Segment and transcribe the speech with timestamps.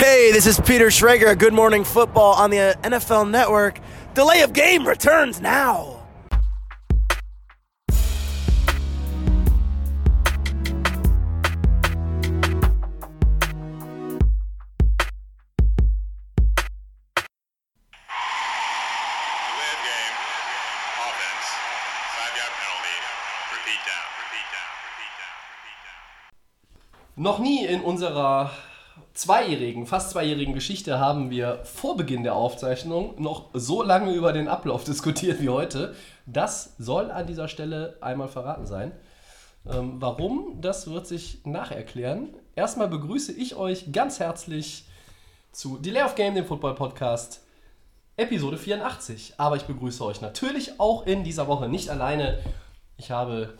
[0.00, 1.38] Hey, this is Peter Schrager.
[1.38, 3.78] Good Morning Football on the NFL Network.
[4.14, 5.84] Delay of game returns now.
[5.84, 6.00] Delay
[19.68, 20.16] of game.
[20.96, 21.46] Offense.
[22.16, 22.96] Five yard penalty.
[23.52, 24.08] Repeat down.
[24.16, 24.72] Repeat down.
[24.80, 25.36] Repeat down.
[25.60, 26.00] Repeat down.
[27.22, 28.50] Noch nie in unserer
[29.14, 34.48] zweijährigen, fast zweijährigen Geschichte haben wir vor Beginn der Aufzeichnung noch so lange über den
[34.48, 35.94] Ablauf diskutiert wie heute.
[36.26, 38.92] Das soll an dieser Stelle einmal verraten sein.
[39.68, 42.34] Ähm, warum, das wird sich nacherklären.
[42.54, 44.84] Erstmal begrüße ich euch ganz herzlich
[45.52, 47.42] zu Delay of Game, dem Football Podcast,
[48.16, 49.34] Episode 84.
[49.36, 52.38] Aber ich begrüße euch natürlich auch in dieser Woche nicht alleine.
[52.96, 53.54] Ich habe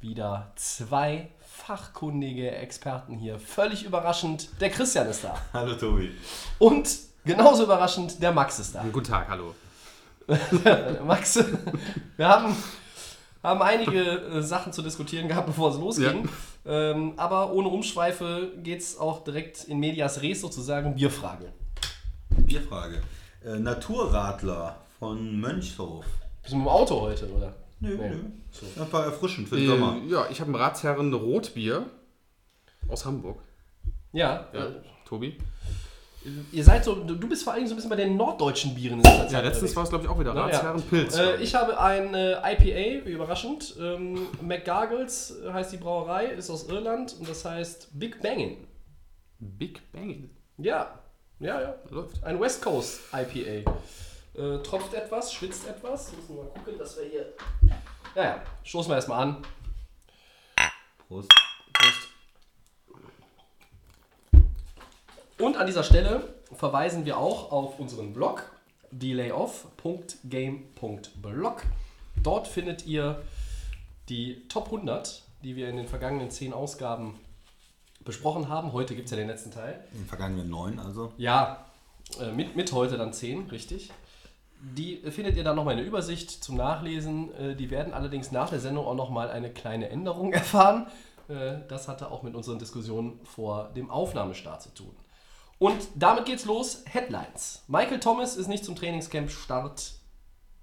[0.00, 1.28] wieder zwei
[1.76, 3.38] fachkundige Experten hier.
[3.38, 5.40] Völlig überraschend, der Christian ist da.
[5.54, 6.10] Hallo Tobi.
[6.58, 6.86] Und
[7.24, 8.84] genauso überraschend, der Max ist da.
[8.92, 9.54] Guten Tag, hallo.
[11.06, 11.42] Max,
[12.18, 12.54] wir haben,
[13.42, 16.28] haben einige äh, Sachen zu diskutieren gehabt, bevor es losging.
[16.66, 21.54] Ähm, aber ohne Umschweife geht es auch direkt in Medias Res sozusagen Bierfrage.
[22.36, 23.00] Bierfrage.
[23.44, 26.04] Äh, Naturradler von Mönchshof.
[26.42, 27.54] Bist du mit dem Auto heute, oder?
[27.82, 28.08] Nö, Nee.
[28.10, 28.82] nö.
[28.82, 29.96] Einfach erfrischend für den Sommer.
[30.06, 31.86] Äh, ja, ich habe ein Ratsherren Rotbier
[32.88, 33.38] aus Hamburg.
[34.12, 34.70] Ja, Ja, Äh,
[35.06, 35.36] Tobi.
[36.52, 39.04] ihr seid so, du bist vor allem so ein bisschen bei den norddeutschen Bieren in
[39.30, 40.56] Ja, letztens war es, glaube ich, auch wieder Na, ja.
[40.58, 41.16] Ratsherren Pilz.
[41.16, 43.74] Äh, ich habe ein äh, IPA, wie überraschend.
[43.80, 48.58] Ähm, McGargles heißt die Brauerei, ist aus Irland und das heißt Big Bangin.
[49.40, 50.30] Big Bang.
[50.58, 51.00] Ja,
[51.40, 51.74] ja, ja.
[51.90, 52.22] Läuft.
[52.22, 53.72] Ein West Coast IPA.
[54.34, 56.12] Äh, tropft etwas, schwitzt etwas.
[56.12, 57.34] Müssen wir mal gucken, dass wir hier.
[58.14, 58.42] Ja, ja.
[58.64, 59.44] Stoßen wir erstmal an.
[61.08, 61.30] Prost.
[61.74, 62.08] Prost.
[65.38, 68.50] Und an dieser Stelle verweisen wir auch auf unseren Blog
[68.92, 71.62] delayoff.game.blog.
[72.22, 73.22] Dort findet ihr
[74.08, 77.18] die Top 100, die wir in den vergangenen 10 Ausgaben
[78.04, 78.72] besprochen haben.
[78.72, 79.84] Heute gibt es ja den letzten Teil.
[79.92, 81.12] In den vergangenen neun also.
[81.16, 81.64] Ja,
[82.20, 83.90] äh, mit, mit heute dann 10, richtig.
[84.64, 87.34] Die findet ihr dann nochmal in der Übersicht zum Nachlesen.
[87.34, 90.86] Äh, Die werden allerdings nach der Sendung auch nochmal eine kleine Änderung erfahren.
[91.28, 94.96] Äh, Das hatte auch mit unseren Diskussionen vor dem Aufnahmestart zu tun.
[95.58, 96.84] Und damit geht's los.
[96.86, 97.62] Headlines.
[97.68, 99.94] Michael Thomas ist nicht zum Trainingscamp-Start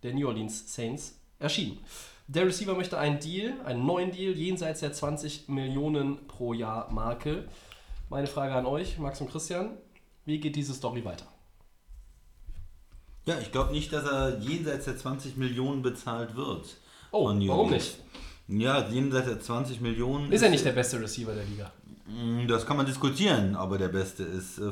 [0.04, 1.80] der New Orleans Saints erschienen.
[2.28, 7.48] Der Receiver möchte einen Deal, einen neuen Deal, jenseits der 20 Millionen pro Jahr Marke.
[8.10, 9.78] Meine Frage an euch, Max und Christian,
[10.26, 11.26] wie geht diese Story weiter?
[13.26, 16.78] Ja, ich glaube nicht, dass er jenseits der 20 Millionen bezahlt wird.
[17.12, 17.98] Oh, warum Orleans.
[18.48, 20.32] Ja, jenseits der 20 Millionen.
[20.32, 21.72] Ist er nicht der beste Receiver der Liga?
[22.08, 24.58] Mm, Das kann man diskutieren, ob er der Beste ist.
[24.60, 24.72] Äh,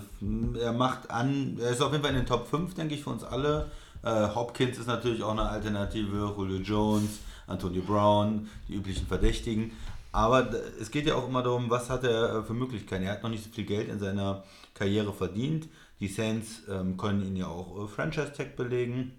[0.59, 3.12] Er macht an, er ist auf jeden Fall in den Top 5, denke ich, für
[3.12, 3.69] uns alle.
[4.03, 9.72] Äh, Hopkins ist natürlich auch eine Alternative, Julio Jones, Antonio Brown, die üblichen Verdächtigen.
[10.12, 10.50] Aber
[10.81, 13.03] es geht ja auch immer darum, was hat er äh, für Möglichkeiten.
[13.03, 14.44] Er hat noch nicht so viel Geld in seiner
[14.74, 15.68] Karriere verdient.
[16.00, 19.13] Die Saints ähm, können ihn ja auch äh, Franchise-Tag belegen.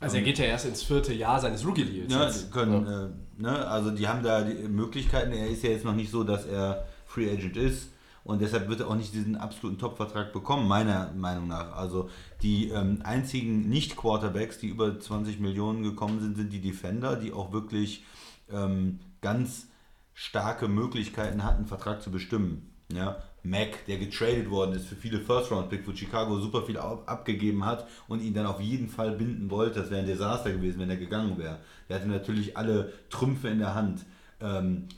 [0.00, 2.12] Also er geht ja erst ins vierte Jahr seines Rookie-Deals.
[2.12, 3.04] Ja, können, Ja.
[3.04, 5.32] Äh, ne, also die haben da die Möglichkeiten.
[5.32, 7.90] Er ist ja jetzt noch nicht so, dass er Free Agent ist
[8.24, 11.72] und deshalb wird er auch nicht diesen absoluten Top-Vertrag bekommen, meiner Meinung nach.
[11.76, 12.10] Also
[12.42, 17.52] die ähm, einzigen Nicht-Quarterbacks, die über 20 Millionen gekommen sind, sind die Defender, die auch
[17.52, 18.04] wirklich
[18.52, 19.68] ähm, ganz
[20.14, 22.70] starke Möglichkeiten hatten, einen Vertrag zu bestimmen.
[22.92, 27.64] Ja, Mac, der getradet worden ist für viele First-Round-Picks, wo Chicago super viel ab- abgegeben
[27.64, 29.80] hat und ihn dann auf jeden Fall binden wollte.
[29.80, 31.58] Das wäre ein Desaster gewesen, wenn er gegangen wäre.
[31.88, 34.04] Der hatte natürlich alle Trümpfe in der Hand.
[34.40, 34.88] Ähm,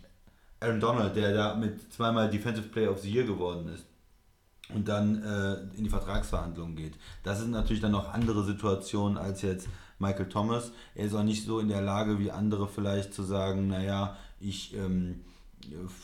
[0.61, 3.85] Aaron Donald, der da mit zweimal Defensive Player of the Year geworden ist
[4.75, 6.95] und dann äh, in die Vertragsverhandlungen geht.
[7.25, 10.73] Das sind natürlich dann noch andere Situationen als jetzt Michael Thomas.
[10.95, 14.75] Er ist auch nicht so in der Lage wie andere vielleicht zu sagen, naja, ich
[14.75, 15.21] ähm,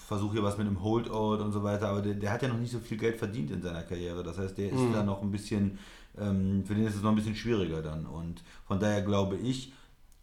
[0.06, 2.58] versuche hier was mit einem Holdout und so weiter, aber der, der hat ja noch
[2.58, 4.22] nicht so viel Geld verdient in seiner Karriere.
[4.22, 5.78] Das heißt, der ist da noch ein bisschen,
[6.18, 8.06] ähm, für den ist es noch ein bisschen schwieriger dann.
[8.06, 9.72] Und von daher glaube ich,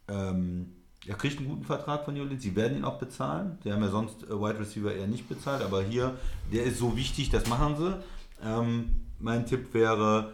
[0.07, 0.71] ähm,
[1.07, 2.41] er kriegt einen guten Vertrag von Orleans.
[2.41, 3.59] Sie werden ihn auch bezahlen.
[3.63, 6.17] Die haben ja sonst äh, Wide Receiver eher nicht bezahlt, aber hier,
[6.51, 7.99] der ist so wichtig, das machen sie.
[8.43, 10.33] Ähm, mein Tipp wäre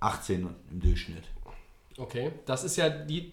[0.00, 1.24] 18 im Durchschnitt.
[1.96, 3.32] Okay, das ist ja die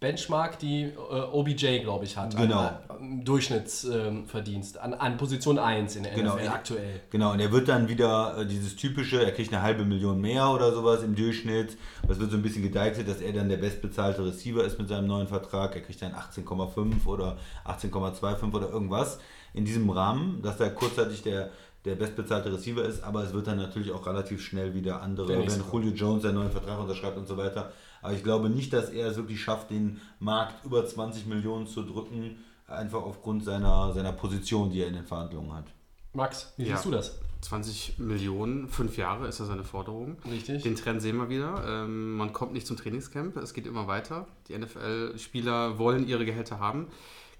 [0.00, 0.94] Benchmark, die äh,
[1.32, 2.36] OBJ, glaube ich, hat.
[2.36, 2.70] Genau.
[2.88, 4.78] An Durchschnittsverdienst.
[4.78, 7.00] an, an Position 1 in der Genau, NFL aktuell.
[7.10, 10.50] Genau, und er wird dann wieder äh, dieses typische, er kriegt eine halbe Million mehr
[10.50, 11.76] oder sowas im Durchschnitt.
[12.06, 15.08] Das wird so ein bisschen gedeichselt, dass er dann der bestbezahlte Receiver ist mit seinem
[15.08, 15.74] neuen Vertrag.
[15.74, 19.18] Er kriegt dann 18,5 oder 18,25 oder irgendwas
[19.52, 21.50] in diesem Rahmen, dass er kurzzeitig der
[21.84, 25.38] der bestbezahlte Receiver ist, aber es wird dann natürlich auch relativ schnell wieder andere, Der
[25.38, 27.72] wenn Julio Jones einen neuen Vertrag unterschreibt und so weiter.
[28.02, 31.82] Aber ich glaube nicht, dass er es wirklich schafft, den Markt über 20 Millionen zu
[31.82, 32.36] drücken,
[32.66, 35.64] einfach aufgrund seiner, seiner Position, die er in den Verhandlungen hat.
[36.12, 36.76] Max, wie Ja.
[36.76, 37.18] siehst du das?
[37.40, 40.16] 20 Millionen, fünf Jahre ist ja seine Forderung.
[40.28, 40.62] Richtig.
[40.64, 41.62] Den Trend sehen wir wieder.
[41.66, 44.26] Ähm, man kommt nicht zum Trainingscamp, es geht immer weiter.
[44.48, 46.88] Die NFL-Spieler wollen ihre Gehälter haben.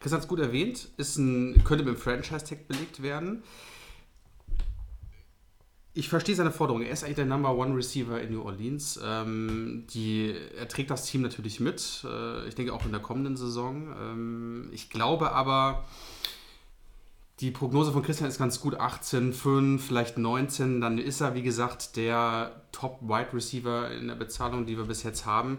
[0.00, 3.42] Chris hat es gut erwähnt, ist ein, könnte mit dem Franchise-Tag belegt werden.
[5.98, 6.82] Ich verstehe seine Forderung.
[6.82, 9.00] Er ist eigentlich der Number One Receiver in New Orleans.
[9.04, 12.04] Ähm, die, er trägt das Team natürlich mit.
[12.04, 13.92] Äh, ich denke auch in der kommenden Saison.
[14.00, 15.88] Ähm, ich glaube aber,
[17.40, 18.78] die Prognose von Christian ist ganz gut.
[18.78, 20.80] 18, 5, vielleicht 19.
[20.80, 25.26] Dann ist er, wie gesagt, der Top-Wide Receiver in der Bezahlung, die wir bis jetzt
[25.26, 25.58] haben.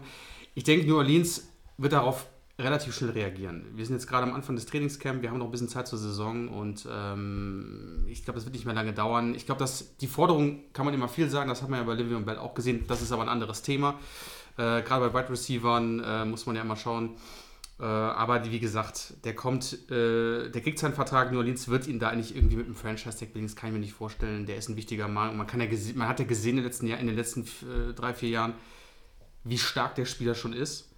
[0.54, 2.26] Ich denke, New Orleans wird darauf
[2.62, 3.64] relativ schnell reagieren.
[3.74, 5.98] Wir sind jetzt gerade am Anfang des Trainingscamps, wir haben noch ein bisschen Zeit zur
[5.98, 9.34] Saison und ähm, ich glaube, das wird nicht mehr lange dauern.
[9.34, 11.94] Ich glaube, dass die Forderung kann man immer viel sagen, das hat man ja bei
[11.94, 13.98] Livion Bell auch gesehen, das ist aber ein anderes Thema.
[14.56, 17.16] Äh, gerade bei Wide Receivern äh, muss man ja immer schauen.
[17.80, 21.98] Äh, aber wie gesagt, der kommt, äh, der kriegt seinen Vertrag, New Orleans wird ihn
[21.98, 24.44] da nicht irgendwie mit einem Franchise-Tag belegen, das kann ich mir nicht vorstellen.
[24.44, 26.64] Der ist ein wichtiger Mann und man, kann ja man hat ja gesehen in den
[26.66, 28.54] letzten, Jahr, in den letzten äh, drei, vier Jahren,
[29.44, 30.89] wie stark der Spieler schon ist.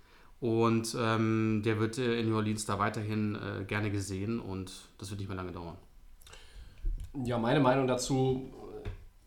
[0.43, 5.09] Und ähm, der wird äh, in New Orleans da weiterhin äh, gerne gesehen und das
[5.09, 5.77] wird nicht mehr lange dauern.
[7.25, 8.51] Ja, meine Meinung dazu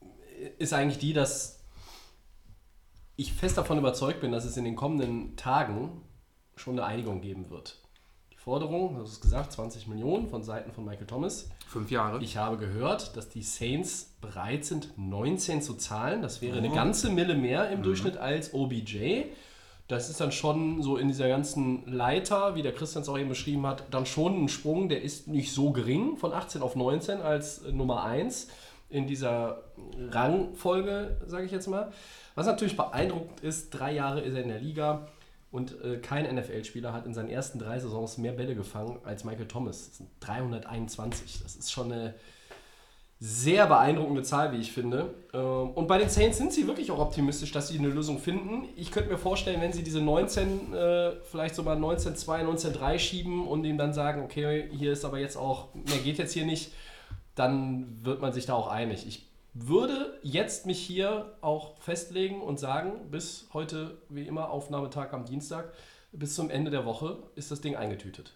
[0.02, 1.64] äh, ist eigentlich die, dass
[3.16, 6.02] ich fest davon überzeugt bin, dass es in den kommenden Tagen
[6.58, 7.80] schon eine Einigung geben wird.
[8.34, 11.50] Die Forderung, du hast es gesagt, 20 Millionen von Seiten von Michael Thomas.
[11.66, 12.22] Fünf Jahre.
[12.22, 16.22] Ich habe gehört, dass die Saints bereit sind, 19 zu zahlen.
[16.22, 19.28] Das wäre eine ganze Mille mehr im Durchschnitt als OBJ.
[19.88, 23.30] Das ist dann schon so in dieser ganzen Leiter, wie der Christian es auch eben
[23.30, 27.22] beschrieben hat, dann schon ein Sprung, der ist nicht so gering, von 18 auf 19
[27.22, 28.48] als äh, Nummer 1
[28.90, 29.64] in dieser
[30.10, 31.92] Rangfolge, sage ich jetzt mal.
[32.34, 35.08] Was natürlich beeindruckend ist, drei Jahre ist er in der Liga
[35.52, 39.48] und äh, kein NFL-Spieler hat in seinen ersten drei Saisons mehr Bälle gefangen als Michael
[39.48, 39.88] Thomas.
[39.88, 41.44] Das sind 321.
[41.44, 42.16] Das ist schon eine
[43.20, 45.14] sehr beeindruckende Zahl, wie ich finde.
[45.34, 48.68] Ähm, Und bei den Saints sind sie wirklich auch optimistisch, dass sie eine Lösung finden.
[48.76, 53.64] Ich könnte mir vorstellen, wenn sie diese 19, äh, vielleicht sogar 19-2, 19-3 schieben und
[53.64, 56.74] ihm dann sagen, okay, hier ist aber jetzt auch, mehr geht jetzt hier nicht,
[57.36, 59.08] dann wird man sich da auch einig.
[59.08, 65.26] Ich würde jetzt mich hier auch festlegen und sagen, bis heute, wie immer, Aufnahmetag am
[65.26, 65.72] Dienstag,
[66.12, 68.34] bis zum Ende der Woche ist das Ding eingetütet.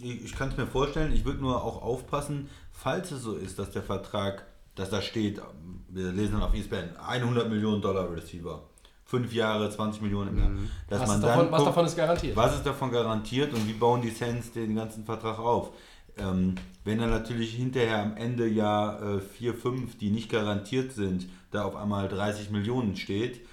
[0.00, 3.58] Ich, ich kann es mir vorstellen, ich würde nur auch aufpassen, falls es so ist,
[3.58, 5.40] dass der Vertrag, dass da steht,
[5.88, 8.62] wir lesen dann auf ESPN, 100 Millionen Dollar Receiver,
[9.04, 10.50] fünf Jahre, 20 Millionen im Jahr,
[10.88, 12.36] dass Was, man davon, dann was guckt, davon ist garantiert?
[12.36, 15.72] was ist davon garantiert und wie bauen die Saints den ganzen Vertrag auf?
[16.16, 16.54] Ähm,
[16.84, 21.64] wenn dann natürlich hinterher am Ende ja äh, 4, 5, die nicht garantiert sind, da
[21.64, 23.46] auf einmal 30 Millionen steht,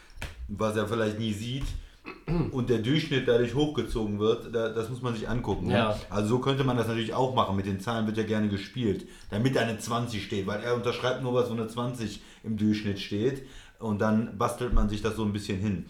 [0.48, 1.66] was er vielleicht nie sieht,
[2.52, 5.68] und der Durchschnitt dadurch hochgezogen wird, da, das muss man sich angucken.
[5.68, 5.74] ne?
[5.74, 6.00] Ja.
[6.10, 7.56] Also so könnte man das natürlich auch machen.
[7.56, 11.22] Mit den Zahlen wird ja gerne gespielt, damit da eine 20 steht, weil er unterschreibt
[11.24, 13.44] nur was, wo eine 20 im Durchschnitt steht
[13.80, 15.86] und dann bastelt man sich das so ein bisschen hin.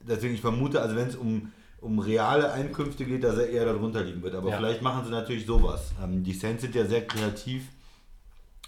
[0.00, 1.50] Deswegen, ich vermute, also wenn es um,
[1.80, 4.34] um reale Einkünfte geht, dass er eher darunter liegen wird.
[4.34, 4.56] Aber Ja.
[4.58, 5.92] vielleicht machen sie natürlich sowas.
[6.02, 7.62] Ähm, die Saints sind ja sehr kreativ,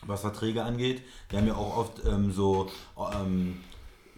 [0.06, 1.02] was Verträge angeht.
[1.31, 2.70] Die haben ja auch oft ähm, so
[3.14, 3.58] ähm,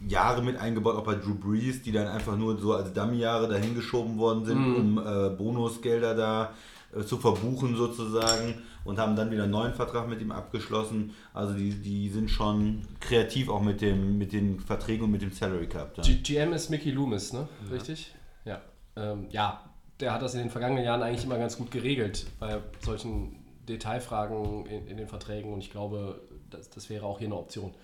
[0.07, 4.19] Jahre mit eingebaut, auch bei Drew Brees, die dann einfach nur so als Dummy-Jahre dahingeschoben
[4.19, 6.53] worden sind, um äh, Bonusgelder da
[6.95, 11.15] äh, zu verbuchen sozusagen und haben dann wieder einen neuen Vertrag mit ihm abgeschlossen.
[11.35, 15.33] Also die, die sind schon kreativ auch mit, dem, mit den Verträgen und mit dem
[15.33, 15.97] Salary Cap.
[15.99, 16.03] Ja.
[16.03, 17.49] G GM ist Mickey Loomis, ne?
[17.71, 18.15] Richtig?
[18.45, 18.63] Ja.
[18.97, 19.69] Ähm, ja,
[20.01, 24.67] der hat das in den vergangenen Jahren eigentlich immer ganz gut geregelt bei solchen Detailfragen
[24.67, 27.75] in, in den Verträgen und ich glaube, das, das wäre auch hier eine Option.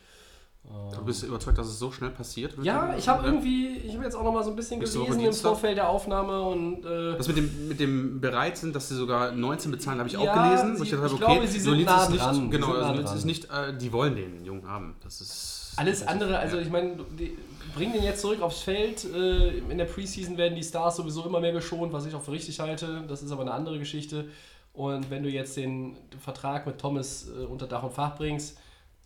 [0.96, 2.54] Du bist überzeugt, dass es so schnell passiert?
[2.62, 5.32] Ja, ich habe irgendwie, ich habe jetzt auch noch mal so ein bisschen gelesen im?
[5.32, 9.32] Vorfeld der Aufnahme und äh, Das mit dem, mit dem bereit sind, dass sie sogar
[9.32, 10.72] 19 bezahlen, habe ich auch Ja, gelesen.
[10.74, 12.34] wo sie- ich dachte, ich okay, glaube, sie sind Nolitz nah ist nicht, dran.
[12.34, 13.18] Sie Genau, nah also Nolitz dran.
[13.18, 14.96] ist nicht, äh, die wollen den Jungen haben.
[15.04, 17.36] Das ist alles das andere, also ich meine, die
[17.74, 19.04] bringen den jetzt zurück aufs Feld.
[19.04, 22.32] Äh, in der Preseason werden die Stars sowieso immer mehr geschont, was ich auch für
[22.32, 23.04] richtig halte.
[23.08, 24.26] Das ist aber eine andere Geschichte.
[24.72, 28.56] Und wenn du jetzt den Vertrag mit Thomas äh, unter Dach und Fach bringst,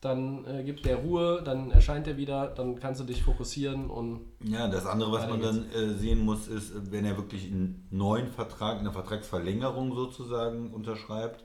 [0.00, 4.20] dann äh, gibt der Ruhe, dann erscheint er wieder, dann kannst du dich fokussieren und
[4.44, 8.28] Ja, das andere, was man dann äh, sehen muss, ist, wenn er wirklich einen neuen
[8.28, 11.42] Vertrag, eine Vertragsverlängerung sozusagen unterschreibt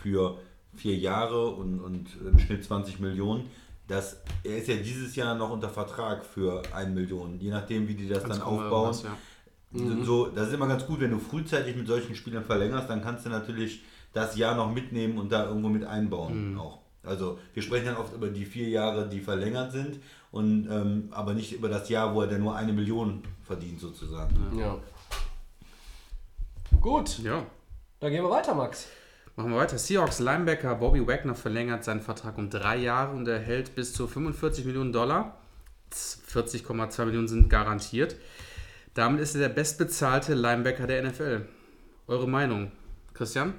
[0.00, 0.38] für
[0.74, 3.50] vier Jahre und, und im Schnitt 20 Millionen,
[3.88, 7.94] dass er ist ja dieses Jahr noch unter Vertrag für 1 Million, je nachdem, wie
[7.94, 8.94] die das Ganz dann aufbauen.
[8.94, 9.16] irgendwas, ja.
[9.72, 10.04] Mhm.
[10.04, 13.26] So, das ist immer ganz gut, wenn du frühzeitig mit solchen Spielern verlängerst, dann kannst
[13.26, 13.82] du natürlich
[14.12, 16.85] das Jahr noch mitnehmen und da irgendwo mit einbauen auch.
[17.06, 20.00] Also wir sprechen dann oft über die vier Jahre, die verlängert sind,
[20.32, 24.34] und, ähm, aber nicht über das Jahr, wo er dann nur eine Million verdient sozusagen.
[24.58, 24.76] Ja.
[26.80, 27.44] Gut, Ja.
[28.00, 28.88] dann gehen wir weiter, Max.
[29.34, 29.76] Machen wir weiter.
[29.78, 34.64] Seahawks Linebacker Bobby Wagner verlängert seinen Vertrag um drei Jahre und erhält bis zu 45
[34.64, 35.38] Millionen Dollar.
[35.92, 38.16] 40,2 Millionen sind garantiert.
[38.94, 41.46] Damit ist er der bestbezahlte Linebacker der NFL.
[42.06, 42.72] Eure Meinung,
[43.12, 43.54] Christian?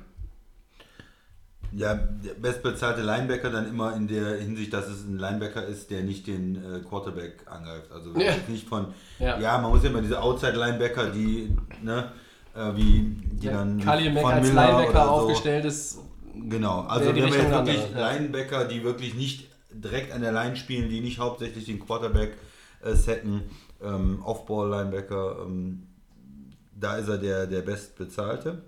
[1.74, 6.01] Ja, der bestbezahlte Linebacker dann immer in der Hinsicht, dass es ein Linebacker ist, der
[6.03, 7.91] nicht den äh, Quarterback angreift.
[7.91, 8.31] Also Ja.
[8.31, 8.88] jetzt nicht von,
[9.19, 9.38] Ja.
[9.39, 9.57] ja.
[9.59, 12.12] man muss ja immer diese Outside-Linebacker, die, ne,
[12.55, 13.01] äh, wie
[13.33, 16.00] die dann Kali Mack von als Miller Linebacker so- aufgestellt ist.
[16.50, 18.12] Genau, also die wenn wir jetzt wirklich andere, ja.
[18.12, 22.33] Linebacker, die wirklich nicht direkt an der Line spielen, die nicht hauptsächlich den Quarterback
[22.83, 23.41] äh, setten,
[23.83, 25.83] ähm, Off-Ball-Linebacker, ähm,
[26.79, 28.62] da ist er der, der bestbezahlte.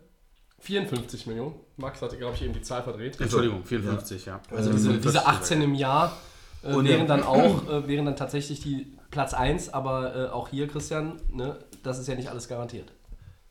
[0.59, 1.55] 54 Millionen.
[1.77, 3.19] Max hatte, glaube ich, eben die Zahl verdreht.
[3.19, 4.41] Entschuldigung, 54, ja.
[4.51, 6.17] Also diese, diese 18 im Jahr
[6.63, 10.49] äh, Und wären dann auch, äh, wären dann tatsächlich die Platz 1, aber äh, auch
[10.49, 12.91] hier, Christian, ne, das ist ja nicht alles garantiert.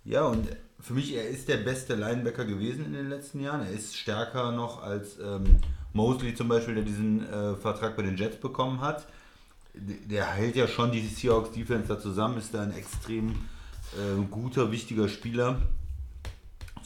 [0.05, 0.49] Ja, und
[0.81, 3.63] für mich, er ist der beste Linebacker gewesen in den letzten Jahren.
[3.63, 5.59] Er ist stärker noch als ähm,
[5.93, 9.07] Mosley zum Beispiel, der diesen äh, Vertrag bei den Jets bekommen hat.
[9.75, 14.71] Der hält ja schon die Seahawks Defense da zusammen, ist da ein extrem äh, guter,
[14.71, 15.61] wichtiger Spieler.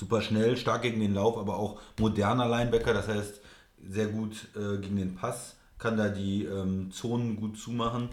[0.02, 3.40] Super schnell, stark gegen den Lauf, aber auch moderner Linebacker, das heißt
[3.88, 8.08] sehr gut äh, gegen den Pass, kann da die ähm, Zonen gut zumachen.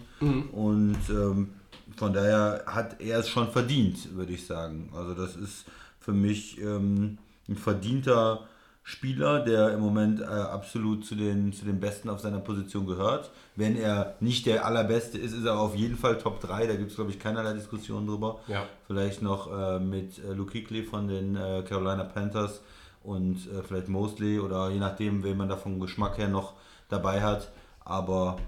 [0.52, 1.50] Und ähm,
[1.96, 4.90] von daher hat er es schon verdient, würde ich sagen.
[4.94, 5.64] Also das ist
[5.98, 7.18] für mich ähm,
[7.48, 8.46] ein verdienter
[8.82, 13.30] Spieler, der im Moment äh, absolut zu den, zu den Besten auf seiner Position gehört.
[13.54, 16.66] Wenn er nicht der Allerbeste ist, ist er auf jeden Fall Top 3.
[16.66, 18.40] Da gibt es, glaube ich, keinerlei Diskussion drüber.
[18.48, 18.66] Ja.
[18.86, 22.62] Vielleicht noch äh, mit äh, Luke Kuechly von den äh, Carolina Panthers
[23.02, 26.54] und äh, vielleicht Mosley oder je nachdem, wen man da vom Geschmack her noch
[26.88, 27.52] dabei hat.
[27.84, 28.38] Aber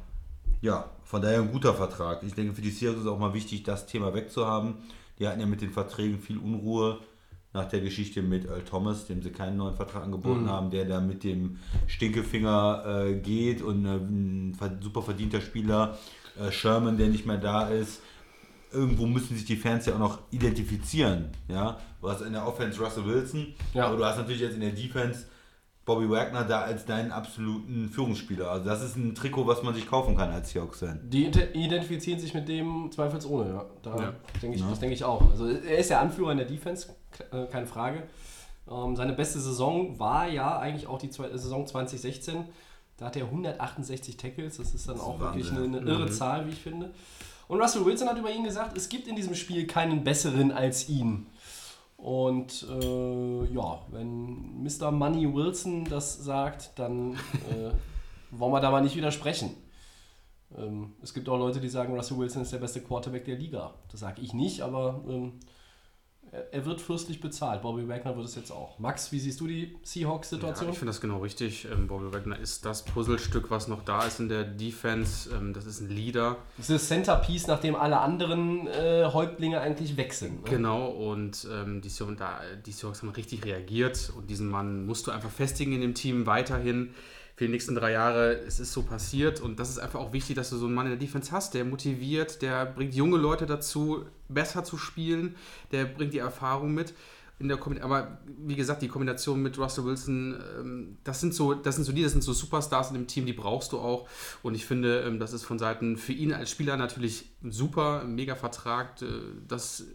[0.61, 2.23] ja, von daher ein guter Vertrag.
[2.23, 4.77] Ich denke, für die Seahawks ist auch mal wichtig, das Thema wegzuhaben.
[5.19, 6.99] Die hatten ja mit den Verträgen viel Unruhe
[7.55, 11.01] nach der Geschichte mit Earl Thomas, dem sie keinen neuen Vertrag angeboten haben, der da
[11.01, 15.99] mit dem Stinkefinger äh, geht und äh, ein super verdienter Spieler,
[16.41, 18.01] äh, Sherman, der nicht mehr da ist.
[18.73, 21.29] Irgendwo müssen sich die Fans ja auch noch identifizieren.
[21.49, 21.79] Ja?
[22.01, 23.87] Du hast in der Offense Russell Wilson, Ja.
[23.87, 25.27] aber du hast natürlich jetzt in der Defense
[25.85, 28.51] Bobby Wagner da als deinen absoluten Führungsspieler.
[28.51, 31.01] Also das ist ein Trikot, was man sich kaufen kann als Seahawks-Fan.
[31.11, 33.67] Die ide- identifizieren sich mit dem zweifelsohne, ja.
[33.83, 34.15] Da Ja.
[34.41, 34.71] denke ich, Ja.
[34.71, 35.29] das denke ich auch.
[35.31, 36.95] Also er ist der Anführer in der Defense,
[37.33, 38.03] äh, keine Frage.
[38.71, 42.45] Ähm, seine beste Saison war ja eigentlich auch die zwei, Saison 2016.
[42.97, 44.59] Da hatte er 168 Tackles.
[44.59, 46.93] Das ist dann ist auch wirklich eine, eine irre Zahl, wie ich finde.
[47.49, 50.89] Und Russell Wilson hat über ihn gesagt, es gibt in diesem Spiel keinen besseren als
[50.89, 51.27] ihn.
[51.97, 54.91] Und äh, ja, wenn Mr.
[54.91, 57.71] Money Wilson das sagt, dann äh,
[58.31, 59.51] wollen wir da mal nicht widersprechen.
[60.57, 63.75] Ähm, es gibt auch Leute, die sagen, Russell Wilson ist der beste Quarterback der Liga.
[63.91, 65.35] Das sage ich nicht, aber ähm,
[66.51, 67.63] er, wird fürstlich bezahlt.
[67.63, 68.79] Bobby Wagner wird es jetzt auch.
[68.79, 70.71] Max, wie siehst du die Ja, Seahawks-Situation?
[70.71, 71.67] ich finde das genau richtig.
[71.71, 75.31] Ähm, Bobby Wagner ist das Puzzlestück, was noch da ist in der Defense.
[75.35, 76.39] Ähm, das ist ein Leader.
[76.57, 80.45] das ist das Centerpiece, nachdem alle anderen äh, Häuptlinge eigentlich weg sind.
[80.45, 80.51] Ne?
[80.51, 85.07] Genau, und ähm, die, Seahawks, da, die Seahawks haben richtig reagiert und diesen Mann musst
[85.07, 86.95] du einfach festigen in dem Team weiterhin
[87.35, 88.39] für die nächsten drei Jahre.
[88.47, 90.87] Es ist so passiert und das ist einfach auch wichtig, dass du so einen Mann
[90.87, 95.35] in der Defense hast, der motiviert, der bringt junge Leute dazu, besser zu spielen,
[95.71, 96.95] der bringt die Erfahrung mit.
[97.81, 101.93] Aber wie gesagt, die Kombination mit Russell Wilson, ähm, das sind so, das sind so
[101.93, 104.09] die, das sind so Superstars in dem Team, die brauchst du auch.
[104.43, 108.37] Und ich finde, ähm, das ist von Seiten für ihn als Spieler natürlich super, mega
[108.37, 109.03] Vertrag.
[109.03, 109.07] Äh,
[109.49, 109.87] das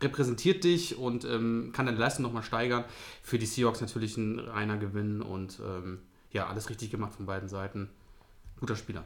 [0.00, 2.84] repräsentiert dich und ähm, kann deine Leistung nochmal steigern.
[3.22, 5.58] Für die Seahawks natürlich ein reiner Gewinn und
[6.32, 7.90] ja, alles richtig gemacht von beiden Seiten.
[8.58, 9.04] Guter Spieler.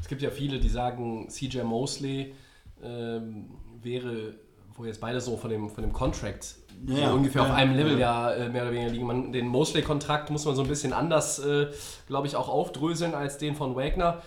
[0.00, 2.34] Es gibt ja viele, die sagen, CJ Mosley
[2.82, 3.50] ähm,
[3.82, 4.34] wäre,
[4.74, 6.54] wo jetzt beide so von dem, von dem Contract
[6.86, 7.12] Ja, so ja.
[7.12, 8.30] ungefähr auf Ja, einem Level ja.
[8.30, 9.06] ja, äh, mehr oder weniger liegen.
[9.06, 11.66] Man, den Mosley-Kontrakt muss man so ein bisschen anders, äh,
[12.06, 14.22] glaube ich, auch aufdröseln als den von Wagner.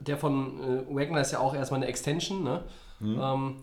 [0.00, 2.42] Der von äh, Wagner ist ja auch erstmal eine Extension.
[2.42, 2.64] Ne?
[3.02, 3.56] Ähm,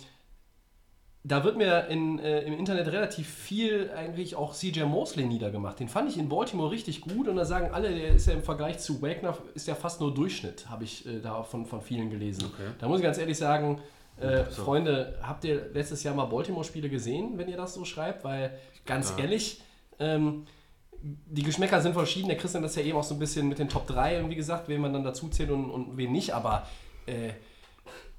[1.24, 5.80] da wird mir in, äh, im Internet relativ viel eigentlich auch CJ Mosley niedergemacht.
[5.80, 8.42] Den fand ich in Baltimore richtig gut und da sagen alle, der ist ja im
[8.42, 12.10] Vergleich zu Wagner ist ja fast nur Durchschnitt, habe ich äh, da von, von vielen
[12.10, 12.46] gelesen.
[12.46, 12.70] Okay.
[12.80, 13.80] Da muss ich ganz ehrlich sagen,
[14.20, 18.24] äh, Freunde, habt ihr letztes Jahr mal Baltimore-Spiele gesehen, wenn ihr das so schreibt?
[18.24, 19.24] Weil ganz Ja.
[19.24, 19.62] ehrlich,
[20.00, 20.46] ähm,
[21.04, 22.28] die Geschmäcker sind verschieden.
[22.30, 24.36] Der Christian hat das ja eben auch so ein bisschen mit den Top 3 irgendwie
[24.36, 26.34] gesagt, wen man dann dazu zählt und, und wen nicht.
[26.34, 26.68] Aber
[27.08, 27.30] äh,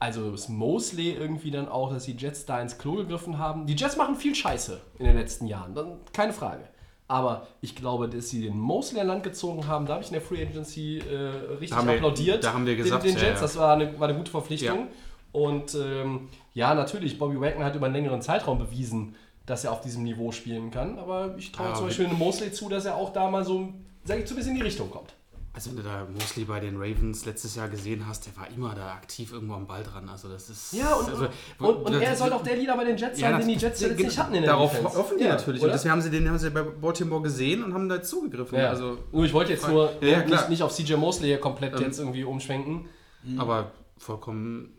[0.02, 3.66] also ist Mosley irgendwie dann auch, dass die Jets da ins Klo gegriffen haben.
[3.66, 6.64] Die Jets machen viel Scheiße in den letzten Jahren, dann, keine Frage.
[7.06, 10.14] Aber ich glaube, dass sie den Mosley an Land gezogen haben, da habe ich in
[10.14, 11.16] der Free Agency äh,
[11.52, 12.42] richtig Da haben wir- applaudiert.
[12.42, 13.40] da haben wir den- gesagt, den, ja, Jets, ja.
[13.42, 14.78] das war eine, war eine gute Verpflichtung.
[14.78, 14.86] Ja.
[15.32, 19.14] Und ähm, ja, natürlich, Bobby Wagner hat über einen längeren Zeitraum bewiesen,
[19.46, 20.98] dass er auf diesem Niveau spielen kann.
[20.98, 23.68] Aber ich traue Ja, zum Beispiel einem Mosley zu, dass er auch da mal so,
[24.04, 25.14] sag ich, so ein bisschen in die Richtung kommt.
[25.54, 28.74] Also wenn du da Mosley bei den Ravens letztes Jahr gesehen hast, der war immer
[28.74, 30.08] da aktiv irgendwo am Ball dran.
[30.08, 30.72] Also das ist.
[30.72, 31.28] Ja, und, also,
[31.58, 33.54] und, und er das- soll doch der Leader bei den Jets sein, Ja, den die
[33.56, 34.96] Jets jetzt nicht hatten in der Darauf Defense.
[34.96, 35.60] hoffen die Ja, natürlich.
[35.60, 35.70] oder?
[35.70, 38.58] Und deswegen haben sie den haben sie bei Baltimore gesehen und haben da zugegriffen.
[38.58, 41.38] Ja, Also, nur ich wollte jetzt nur Ja, ja, nicht, nicht auf CJ Mosley hier
[41.40, 42.86] komplett Ähm, jetzt irgendwie umschwenken.
[43.36, 44.70] aber vollkommen.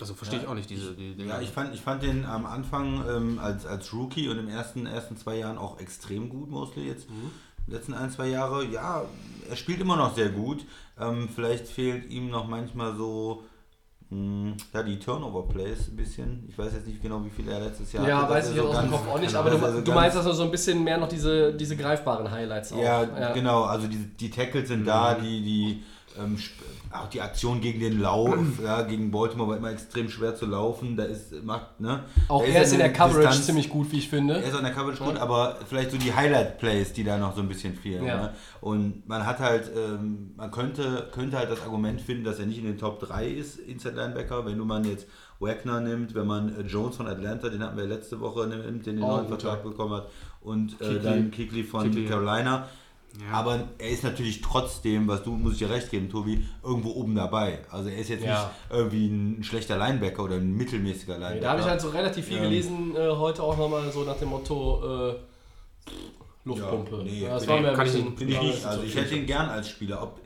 [0.00, 0.94] Also verstehe ich auch nicht diese.
[0.94, 4.36] Die, die Ja, ich fand, ich fand den am Anfang ähm, als, als Rookie und
[4.38, 7.06] im ersten, ersten zwei Jahren auch extrem gut, Mosley jetzt.
[7.08, 7.14] Die
[7.66, 9.04] letzten ein, zwei Jahre, ja,
[9.48, 10.64] er spielt immer noch sehr gut.
[11.00, 13.44] Ähm, vielleicht fehlt ihm noch manchmal so
[14.10, 16.44] mh, ja, die Turnover-Plays ein bisschen.
[16.48, 18.60] Ich weiß jetzt nicht genau, wie viel er letztes Jahr Ja, hatte, weiß dass ich
[18.60, 20.32] so aus dem Kopf auch nicht, genau, aber du, dass er so du meinst also
[20.32, 22.78] so ein bisschen mehr noch diese, diese greifbaren Highlights auch.
[22.82, 23.64] Ja, genau.
[23.64, 25.22] Also die, die Tackles sind da, Mhm.
[25.22, 25.82] die, die
[26.18, 26.38] ähm,
[26.92, 30.96] auch die Aktion gegen den Lauf, ja, gegen Baltimore war immer extrem schwer zu laufen.
[30.96, 32.04] Da ist macht ne.
[32.28, 34.34] Auch er ist in der Coverage Distanz- ziemlich gut, wie ich finde.
[34.34, 37.42] Er ist an der Coverage gut, aber vielleicht so die Highlight-Plays, die da noch so
[37.42, 38.04] ein bisschen fehlen.
[38.06, 38.16] Ja.
[38.22, 38.30] Ne?
[38.60, 42.58] Und man hat halt, ähm, man könnte, könnte halt das Argument finden, dass er nicht
[42.58, 44.46] in den Top 3 ist, Inside Linebacker.
[44.46, 45.06] Wenn du man jetzt
[45.38, 48.96] Wagner nimmt, wenn man äh, Jones von Atlanta, den hatten wir letzte Woche, nimmt, den
[48.96, 49.28] den Oh, neuen.
[49.28, 50.08] Vertrag bekommen hat,
[50.40, 51.00] und äh, Kuechly.
[51.02, 52.06] dann Kikli von Kuechly.
[52.06, 52.42] Carolina.
[52.54, 52.68] Ja.
[53.32, 57.14] Aber er ist natürlich trotzdem, was du, muss ich dir recht geben, Tobi, irgendwo oben
[57.14, 57.60] dabei.
[57.70, 58.44] Also er ist jetzt Ja.
[58.44, 61.34] nicht irgendwie ein schlechter Linebacker oder ein mittelmäßiger Linebacker.
[61.34, 62.42] Nee, da habe ich halt so relativ viel Ähm.
[62.44, 65.14] gelesen, äh, heute auch nochmal so nach dem Motto äh,
[66.44, 66.96] Luftpumpe.
[66.98, 68.28] Ja, nee, Ja, das war mir ein kann ich bisschen.
[68.28, 68.64] nicht- nicht.
[68.64, 70.02] Also ich hätte ihn gern als Spieler.
[70.02, 70.20] Ob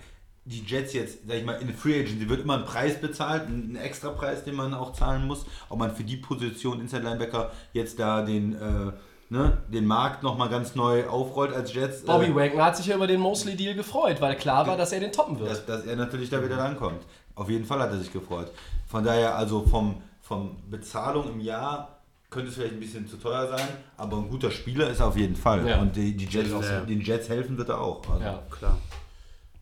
[0.45, 3.77] die Jets jetzt, sag ich mal, in Free Agency wird immer ein Preis bezahlt, ein
[3.77, 5.47] extra Preis, den man auch zahlen muss.
[5.69, 8.93] Ob man für die Position Inside Linebacker jetzt da den, äh,
[9.31, 12.05] ne, den Markt nochmal ganz neu aufrollt als Jets.
[12.05, 15.01] Bobby äh, Wagner hat sich ja über den Mosley-Deal gefreut, weil klar war, dass er
[15.01, 15.51] den toppen wird.
[15.51, 17.03] dass, dass er natürlich da wieder rankommt.
[17.37, 18.51] Auf jeden Fall hat er sich gefreut.
[18.87, 23.49] Von daher, also vom, vom Bezahlung im Jahr könnte es vielleicht ein bisschen zu teuer
[23.49, 25.67] sein, aber ein guter Spieler ist er auf jeden Fall.
[25.67, 25.81] Ja.
[25.81, 26.81] Und die, die Jets, Ja.
[26.81, 28.03] den Jets helfen wird er auch.
[28.11, 28.23] Also.
[28.25, 28.43] Ja.
[28.51, 28.79] Klar.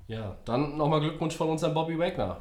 [0.08, 2.38] ja, dann nochmal Glückwunsch von uns an Bobby Wagner.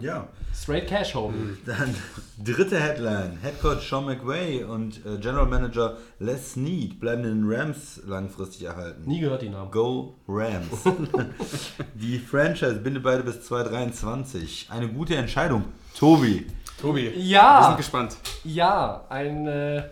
[0.00, 0.28] Ja.
[0.54, 1.56] Straight Cash Home.
[1.66, 1.94] Dann
[2.42, 3.38] dritte Headline.
[3.42, 9.02] Headcoach Sean McVay und äh, General Manager Les Snead bleiben den Rams langfristig erhalten.
[9.06, 9.70] Nie gehört die Namen.
[9.70, 10.68] Go Rams.
[11.94, 14.68] Die Franchise bindet beide bis 2023.
[14.70, 15.64] Eine gute Entscheidung.
[15.96, 16.46] Tobi.
[16.80, 18.16] Tobi, wir sind Ja, gespannt.
[18.44, 19.84] ja, ein, äh,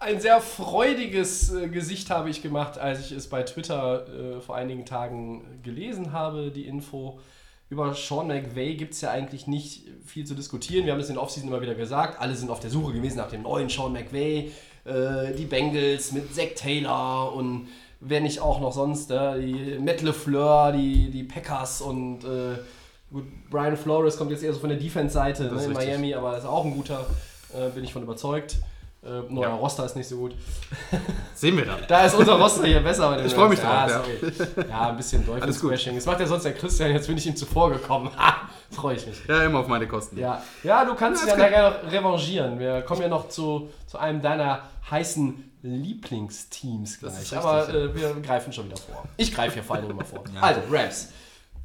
[0.00, 4.56] ein sehr freudiges äh, Gesicht habe ich gemacht, als ich es bei Twitter äh, vor
[4.56, 7.20] einigen Tagen gelesen habe, die Info.
[7.74, 10.86] Über Sean McVay gibt es ja eigentlich nicht viel zu diskutieren.
[10.86, 12.20] Wir haben es in der Offseason immer wieder gesagt.
[12.20, 14.52] Alle sind auf der Suche gewesen nach dem neuen Sean McVay.
[14.84, 17.66] Äh, die Bengals mit Zach Taylor und
[17.98, 22.58] wer nicht auch noch sonst, äh, die Matt LeFleur, die, die Packers und äh,
[23.10, 25.74] gut, Brian Flores kommt jetzt eher so von der Defense-Seite ne, in richtig.
[25.74, 27.04] Miami, aber ist auch ein guter,
[27.52, 28.58] äh, bin ich von überzeugt.
[29.04, 29.54] Äh, neuer Ja.
[29.54, 30.34] Roster ist nicht so gut.
[31.34, 31.80] Sehen wir dann.
[31.86, 33.24] Da ist unser Roster hier besser.
[33.24, 33.88] Ich freu mich drauf, ja.
[33.88, 34.68] sorry.
[34.68, 35.26] Ja, ein bisschen.
[35.26, 35.94] Teufelscrashing.
[35.94, 38.10] Das macht ja sonst der Christian, jetzt bin ich ihm zuvor gekommen.
[38.24, 39.26] Ha, freue ich mich.
[39.26, 40.18] Ja, immer auf meine Kosten.
[40.18, 42.58] Ja, ja du kannst dich ja nachher noch revanchieren.
[42.58, 47.22] Wir kommen ja noch zu, zu einem deiner heißen Lieblingsteams gleich.
[47.22, 49.04] ist Aber richtig, äh, wir greifen schon wieder vor.
[49.16, 50.24] Ich greife hier vor allem immer vor.
[50.34, 50.40] Ja.
[50.40, 51.08] Also, Rams.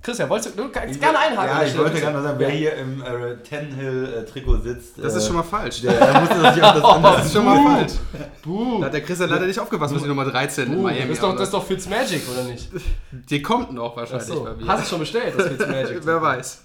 [0.02, 1.58] Christian, wolltest du, du kannst gerne einhaken.
[1.58, 2.04] Ja, ich wollte bitte.
[2.04, 2.56] gerade noch sagen, wer Ja.
[2.56, 4.98] hier im äh, Tannehill-Trikot sitzt.
[4.98, 5.82] Das äh, ist schon mal falsch.
[5.82, 7.94] Der, er musste sich auf das andere Das ist schon mal falsch.
[8.42, 8.80] Buh.
[8.80, 10.82] Da hat der Christian leider nicht aufgepasst, was die Nummer 13 in Buh.
[10.84, 12.70] Miami Das ist, doch, das ist doch Fitzmagic, oder nicht?
[13.12, 14.68] Die kommt noch wahrscheinlich Achso, bei mir.
[14.68, 16.00] hast du es schon bestellt, das Fitzmagic?
[16.06, 16.62] Wer weiß.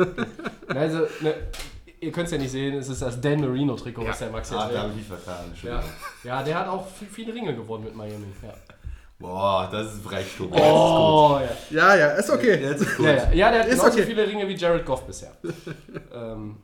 [0.69, 1.35] Also, ne,
[2.01, 4.27] ihr könnt es ja nicht sehen, es ist das Dan Marino-Trikot, was Ja.
[4.27, 5.45] der Max Ah, jetzt da habe ich vertan.
[5.63, 5.83] Ja.
[6.23, 8.27] Ja, der hat auch viel- viele Ringe gewonnen mit Miami.
[8.45, 8.55] Ja.
[9.19, 10.57] Boah, das ist frech, Tobi.
[10.59, 11.95] Oh, ja.
[11.95, 12.61] Ja, ja, ist okay.
[12.61, 13.07] Jetzt ist gut.
[13.07, 13.33] Ja, ja.
[13.33, 14.07] ja, der hat Ist genauso okay.
[14.07, 15.33] viele Ringe wie Jared Goff bisher.
[16.13, 16.57] ähm,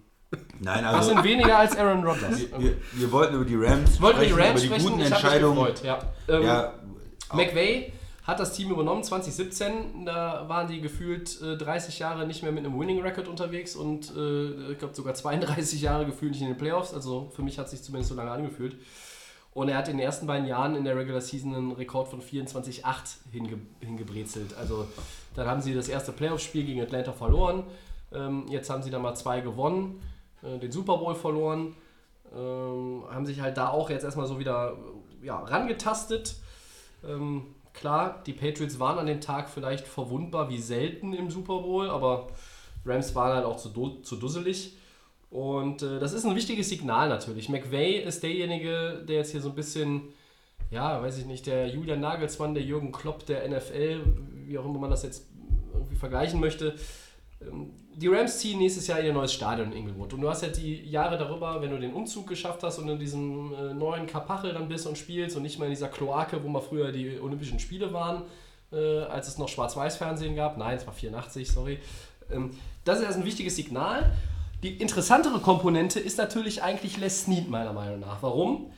[0.61, 2.39] Nein, das also sind weniger als Aaron Rodgers.
[2.59, 5.13] wir, wir wollten über die Rams wollte über die sprechen, Rams über die sprechen, guten
[5.13, 5.57] Entscheidungen.
[5.57, 5.83] gefreut.
[5.85, 5.99] Ja.
[6.29, 6.75] Ähm, Ja,
[7.33, 7.93] McVay
[8.25, 10.05] hat das Team übernommen 2017.
[10.05, 14.13] Da waren die gefühlt äh, 30 Jahre nicht mehr mit einem Winning Record unterwegs und
[14.17, 16.93] äh, ich glaube sogar 32 Jahre gefühlt nicht in den Playoffs.
[16.95, 18.77] Also für mich hat es sich zumindest so lange angefühlt.
[19.53, 22.23] Und er hat in den ersten beiden Jahren in der Regular Season einen Rekord von
[22.23, 22.83] 24-8
[23.33, 24.57] hinge hingebrezelt.
[24.57, 24.87] Also
[25.35, 27.65] dann haben sie das erste Playoff-Spiel gegen Atlanta verloren.
[28.13, 30.01] Ähm, jetzt haben sie da mal zwei gewonnen,
[30.43, 31.75] äh, den Super Bowl verloren.
[32.33, 34.77] Ähm, haben sich halt da auch jetzt erstmal so wieder
[35.21, 36.37] ja, rangetastet.
[37.05, 41.91] Ähm, klar, die Patriots waren an dem Tag vielleicht verwundbar wie selten im Super Bowl,
[41.91, 42.29] aber
[42.85, 43.71] Rams waren halt auch zu,
[44.03, 44.77] zu dusselig.
[45.31, 47.49] Und äh, das ist ein wichtiges Signal natürlich.
[47.49, 50.13] McVay ist derjenige, der jetzt hier so ein bisschen
[50.71, 54.01] ja, weiß ich nicht, der Julian Nagelsmann, der Jürgen Klopp der NFL,
[54.47, 55.27] wie auch immer man das jetzt
[55.73, 56.75] irgendwie vergleichen möchte.
[57.41, 60.13] Ähm, Die Rams ziehen nächstes Jahr ihr neues Stadion in Inglewood.
[60.15, 62.99] Und du hast ja die Jahre darüber, wenn du den Umzug geschafft hast und in
[62.99, 66.49] diesem äh, neuen Kapachel dann bist und spielst und nicht mehr in dieser Kloake, wo
[66.49, 68.23] mal früher die Olympischen Spiele waren,
[68.73, 70.57] äh, als es noch Schwarz-Weiß-Fernsehen gab.
[70.57, 71.79] Nein, es war 84, sorry.
[72.31, 72.53] Ähm,
[72.85, 74.13] das ist also ein wichtiges Signal.
[74.63, 78.23] Die interessantere Komponente ist natürlich eigentlich Les Snead, meiner Meinung nach.
[78.23, 78.71] Warum?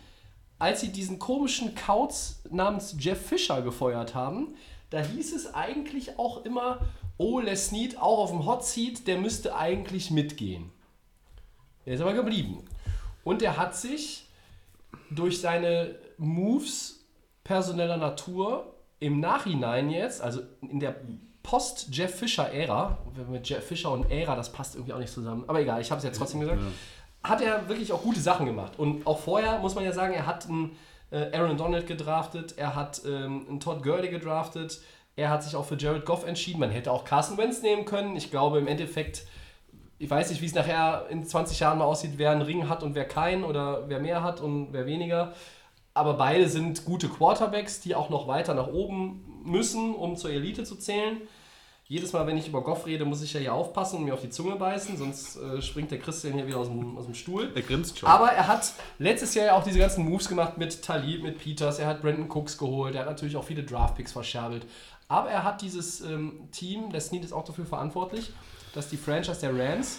[0.60, 4.54] Als sie diesen komischen Kauz namens Jeff Fisher gefeuert haben,
[4.90, 6.78] da hieß es eigentlich auch immer,
[7.18, 10.70] oh, Les Snead auch auf dem Hot Seat, der müsste eigentlich mitgehen.
[11.84, 12.64] Er ist aber geblieben.
[13.24, 14.26] Und er hat sich
[15.10, 17.04] durch seine Moves
[17.42, 20.94] personeller Natur im Nachhinein jetzt, also in der
[21.42, 22.98] Post-Jeff Fischer-Ära,
[23.30, 25.98] mit Jeff Fischer und Ära, das passt irgendwie auch nicht zusammen, aber egal, ich habe
[25.98, 26.60] es jetzt trotzdem gesagt,
[27.22, 28.78] hat er wirklich auch gute Sachen gemacht.
[28.78, 30.76] Und auch vorher muss man ja sagen, er hat einen
[31.10, 34.80] äh, Aaron Donald gedraftet, er hat ähm, einen Todd Gurley gedraftet,
[35.14, 36.60] er hat sich auch für Jared Goff entschieden.
[36.60, 38.16] Man hätte auch Carson Wentz nehmen können.
[38.16, 39.26] Ich glaube im Endeffekt,
[39.98, 42.82] ich weiß nicht, wie es nachher in 20 Jahren mal aussieht, wer einen Ring hat
[42.82, 45.34] und wer keinen oder wer mehr hat und wer weniger.
[45.94, 50.64] Aber beide sind gute Quarterbacks, die auch noch weiter nach oben müssen, um zur Elite
[50.64, 51.22] zu zählen.
[51.88, 54.22] Jedes Mal, wenn ich über Goff rede, muss ich ja hier aufpassen und mir auf
[54.22, 57.52] die Zunge beißen, sonst äh, springt der Christian hier wieder aus dem, aus dem Stuhl.
[57.54, 58.08] Er grinst schon.
[58.08, 61.78] Aber er hat letztes Jahr ja auch diese ganzen Moves gemacht mit Talib, mit Peters,
[61.78, 64.64] er hat Brandon Cooks geholt, er hat natürlich auch viele Draftpicks verscherbelt.
[65.08, 68.32] Aber er hat dieses ähm, Team, der Snead ist auch dafür verantwortlich,
[68.74, 69.98] dass die Franchise der Rams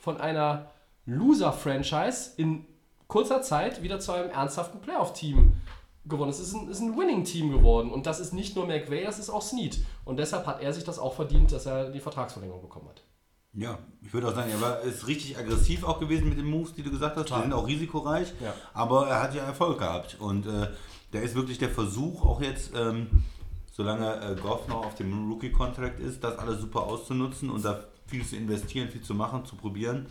[0.00, 0.70] von einer
[1.06, 2.66] Loser-Franchise in
[3.08, 5.54] kurzer Zeit wieder zu einem ernsthaften Playoff-Team
[6.04, 6.30] gewonnen.
[6.30, 7.90] Es ist ein, ist ein Winning-Team geworden.
[7.90, 9.78] Und das ist nicht nur McVay, das ist auch Snead.
[10.04, 13.02] Und deshalb hat er sich das auch verdient, dass er die Vertragsverlängerung bekommen hat.
[13.54, 16.72] Ja, ich würde auch sagen, er war, ist richtig aggressiv auch gewesen mit den Moves,
[16.72, 17.24] die du gesagt hast.
[17.26, 17.42] Die Total.
[17.42, 18.54] sind auch risikoreich, Ja.
[18.72, 20.16] aber er hat ja Erfolg gehabt.
[20.20, 20.68] Und äh,
[21.10, 23.24] da ist wirklich der Versuch, auch jetzt, ähm,
[23.70, 28.24] solange äh, Goff noch auf dem Rookie-Contract ist, das alles super auszunutzen und da viel
[28.24, 30.06] zu investieren, viel zu machen, zu probieren.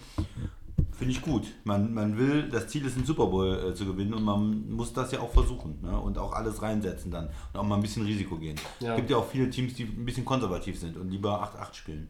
[0.98, 1.48] Finde ich gut.
[1.64, 4.94] Man, man will, das Ziel ist, einen Super Bowl äh, zu gewinnen und man muss
[4.94, 6.00] das ja auch versuchen ne?
[6.00, 8.56] und auch alles reinsetzen dann und auch mal ein bisschen Risiko gehen.
[8.80, 8.96] Es Ja.
[8.96, 12.10] gibt ja auch viele Teams, die ein bisschen konservativ sind und lieber 8-8 spielen.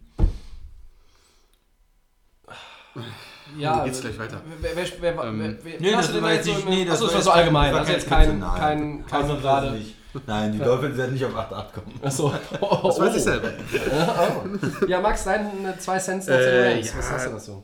[3.58, 4.42] Ja, Wie geht's gleich weiter?
[4.60, 7.14] Wer, wer, wer, Ähm, wer, Nee, das war jetzt nicht, nee, das Achso, war das
[7.14, 7.74] war jetzt so allgemein.
[7.74, 9.06] das ist jetzt kein, kein, nein.
[9.08, 9.72] kein Also gerade.
[9.72, 9.96] nicht.
[10.28, 12.00] Nein, die Dolphins werden nicht auf 8-8 kommen.
[12.04, 12.34] Achso.
[12.84, 13.50] Das weiß ich selber.
[14.88, 16.98] Ja, Max, deine zwei Cents noch zu Äh, den Rams.
[16.98, 17.16] Was ja.
[17.16, 17.64] hast du dazu?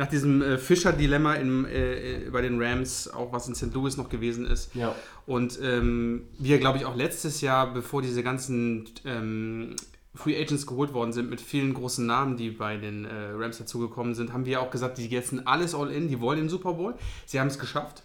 [0.00, 3.74] Nach diesem äh, Fischer-Dilemma im, äh, bei den Rams, auch was in St.
[3.74, 4.74] Louis noch gewesen ist.
[4.74, 4.94] Ja.
[5.26, 9.76] Und ähm, wir, glaube ich, auch letztes Jahr, bevor diese ganzen ähm,
[10.14, 14.14] Free Agents geholt worden sind, mit vielen großen Namen, die bei den äh, Rams dazugekommen
[14.14, 16.94] sind, haben wir auch gesagt, die setzen alles all in, die wollen den Super Bowl.
[17.26, 18.02] Sie haben es geschafft.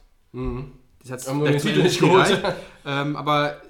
[1.08, 2.44] Das Haben nur den vielleicht Titel nicht geholt.
[2.86, 3.62] ähm, aber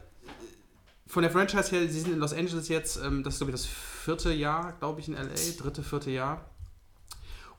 [1.05, 3.61] von der Franchise her, sie sind in Los Angeles jetzt, ähm, das ist glaube ich
[3.61, 6.49] das vierte Jahr, glaube ich, in LA, dritte, vierte Jahr.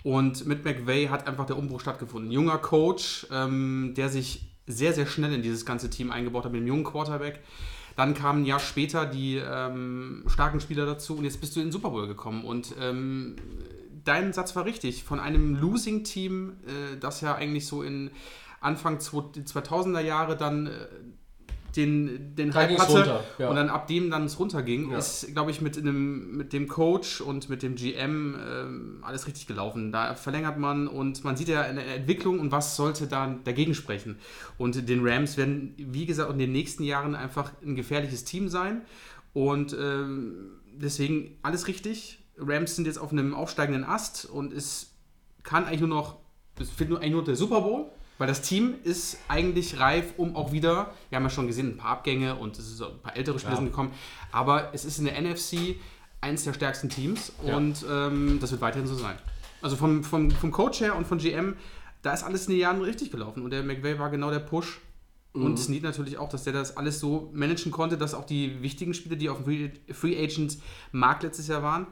[0.07, 2.31] Und mit McVay hat einfach der Umbruch stattgefunden.
[2.31, 6.53] Ein junger Coach, ähm, der sich sehr, sehr schnell in dieses ganze Team eingebaut hat
[6.53, 7.41] mit dem jungen Quarterback.
[7.97, 11.67] Dann kamen ein Jahr später die ähm, starken Spieler dazu und jetzt bist du in
[11.67, 12.45] den Super Bowl gekommen.
[12.45, 13.35] Und ähm,
[14.05, 15.03] dein Satz war richtig.
[15.03, 18.13] Von einem Losing-Team, äh, das ja eigentlich so in
[18.61, 20.71] Anfang 2000er Jahre dann äh,
[21.77, 23.49] den, den Da Hype hatte runter, ja.
[23.49, 24.99] und dann ab dem dann es runterging, Ja.
[24.99, 29.47] ist, glaube ich, mit, einem, mit dem Coach und mit dem GM ähm, alles richtig
[29.47, 29.93] gelaufen.
[29.93, 34.19] Da verlängert man und man sieht ja eine Entwicklung und was sollte da dagegen sprechen.
[34.59, 38.83] Und den Rams werden, wie gesagt, in den nächsten Jahren einfach ein gefährliches Team sein
[39.33, 42.19] und ähm, deswegen alles richtig.
[42.39, 44.95] Rams sind jetzt auf einem aufsteigenden Ast und es
[45.43, 46.19] kann eigentlich nur noch,
[46.59, 47.91] es fehlt nur, eigentlich nur der Super Bowl.
[48.19, 51.77] Weil das Team ist eigentlich reif, um auch wieder, wir haben ja schon gesehen, ein
[51.77, 53.59] paar Abgänge und es ist ein paar ältere Spieler Ja.
[53.59, 53.91] sind gekommen,
[54.33, 55.77] aber es ist in der NFC
[56.23, 57.57] eines der stärksten Teams Ja.
[57.57, 59.17] und ähm, das wird weiterhin so sein.
[59.61, 61.57] Also vom, vom, vom Coach her und von GM,
[62.03, 64.81] da ist alles in den Jahren richtig gelaufen und der McVay war genau der Push.
[65.35, 65.45] Mhm.
[65.45, 68.95] Und Snead natürlich auch, dass der das alles so managen konnte, dass auch die wichtigen
[68.95, 70.57] Spieler, die auf dem Free, Free Agent
[70.93, 71.87] Markt letztes Jahr waren,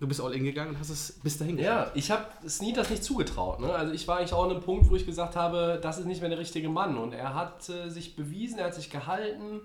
[0.00, 2.90] du bist all in gegangen und hast es bis dahin Ja, ich habe Snead das
[2.90, 3.60] nicht zugetraut.
[3.60, 3.72] Ne?
[3.72, 6.20] Also ich war eigentlich auch an einem Punkt, wo ich gesagt habe, das ist nicht
[6.20, 6.98] mehr der richtige Mann.
[6.98, 9.60] Und er hat äh, sich bewiesen, er hat sich gehalten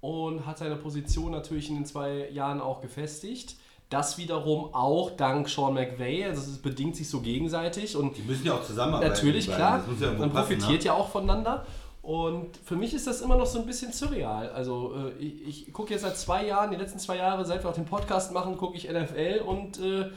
[0.00, 3.56] und hat seine Position natürlich in den zwei Jahren auch gefestigt.
[3.90, 6.24] Das wiederum auch dank Sean McVay.
[6.24, 7.96] Also es bedingt sich so gegenseitig.
[7.96, 9.12] Und Die müssen ja auch zusammenarbeiten.
[9.12, 9.84] Natürlich, klar.
[10.00, 10.86] Ja Man passen, profitiert ne?
[10.86, 11.66] ja auch voneinander.
[12.02, 14.48] Und für mich ist das immer noch so ein bisschen surreal.
[14.50, 17.70] Also äh, ich, ich gucke jetzt seit zwei Jahren, die letzten zwei Jahre, seit wir
[17.70, 20.10] auch den Podcast machen, gucke ich NFL und äh,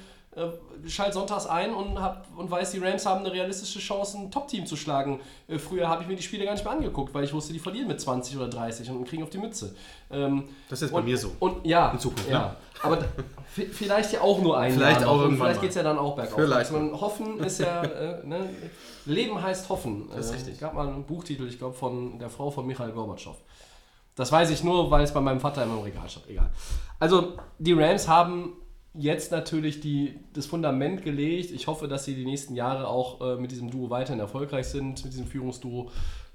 [0.87, 4.65] schalt sonntags ein und, hab, und weiß, die Rams haben eine realistische Chance, ein Top-Team
[4.65, 5.19] zu schlagen.
[5.47, 7.59] Äh, früher habe ich mir die Spiele gar nicht mehr angeguckt, weil ich wusste, die
[7.59, 9.75] verlieren mit 20 oder 30 und kriegen auf die Mütze.
[10.11, 11.31] Ähm, Das ist jetzt und, bei mir so.
[11.39, 12.39] Und ja, In Zukunft, ja.
[12.39, 12.55] ne?
[12.81, 12.97] Aber
[13.53, 16.15] vielleicht ja auch nur ein Vielleicht Jahr auch irgendwann Vielleicht geht es ja dann auch
[16.15, 16.35] bergauf.
[16.35, 16.71] Vielleicht.
[16.71, 18.49] Also man, hoffen ist ja, äh, ne?
[19.05, 20.09] Leben heißt hoffen.
[20.09, 20.53] Das ist Äh, richtig.
[20.55, 23.37] Es gab mal einen Buchtitel, ich glaube, von der Frau von Michael Gorbatschow.
[24.15, 26.27] Das weiß ich nur, weil es bei meinem Vater immer im Regal stand.
[26.29, 26.49] Egal.
[26.99, 28.53] Also, die Rams haben
[28.93, 31.51] jetzt natürlich die, das Fundament gelegt.
[31.51, 35.03] Ich hoffe, dass sie die nächsten Jahre auch äh, mit diesem Duo weiterhin erfolgreich sind,
[35.03, 35.89] mit diesem Führungsduo.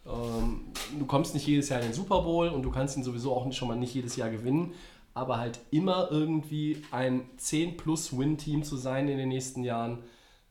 [0.07, 0.63] Ähm,
[0.99, 3.51] du kommst nicht jedes Jahr in den Super Bowl und du kannst ihn sowieso auch
[3.53, 4.73] schon mal nicht jedes Jahr gewinnen,
[5.15, 9.99] aber halt immer irgendwie ein 10-plus-Win-Team zu sein in den nächsten Jahren,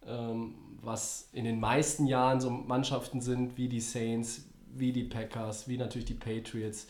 [0.06, 5.68] ähm, was in den meisten Jahren so Mannschaften sind wie die Saints, wie die Packers,
[5.68, 6.88] wie natürlich die Patriots.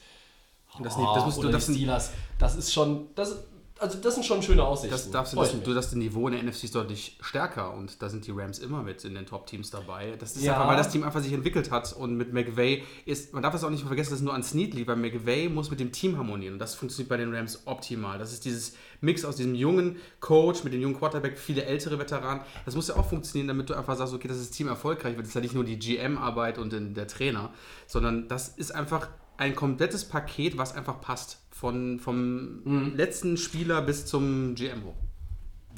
[0.83, 2.11] Das nicht- das musst du- oder das Steelers.
[2.37, 3.43] Das ist schon, das,
[3.79, 4.91] also das sind schon schöne Aussichten.
[4.91, 8.09] Das, darfst du, das, du, das Niveau in der NFC ist deutlich stärker und da
[8.09, 10.15] sind die Rams immer mit in den Top-Teams dabei.
[10.17, 10.53] Das ist Ja.
[10.53, 13.63] einfach, weil das Team einfach sich entwickelt hat und mit McVay ist, man darf das
[13.63, 16.17] auch nicht vergessen, dass es nur an Snead liegt, weil McVay muss mit dem Team
[16.17, 18.17] harmonieren und das funktioniert bei den Rams optimal.
[18.19, 22.41] Das ist dieses Mix aus diesem jungen Coach mit dem jungen Quarterback, viele ältere Veteranen.
[22.65, 25.21] Das muss ja auch funktionieren, damit du einfach sagst, okay, das ist Team erfolgreich, weil
[25.21, 27.53] das ist ja nicht nur die GM-Arbeit und der Trainer,
[27.85, 31.37] sondern das ist einfach ein komplettes Paket, was einfach passt.
[31.59, 34.93] Von, vom letzten Spieler bis zum GM hoch.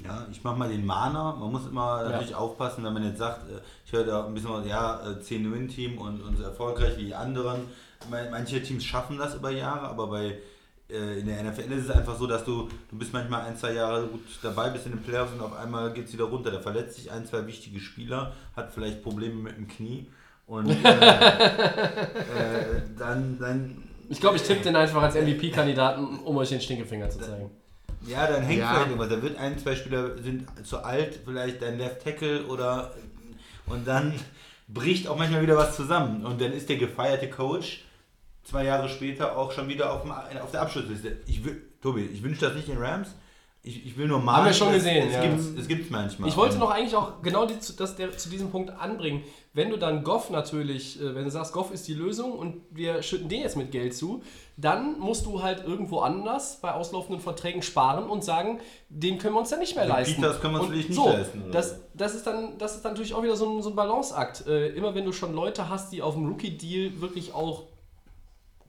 [0.03, 1.35] Ja, ich mach mal den Mahner.
[1.39, 4.49] Man muss immer natürlich aufpassen, wenn man jetzt sagt, äh, ich höre da ein bisschen
[4.49, 7.61] mal, ja, äh, 10-Win-Team und, und so erfolgreich wie die anderen.
[8.09, 10.37] Man- Manche Teams schaffen das über Jahre, aber bei
[10.89, 13.73] äh, in der NFL ist es einfach so, dass du, du bist manchmal ein, zwei
[13.73, 16.49] Jahre gut dabei, bist in den Playoffs und auf einmal geht es wieder runter.
[16.51, 20.07] Da verletzt sich ein, zwei wichtige Spieler, hat vielleicht Probleme mit dem Knie
[20.47, 20.73] und äh,
[21.79, 27.09] äh, dann, dann Ich glaube, ich tippe den einfach als MVP-Kandidaten, um euch den Stinkefinger
[27.09, 27.51] zu zeigen.
[28.07, 28.69] Ja, dann hängt Ja.
[28.73, 29.09] vielleicht irgendwas.
[29.09, 32.93] Da wird ein, zwei Spieler sind zu alt, vielleicht dein Left Tackle oder
[33.67, 34.13] und dann
[34.67, 36.25] bricht auch manchmal wieder was zusammen.
[36.25, 37.83] Und dann ist der gefeierte Coach
[38.43, 41.17] zwei Jahre später auch schon wieder auf, dem, auf der Abschlussliste.
[41.27, 41.41] Ich
[41.81, 43.09] Tobi, ich wünsche das nicht den Rams.
[43.69, 44.37] Ich, ich will nur mal.
[44.37, 45.23] Haben wir schon gesehen, es, ja.
[45.23, 46.27] es gibt's, es gibt's manchmal.
[46.27, 49.21] Ich wollte noch eigentlich auch genau die, zu- das, der, zu diesem Punkt anbringen.
[49.53, 53.03] Wenn du dann Goff natürlich, äh, wenn du sagst, Goff ist die Lösung und wir
[53.03, 54.23] schütten den jetzt mit Geld zu,
[54.57, 59.39] dann musst du halt irgendwo anders bei auslaufenden Verträgen sparen und sagen, den können wir
[59.39, 60.15] uns dann nicht mehr Also leisten.
[60.15, 63.13] Peters können wir uns nicht so, leisten, Das, das, ist dann, das ist dann natürlich
[63.13, 64.47] auch wieder so ein, so ein Balanceakt.
[64.47, 67.63] Äh, immer wenn du schon Leute hast, die auf dem Rookie-Deal wirklich auch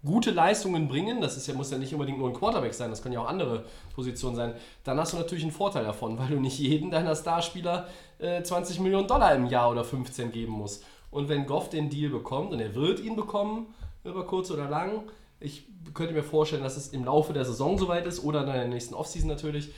[0.04, 3.02] gute Leistungen bringen, das ist ja, muss ja nicht unbedingt nur ein Quarterback sein, das
[3.02, 6.40] können ja auch andere Positionen sein, dann hast du natürlich einen Vorteil davon, weil du
[6.40, 7.86] nicht jeden deiner Starspieler
[8.18, 10.84] äh, 20 Millionen Dollar im Jahr oder 15 geben musst.
[11.10, 15.02] Und wenn Goff den Deal bekommt, und er wird ihn bekommen, über kurz oder lang,
[15.40, 18.68] ich könnte mir vorstellen, dass es im Laufe der Saison soweit ist oder in der
[18.68, 19.72] nächsten Offseason natürlich,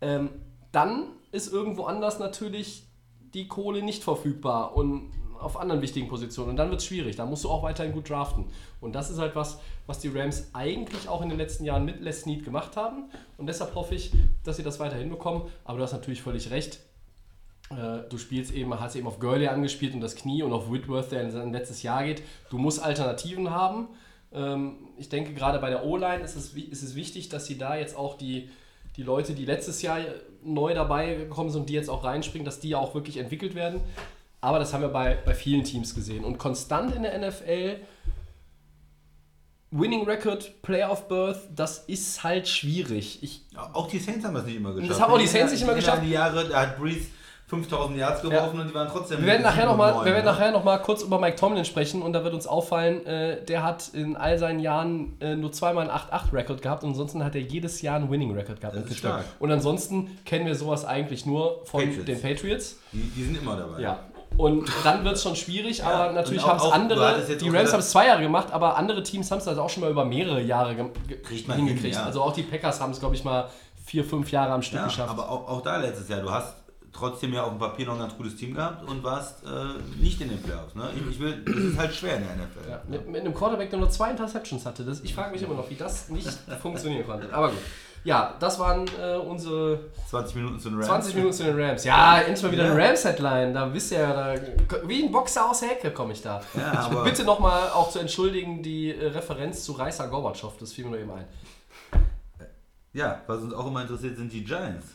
[0.00, 0.30] ähm,
[0.72, 2.84] dann ist irgendwo anders natürlich
[3.34, 4.76] die Kohle nicht verfügbar.
[4.76, 6.50] Und auf anderen wichtigen Positionen.
[6.50, 7.16] Und dann wird es schwierig.
[7.16, 8.44] Da musst du auch weiterhin gut draften.
[8.80, 12.00] Und das ist halt was, was die Rams eigentlich auch in den letzten Jahren mit
[12.00, 13.04] Les Snead gemacht haben.
[13.38, 14.12] Und deshalb hoffe ich,
[14.44, 15.42] dass sie das weiterhin bekommen.
[15.64, 16.80] Aber du hast natürlich völlig recht.
[17.70, 21.12] Äh, Du spielst eben, hast eben auf Gurley angespielt und das Knie und auf Whitworth,
[21.12, 22.22] der in sein letztes Jahr geht.
[22.50, 23.88] Du musst Alternativen haben.
[24.32, 27.76] Ähm, Ich denke, gerade bei der O-Line ist es, ist es wichtig, dass sie da
[27.76, 28.48] jetzt auch die,
[28.96, 29.98] die Leute, die letztes Jahr
[30.42, 33.80] neu dabei gekommen sind und die jetzt auch reinspringen, dass die auch wirklich entwickelt werden.
[34.40, 36.24] Aber das haben wir bei, bei vielen Teams gesehen.
[36.24, 37.76] Und konstant in der NFL,
[39.70, 43.22] Winning Record, Player of Birth, das ist halt schwierig.
[43.22, 44.90] Ich, Auch die Saints haben das nicht immer geschafft.
[44.90, 46.02] Das haben auch die Saints nicht immer geschafft.
[46.02, 47.06] Die Jahre, da hat Breeze
[47.50, 49.18] 5000 Yards geworfen und die waren trotzdem.
[49.18, 50.30] wir werden nachher und nochmal neun, wir werden ne?
[50.30, 53.64] nachher noch mal kurz über Mike Tomlin sprechen und da wird uns auffallen, äh, der
[53.64, 57.40] hat in all seinen Jahren äh, nur zweimal einen 8-8-Record gehabt und ansonsten hat er
[57.40, 58.76] jedes Jahr einen Winning-Record gehabt.
[59.40, 62.04] Und ansonsten kennen wir sowas eigentlich nur von Patriots.
[62.04, 62.78] den Patriots.
[62.92, 63.80] Die, die sind immer dabei.
[63.80, 63.98] Ja.
[64.36, 67.90] Und dann wird es schon schwierig, aber natürlich haben es andere, die Rams haben es
[67.90, 70.74] zwei Jahre gemacht, aber andere Teams haben es also auch schon mal über mehrere Jahre
[70.74, 71.96] ge ge- Kriegt man hin, hingekriegt.
[71.96, 72.04] ja.
[72.04, 73.48] Also auch die Packers haben es, glaube ich, mal
[73.84, 75.10] vier, fünf Jahre am Stück Ja, geschafft.
[75.10, 76.54] aber auch, auch da letztes Jahr, du hast
[76.92, 79.48] trotzdem ja auf dem Papier noch ein ganz gutes Team gehabt und warst äh,
[80.02, 80.74] nicht in den Playoffs.
[80.74, 80.88] Ne?
[80.96, 82.70] Ich, ich will, das ist halt schwer in der NFL.
[82.70, 84.84] Ja, mit, mit einem Quarterback, der nur zwei Interceptions hatte.
[84.84, 86.28] Das, ich frage mich immer noch, wie das nicht
[86.62, 87.32] funktionieren konnte.
[87.32, 87.58] Aber gut.
[88.02, 90.86] Ja, das waren äh, unsere 20 Minuten zu den Rams.
[90.86, 91.84] 20 Minuten zu den Rams.
[91.84, 92.72] Ja, endlich mal wieder Ja.
[92.72, 93.52] eine Rams-Headline.
[93.54, 94.40] Da wisst ihr ja, da,
[94.86, 96.40] wie ein Boxer aus der Ecke komme ich da.
[96.56, 100.56] Ja, ich aber- bitte nochmal auch zu entschuldigen, die äh, Referenz zu Reißer Gorbatschow.
[100.58, 101.26] Das fiel mir nur eben ein.
[102.92, 104.86] Ja, was uns auch immer interessiert, sind die Giants.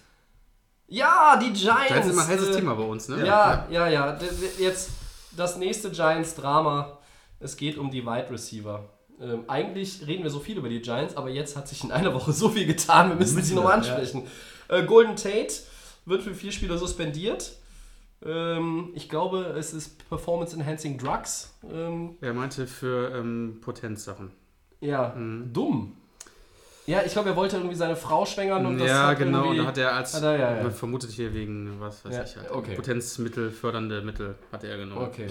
[0.88, 1.89] Ja, die Giants.
[1.89, 3.26] Das ist immer ein heißes äh, Thema bei uns, ne?
[3.26, 4.12] Ja, ja, ja.
[4.13, 4.26] D-
[4.60, 4.89] Jetzt
[5.38, 6.98] das nächste Giants-Drama.
[7.39, 8.84] Es geht um die Wide Receiver.
[9.21, 12.13] Ähm, eigentlich reden wir so viel über die Giants, aber jetzt hat sich in einer
[12.13, 14.28] Woche so viel getan, wir müssen sie nochmal ansprechen.
[14.67, 15.54] Äh, Golden Tate
[16.06, 17.54] wird für vier Spiele suspendiert.
[18.25, 21.54] Ähm, ich glaube, es ist Performance Enhancing Drugs.
[21.71, 24.32] Ähm, Er meinte für ähm, Potenzsachen.
[24.82, 25.15] ja,
[25.51, 25.95] dumm.
[26.88, 29.45] Ja, ich glaube, er wollte irgendwie seine Frau schwängern und das ja, genau.
[29.45, 30.69] irgendwie- Da hat er als, Hat er, ja, ja.
[30.69, 32.75] vermutet hier wegen, was weiß Ja, ich halt, okay.
[32.75, 35.01] Potenzmittel, fördernde Mittel hat er genommen.
[35.01, 35.28] Okay.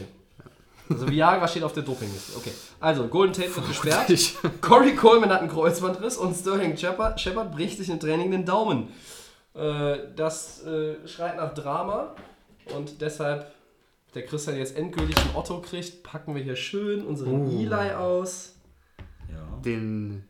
[0.91, 2.37] Also Viagra steht auf der Dopingliste.
[2.37, 2.53] Okay.
[2.81, 4.07] Also, Golden Tate wird gesperrt.
[4.61, 8.89] Corey Coleman hat einen Kreuzbandriss und Sterling Shepard, Shepard bricht sich im Training den Daumen.
[9.55, 12.15] Äh, das äh, schreit nach Drama
[12.75, 13.53] und deshalb,
[14.15, 17.61] der Christian jetzt endgültig ein Otto kriegt, packen wir hier schön unseren Uh.
[17.63, 18.55] Eli aus.
[19.33, 19.59] Ja.
[19.65, 20.25] Den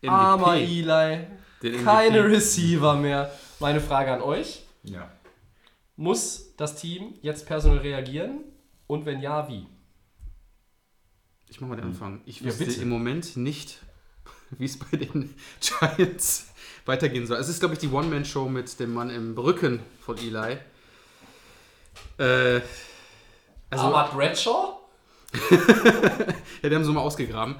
[0.00, 0.08] MVP.
[0.08, 1.26] Armer Eli.
[1.62, 1.84] Den MVP.
[1.84, 3.30] Keine Receiver mehr.
[3.60, 4.62] Meine Frage an euch.
[4.84, 5.10] ja.
[5.96, 8.44] Muss das Team jetzt personell reagieren?
[8.86, 9.66] Und wenn ja, wie?
[11.50, 12.20] Ich mach mal den Anfang.
[12.26, 12.82] Ich Ja, wüsste bitte.
[12.82, 13.80] im Moment nicht,
[14.58, 16.48] wie es bei den Giants
[16.86, 17.38] weitergehen soll.
[17.38, 20.58] Es ist, glaube ich, die One-Man-Show mit dem Mann im Rücken von Eli.
[22.18, 22.60] Äh,
[23.70, 24.78] also, Ahmad Bradshaw?
[26.62, 27.56] ja, die haben so mal ausgegraben.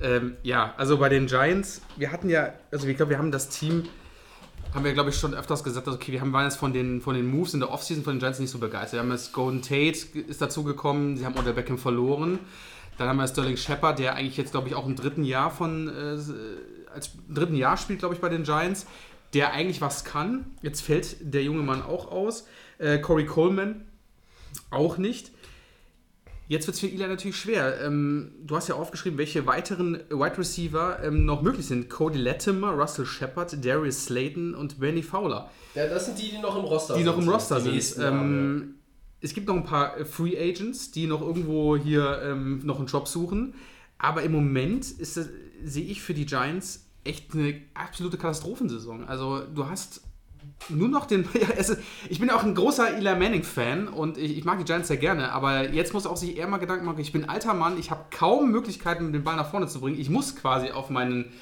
[0.00, 3.50] Ähm, ja, also bei den Giants, wir hatten ja, also ich glaube, wir haben das
[3.50, 3.84] Team,
[4.72, 7.02] haben wir, glaube ich, schon öfters gesagt, also okay, wir haben, waren jetzt von den,
[7.02, 8.94] von den Moves in der Offseason von den Giants nicht so begeistert.
[8.94, 9.98] Wir haben jetzt Golden Tate
[10.28, 12.38] ist dazugekommen, sie haben Odell Beckham verloren.
[13.00, 15.88] Dann haben wir Sterling Shepard, der eigentlich jetzt, glaube ich, auch im dritten Jahr von,
[15.88, 16.18] äh,
[16.94, 18.84] als dritten Jahr spielt, glaube ich, bei den Giants,
[19.32, 20.44] der eigentlich was kann.
[20.60, 22.46] Jetzt fällt der junge Mann auch aus.
[22.76, 23.86] Äh, Corey Coleman
[24.70, 25.30] auch nicht.
[26.46, 27.80] Jetzt wird es für Eli natürlich schwer.
[27.80, 31.88] Ähm, du hast ja aufgeschrieben, welche weiteren Wide Receiver ähm, noch möglich sind.
[31.88, 35.50] Cody Latimer, Russell Shepard, Darius Slayton und Benny Fowler.
[35.74, 37.06] Ja, das sind die, die noch im Roster Die sind.
[37.10, 38.04] noch im Roster Die sind.
[38.04, 38.74] Ähm,
[39.20, 42.86] es gibt noch ein paar äh, Free Agents, die noch irgendwo hier ähm, noch einen
[42.86, 43.54] Job suchen.
[43.98, 49.06] Aber im Moment sehe ich für die Giants echt eine absolute Katastrophensaison.
[49.06, 50.02] Also du hast
[50.68, 51.28] nur noch den.
[51.34, 51.76] Ja, ist,
[52.08, 55.32] ich bin auch ein großer Eli Manning-Fan und ich, ich mag die Giants sehr gerne,
[55.32, 58.04] aber jetzt muss auch sich eher mal Gedanken machen, ich bin alter Mann, ich habe
[58.10, 59.98] kaum Möglichkeiten, den Ball nach vorne zu bringen.
[59.98, 61.32] Ich muss quasi auf meinen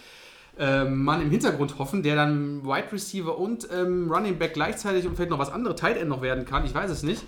[0.58, 5.14] ähm, Mann im Hintergrund hoffen, der dann Wide Receiver und ähm, Running Back gleichzeitig und
[5.14, 6.64] vielleicht noch was anderes, Tight End noch werden kann.
[6.64, 7.24] Ich weiß es nicht.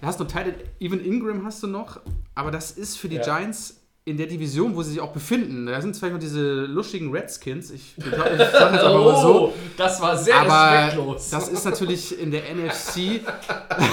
[0.00, 2.00] Du hast noch Tight End, Even Ingram hast du noch,
[2.34, 3.22] aber das ist für die Ja.
[3.22, 3.76] Giants
[4.06, 5.66] in der Division, wo sie sich auch befinden.
[5.66, 7.70] Da sind vielleicht noch diese luschigen Redskins.
[7.70, 9.48] Ich, ich sage jetzt einfach mal so.
[9.48, 11.30] Oh, das war sehr Aber respektlos.
[11.30, 13.20] das ist natürlich in der NFC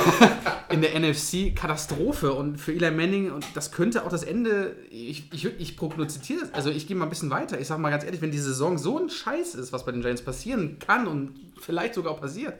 [0.69, 5.31] in der NFC Katastrophe und für Eli Manning und das könnte auch das Ende ich,
[5.33, 7.59] ich, ich prognostiziere das, also ich gehe mal ein bisschen weiter.
[7.59, 10.01] Ich sage mal ganz ehrlich, wenn die Saison so ein Scheiß ist, was bei den
[10.01, 12.55] Giants passieren kann und vielleicht sogar auch passiert,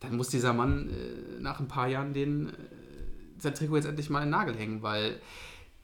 [0.00, 2.52] dann muss dieser Mann äh, nach ein paar Jahren den äh,
[3.38, 5.18] sein Trikot jetzt endlich mal in den Nagel hängen, weil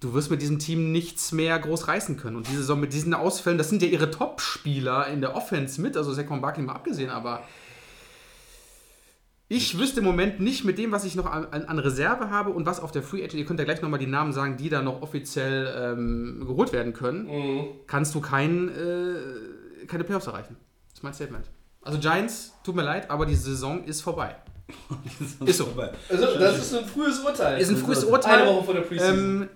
[0.00, 2.36] du wirst mit diesem Team nichts mehr groß reißen können.
[2.36, 5.96] Und diese Saison mit diesen Ausfällen, das sind ja ihre Top-Spieler in der Offense mit,
[5.96, 7.42] also Saquon Barkley mal abgesehen, aber
[9.48, 12.66] ich wüsste im Moment nicht mit dem, was ich noch an, an Reserve habe und
[12.66, 14.82] was auf der Free Agent, ihr könnt ja gleich nochmal die Namen sagen, die da
[14.82, 17.64] noch offiziell ähm, geholt werden können, Mhm.
[17.86, 20.56] kannst du kein, äh, keine Playoffs erreichen.
[20.88, 21.48] Das ist mein Statement.
[21.86, 24.34] Also Giants, tut mir leid, aber die Saison ist vorbei.
[25.46, 25.66] Ist so.
[25.66, 25.92] Vorbei.
[26.08, 27.60] Also, das ist ein frühes Urteil.
[27.60, 28.42] Ist ein frühes Urteil.
[28.42, 29.42] Eine Woche vor der Preseason.
[29.42, 29.48] Ähm,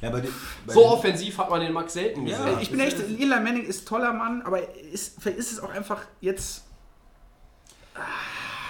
[0.00, 0.30] Ja, bei den,
[0.64, 2.46] bei so offensiv hat man den Max selten gesehen.
[2.46, 2.60] Ja.
[2.60, 6.02] ich bin echt, Eli Manning ist toller Mann, aber ist, vielleicht ist es auch einfach
[6.20, 6.62] jetzt.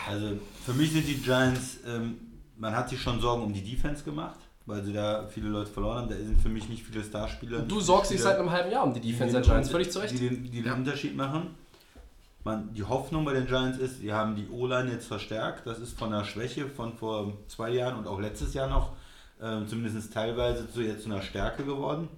[0.09, 2.17] Also für mich sind die Giants, ähm,
[2.57, 5.99] man hat sich schon Sorgen um die Defense gemacht, weil sie da viele Leute verloren
[5.99, 6.09] haben.
[6.09, 7.59] Da sind für mich nicht viele Starspieler.
[7.61, 10.15] Du sorgst dich seit einem halben Jahr um die Defense der Giants, völlig zu Recht.
[10.15, 11.55] Die den, die den Unterschied machen.
[12.45, 15.67] Man, die Hoffnung bei den Giants ist, die haben die O-Line jetzt verstärkt.
[15.67, 18.93] Das ist von der Schwäche von vor zwei Jahren und auch letztes Jahr noch,
[19.41, 22.09] äh, zumindest teilweise, zu jetzt zu einer Stärke geworden.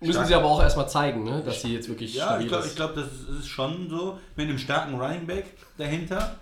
[0.00, 1.42] Müssen Stark- sie aber auch erstmal zeigen, ne?
[1.44, 4.98] dass sie jetzt wirklich Ja, ich glaube, glaub, das ist schon so, mit einem starken
[4.98, 6.36] Running Back dahinter.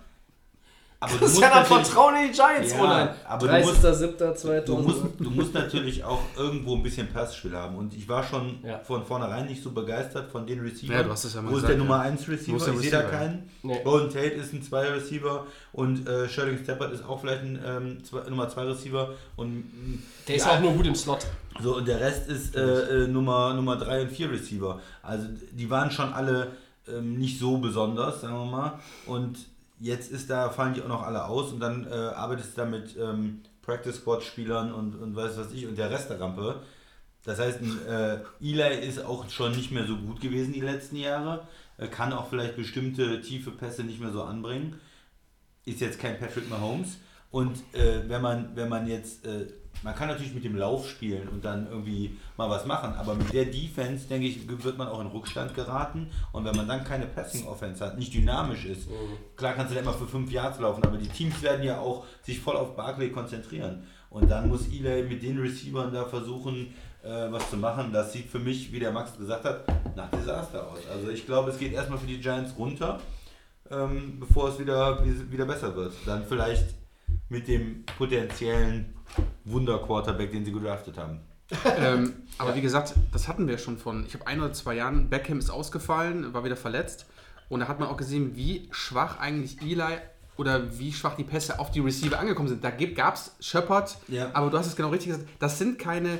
[0.99, 3.11] Aber du Das ist musst ja Vertrauen in die Giants, Ja, Roland.
[3.27, 4.61] aber du musst- 30.07.2000.
[4.65, 7.75] Du musst, du musst natürlich auch irgendwo ein bisschen Passspiel haben.
[7.75, 8.79] Und ich war schon Ja.
[8.79, 10.95] von vornherein nicht so begeistert von den Receivers.
[10.97, 12.01] Ja, du hast es ja mal Wo ist gesagt, der Nummer ja.
[12.09, 12.57] 1 Wo Receiver?
[12.57, 13.47] ist der Ich sehe da keinen.
[13.61, 13.79] Nee.
[13.83, 18.03] Golden Tate ist ein 2 Receiver und äh, Sterling Steppert ist auch vielleicht ein ähm,
[18.03, 19.09] zwei, Nummer 2 Receiver.
[19.35, 21.27] Und mm, Der ist ja, auch nur gut im Slot.
[21.61, 24.79] so, und der Rest ist äh, äh, Nummer, Nummer 3 und 4 Receiver.
[25.03, 26.53] Also die waren schon alle
[26.87, 28.79] ähm, nicht so besonders, sagen wir mal.
[29.05, 29.37] Und
[29.79, 32.65] jetzt ist da, fallen die auch noch alle aus und dann äh, arbeitest du da
[32.65, 36.61] mit ähm, Practice Squad Spielern und, und weiß was ich und der Rest der Rampe.
[37.23, 37.59] Das heißt,
[37.89, 41.45] äh, Eli ist auch schon nicht mehr so gut gewesen die letzten Jahre.
[41.77, 44.79] Er kann auch vielleicht bestimmte tiefe Pässe nicht mehr so anbringen.
[45.65, 46.97] Ist jetzt kein Patrick Mahomes.
[47.29, 49.47] Und äh, wenn, man, wenn man jetzt, äh,
[49.83, 53.31] man kann natürlich mit dem Lauf spielen und dann irgendwie mal was machen, aber mit
[53.33, 56.09] der Defense, denke ich, wird man auch in Rückstand geraten.
[56.31, 58.87] Und wenn man dann keine Passing-Offense hat, nicht dynamisch ist,
[59.35, 62.05] klar kannst du dann immer für fünf Yards laufen, aber die Teams werden ja auch
[62.23, 63.83] sich voll auf Barkley konzentrieren.
[64.09, 66.73] Und dann muss Eli mit den Receivern da versuchen,
[67.03, 67.91] äh, was zu machen.
[67.91, 70.79] Das sieht für mich, wie der Max gesagt hat, nach Desaster aus.
[70.91, 72.99] Also ich glaube, es geht erstmal für die Giants runter,
[73.69, 75.93] ähm, bevor es wieder, wieder besser wird.
[76.05, 76.75] Dann vielleicht
[77.29, 78.96] mit dem potenziellen
[79.45, 81.19] Wunder-Quarterback, den sie gedraftet haben.
[81.77, 85.09] ähm, aber wie gesagt, das hatten wir schon von, ich habe ein oder zwei Jahren,
[85.09, 87.05] Beckham ist ausgefallen, war wieder verletzt.
[87.49, 89.97] Und da hat man auch gesehen, wie schwach eigentlich Eli
[90.35, 92.63] oder wie schwach die Pässe auf die Receiver angekommen sind.
[92.63, 94.29] Da gab es Shepard, Ja.
[94.33, 96.19] aber du hast es genau richtig gesagt, das sind keine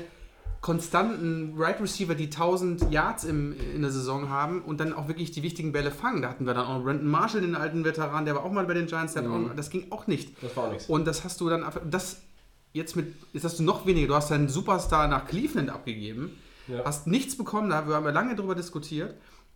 [0.62, 5.30] konstanten Right Receiver, die 1000 Yards im, in der Saison haben und dann auch wirklich
[5.30, 6.20] die wichtigen Bälle fangen.
[6.22, 8.74] Da hatten wir dann auch Brandon Marshall, den alten Veteran, der war auch mal bei
[8.74, 10.32] den Giants, der hat auch, das ging auch nicht.
[10.42, 10.86] Das war auch nichts.
[10.86, 12.22] Und das hast du dann, einfach- das
[12.72, 16.84] jetzt mit, jetzt hast du noch weniger, du hast deinen Superstar nach Cleveland abgegeben, Ja.
[16.84, 19.14] hast nichts bekommen, da haben wir lange drüber diskutiert.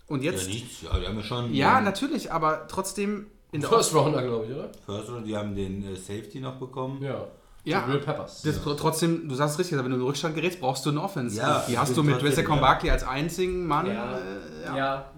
[0.08, 0.82] Und Ja, jetzt, ja, nichts.
[0.82, 1.52] Ja, die haben ja schon.
[1.84, 4.70] natürlich, aber trotzdem in der First Rounder, glaube ich, oder?
[4.86, 7.02] First und die haben den äh, Safety noch bekommen.
[7.02, 7.26] Ja.
[7.64, 7.84] Ja.
[7.84, 8.42] Real Peppers.
[8.42, 11.00] Das, Trotzdem, du sagst es richtig, wenn du in den Rückstand gerätst, brauchst du eine
[11.00, 11.36] Offense.
[11.36, 12.56] Ja, die hast du mit Wesley ja.
[12.56, 13.86] Barkley als einzigen Mann.
[13.86, 14.18] Ja.
[14.18, 14.76] Äh, ja.
[14.76, 15.12] ja.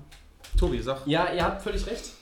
[0.59, 1.07] Tobi, sag.
[1.07, 2.13] Ja, ihr habt völlig recht.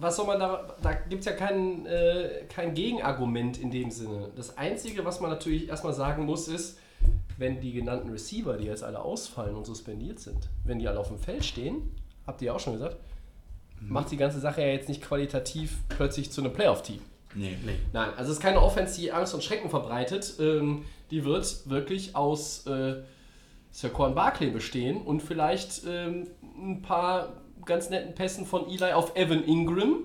[0.00, 0.74] Was soll man da.
[0.82, 4.30] Da gibt es ja kein, äh, kein Gegenargument in dem Sinne.
[4.34, 6.78] Das Einzige, was man natürlich erstmal sagen muss, ist,
[7.36, 11.08] wenn die genannten Receiver, die jetzt alle ausfallen und suspendiert sind, wenn die alle auf
[11.08, 11.90] dem Feld stehen,
[12.26, 12.96] habt ihr ja auch schon gesagt,
[13.80, 17.00] macht die ganze Sache ja jetzt nicht qualitativ plötzlich zu einem Playoff-Team.
[17.34, 17.56] Nee.
[17.92, 20.34] Nein, also es ist keine Offense, die Angst und Schrecken verbreitet.
[20.40, 23.02] Ähm, die wird wirklich aus äh,
[23.70, 27.39] Saquon Barkley bestehen und vielleicht ähm, ein paar
[27.70, 30.04] ganz netten Pässen von Eli auf Evan Ingram.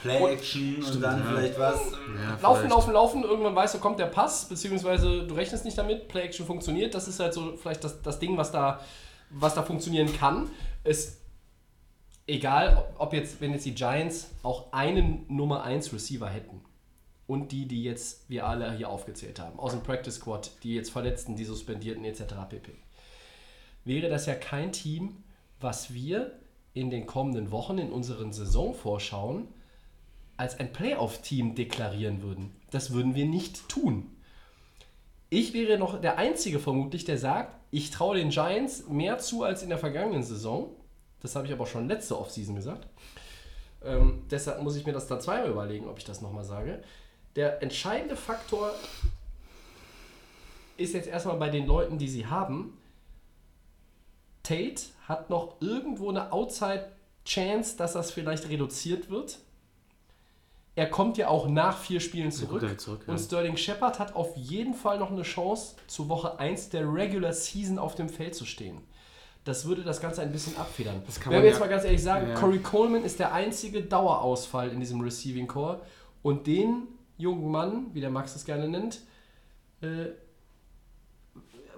[0.00, 1.78] Play-Action und dann vielleicht was.
[1.92, 2.70] Ja, Laufen, vielleicht.
[2.70, 6.94] laufen, laufen, irgendwann weißt du, kommt der Pass, beziehungsweise du rechnest nicht damit, Play-Action funktioniert.
[6.94, 8.80] Das ist halt so vielleicht das, das Ding, was da,
[9.28, 10.48] was da funktionieren kann.
[10.84, 11.18] Es,
[12.26, 16.62] egal, ob- ob jetzt, wenn jetzt die Giants auch einen Nummer 1 Receiver hätten
[17.26, 20.90] und die, die jetzt wir alle hier aufgezählt haben, aus dem Practice Squad, die jetzt
[20.90, 22.22] Verletzten, die Suspendierten etc.
[22.48, 22.72] pp.
[23.84, 25.22] Wäre das ja kein Team,
[25.60, 26.39] was wir
[26.74, 29.48] in den kommenden Wochen in unseren Saisonvorschauen
[30.36, 32.54] als ein Playoff-Team deklarieren würden.
[32.70, 34.10] Das würden wir nicht tun.
[35.28, 39.62] Ich wäre noch der Einzige vermutlich, der sagt, ich traue den Giants mehr zu als
[39.62, 40.70] in der vergangenen Saison.
[41.20, 42.88] Das habe ich aber schon letzte Offseason gesagt.
[43.84, 46.82] Ähm, deshalb muss ich mir das dann zweimal überlegen, ob ich das nochmal sage.
[47.36, 48.72] Der entscheidende Faktor
[50.76, 52.76] ist jetzt erstmal bei den Leuten, die sie haben.
[54.42, 59.38] Tate hat noch irgendwo eine Outside-Chance, dass das vielleicht reduziert wird.
[60.76, 62.62] Er kommt ja auch nach vier Spielen zurück.
[62.62, 63.12] ja zurück, ja.
[63.12, 67.32] Und Sterling Shepard hat auf jeden Fall noch eine Chance, zu Woche 1 der Regular
[67.32, 68.78] Season auf dem Feld zu stehen.
[69.44, 71.02] Das würde das Ganze ein bisschen abfedern.
[71.06, 72.32] Das kann Wenn wir jetzt ja- mal ganz ehrlich sagen.
[72.34, 75.80] Corey Coleman ist der einzige Dauerausfall in diesem Receiving Core.
[76.22, 76.86] Und den
[77.18, 79.00] jungen Mann, wie der Max es gerne nennt,
[79.82, 80.10] äh,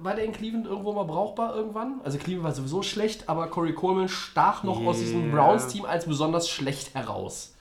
[0.02, 2.00] war der in Cleveland irgendwo mal brauchbar irgendwann?
[2.04, 5.30] Also Cleveland war sowieso schlecht, aber Corey Coleman stach noch aus diesem.
[5.30, 7.54] Browns-Team als besonders schlecht heraus.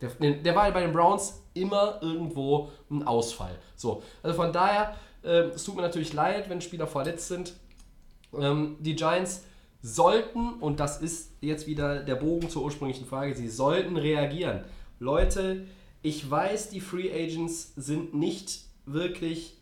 [0.00, 3.58] Der, der war bei den Browns immer irgendwo ein Ausfall.
[3.76, 7.54] So, also von daher, äh, es tut mir natürlich leid, wenn Spieler verletzt sind.
[8.38, 9.44] Ähm, die Giants
[9.82, 14.64] sollten, und das ist jetzt wieder der Bogen zur ursprünglichen Frage, sie sollten reagieren.
[14.98, 15.66] Leute,
[16.02, 19.56] ich weiß, die Free Agents sind nicht wirklich,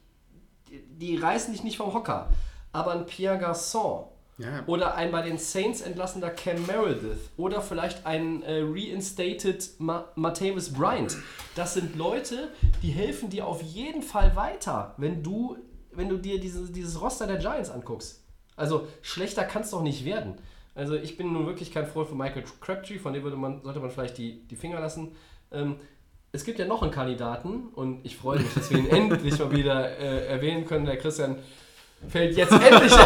[0.91, 2.29] die, reißen dich nicht vom Hocker.
[2.73, 4.05] Aber ein Pierre Garçon
[4.39, 4.63] Ja.
[4.67, 10.73] oder ein bei den Saints entlassener Cam Meredith oder vielleicht ein äh, reinstated Ma Martavis
[10.73, 11.17] Bryant.
[11.55, 12.49] Das sind Leute,
[12.83, 15.57] die helfen dir auf jeden Fall weiter, wenn du,
[15.93, 18.23] wenn du dir dieses, dieses Roster der Giants anguckst.
[18.57, 20.35] Also schlechter kann es doch nicht werden.
[20.75, 23.81] Also ich bin nun wirklich kein Freund von Michael Crabtree, von dem würde man, sollte
[23.81, 25.17] man vielleicht die, die Finger lassen.
[25.51, 25.77] Ähm,
[26.33, 29.51] es gibt ja noch einen Kandidaten und ich freue mich, dass wir ihn endlich mal
[29.53, 30.85] wieder äh, erwähnen können.
[30.87, 31.37] Der Christian
[32.09, 32.93] fällt jetzt endlich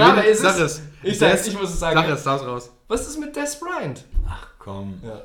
[0.00, 0.82] aber ist sag es- es.
[1.02, 1.96] Ich Des- ich muss es sagen.
[2.16, 2.72] Sag es, raus.
[2.88, 4.04] Was ist mit Des Bryant?
[4.58, 5.00] Komm.
[5.04, 5.22] Ja.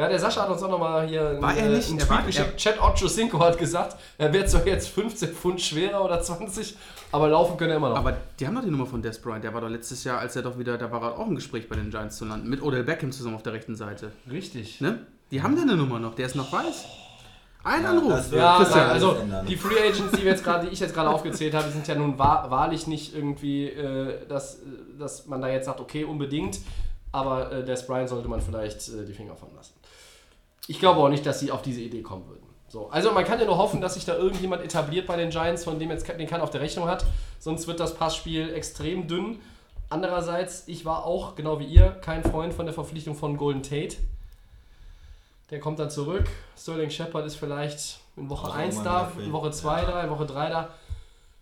[0.00, 1.90] Ja, der Sascha hat uns auch nochmal hier War er äh, nicht?
[1.90, 2.56] einen Er Tweet war- geschickt.
[2.56, 6.74] Chat Ocho Cinco hat gesagt, er wird zwar jetzt 15 Pfund schwerer oder 20,
[7.12, 7.96] aber laufen können er immer noch.
[7.98, 9.44] Aber die haben doch die Nummer von Des Bryant.
[9.44, 11.68] Der war doch letztes Jahr, als er doch wieder, da war er auch im Gespräch
[11.68, 12.48] bei den Giants zu landen.
[12.48, 14.10] Mit Odell Beckham zusammen auf der rechten Seite.
[14.30, 14.80] Richtig.
[14.80, 15.06] Ne?
[15.30, 16.14] Die haben deine Nummer noch.
[16.14, 16.86] Der ist noch weiß.
[17.62, 18.32] Ein Ja, Anruf.
[18.32, 19.44] Ja, Christian, also ändern.
[19.44, 21.94] die Free Agents, die, wir jetzt gerade, die ich jetzt gerade aufgezählt habe, sind ja
[21.94, 24.60] nun wahr, wahrlich nicht irgendwie, äh, dass,
[24.98, 26.58] dass man da jetzt sagt, okay, unbedingt,
[27.12, 29.74] aber äh, Des Bryant sollte man vielleicht äh, die Finger von lassen.
[30.66, 32.46] Ich glaube auch nicht, dass sie auf diese Idee kommen würden.
[32.68, 35.64] So, also man kann ja nur hoffen, dass sich da irgendjemand etabliert bei den Giants,
[35.64, 37.04] von dem jetzt den kann auf der Rechnung hat.
[37.40, 39.40] Sonst wird das Passspiel extrem dünn.
[39.88, 43.96] Andererseits, ich war auch, genau wie ihr, kein Freund von der Verpflichtung von Golden Tate.
[45.50, 46.28] Der kommt dann zurück.
[46.56, 50.10] Sterling Shepard ist vielleicht in Woche Auch 1 mal da, in Woche 2 da, in
[50.10, 50.68] Woche 3 da.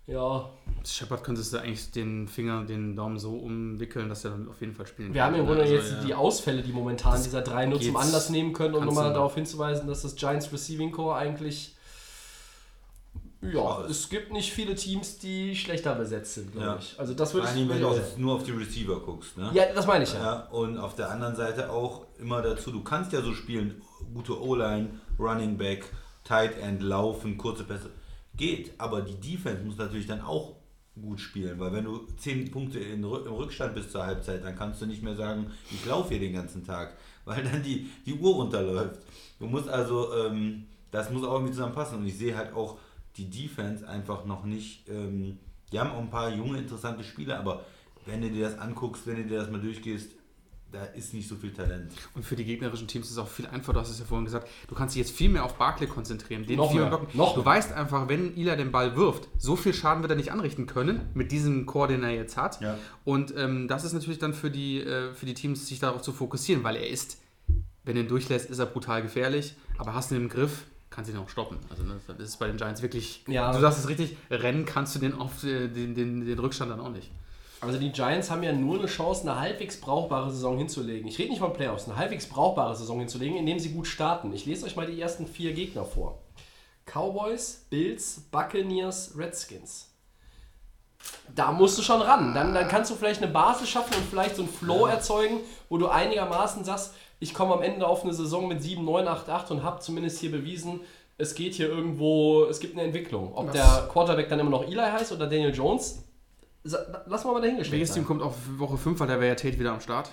[0.07, 0.49] Ja,
[0.85, 4.75] Shepard könntest du eigentlich den Finger, den Daumen so umwickeln, dass er dann auf jeden
[4.75, 5.47] Fall spielen wir haben im kann.
[5.47, 6.05] Grunde Also, jetzt ja.
[6.05, 9.15] die Ausfälle, die momentan dieser drei nur zum geht's- Anlass nehmen können, um nochmal du-
[9.15, 11.75] darauf hinzuweisen, dass das Giants Receiving Core eigentlich.
[13.41, 16.77] Ja, es gibt nicht viele Teams, die schlechter besetzt sind, glaube Ja.
[16.81, 16.99] ich.
[16.99, 18.23] Also das würde Vor ich, allem, wenn du ich auch jetzt sagen.
[18.23, 19.37] nur auf die Receiver guckst.
[19.39, 19.51] Ne?
[19.55, 20.19] Ja, das meine ich ja.
[20.21, 23.81] Ja, und auf der anderen Seite auch immer dazu, du kannst ja so spielen,
[24.13, 24.89] gute O-Line,
[25.21, 25.85] Running Back,
[26.25, 27.91] Tight End, Laufen, kurze Pässe.
[28.37, 30.57] Geht, aber die Defense muss natürlich dann auch
[31.01, 34.81] gut spielen, weil wenn du 10 Punkte in, im Rückstand bist zur Halbzeit, dann kannst
[34.83, 38.35] du nicht mehr sagen, ich laufe hier den ganzen Tag, weil dann die, die Uhr
[38.35, 39.01] runterläuft.
[39.39, 42.79] Du musst also, ähm, das muss auch irgendwie zusammenpassen und ich sehe halt auch
[43.17, 45.39] die Defense einfach noch nicht, ähm,
[45.71, 47.65] die haben auch ein paar junge, interessante Spieler, aber
[48.07, 50.13] wenn du dir das anguckst, wenn du dir das mal durchgehst,
[50.71, 51.91] da ist nicht so viel Talent.
[52.15, 54.27] Und für die gegnerischen Teams ist es auch viel einfacher, du hast es ja vorhin
[54.27, 57.09] gesagt, du kannst dich jetzt viel mehr auf Barkley konzentrieren, den Noch viel mehr, blocken.
[57.17, 57.47] noch du mehr.
[57.47, 61.01] weißt einfach, wenn Ila den Ball wirft, so viel Schaden wird er nicht anrichten können
[61.15, 62.61] mit diesem Core, den er jetzt hat.
[62.61, 62.77] Ja.
[63.05, 66.13] Und ähm, das ist natürlich dann für die, äh, für die Teams, sich darauf zu
[66.13, 67.19] fokussieren, weil er ist,
[67.85, 71.11] wenn du ihn durchlässt, ist er brutal gefährlich, aber hast du ihn im Griff, kannst
[71.11, 71.57] du ihn auch stoppen.
[71.71, 73.53] Also ne, das ist bei den Giants wirklich, Ja.
[73.53, 76.81] du sagst es richtig, rennen kannst du den auf äh, den, den, den Rückstand dann
[76.81, 77.11] auch nicht.
[77.61, 81.09] Also die Giants haben ja nur eine Chance, eine halbwegs brauchbare Saison hinzulegen.
[81.09, 84.33] Ich rede nicht von Playoffs, eine halbwegs brauchbare Saison hinzulegen, indem sie gut starten.
[84.33, 86.19] Ich lese euch mal die ersten vier Gegner vor.
[86.87, 89.91] Cowboys, Bills, Buccaneers, Redskins.
[91.35, 92.35] Da musst du schon ran.
[92.35, 95.79] Dann, dann kannst du vielleicht eine Basis schaffen und vielleicht so einen Flow erzeugen, wo
[95.79, 99.51] du einigermaßen sagst, ich komme am Ende auf eine Saison mit 7, 9, 8, 8
[99.51, 100.81] und habe zumindest hier bewiesen,
[101.19, 103.35] es geht hier irgendwo, es gibt eine Entwicklung.
[103.35, 103.53] Ob Was?
[103.53, 106.05] der Quarterback dann immer noch Eli heißt oder Daniel Jones,
[106.65, 107.95] lass mal mal dahingestellt Welches.
[107.95, 110.11] Team kommt auf Woche 5, weil da wäre ja Tate wieder am Start?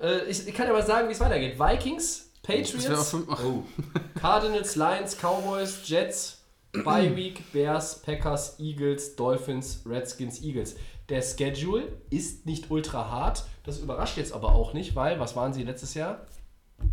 [0.00, 1.58] Äh, ich, ich kann ja mal sagen, wie es weitergeht.
[1.58, 3.64] Vikings, Patriots, Oh,
[4.20, 6.42] Cardinals, Lions, Cowboys, Jets,
[6.84, 10.76] Bye Week, Bears, Packers, Eagles, Dolphins, Redskins, Eagles.
[11.08, 13.44] Der Schedule ist nicht ultra hart.
[13.64, 16.26] Das überrascht jetzt aber auch nicht, weil, was waren sie letztes Jahr?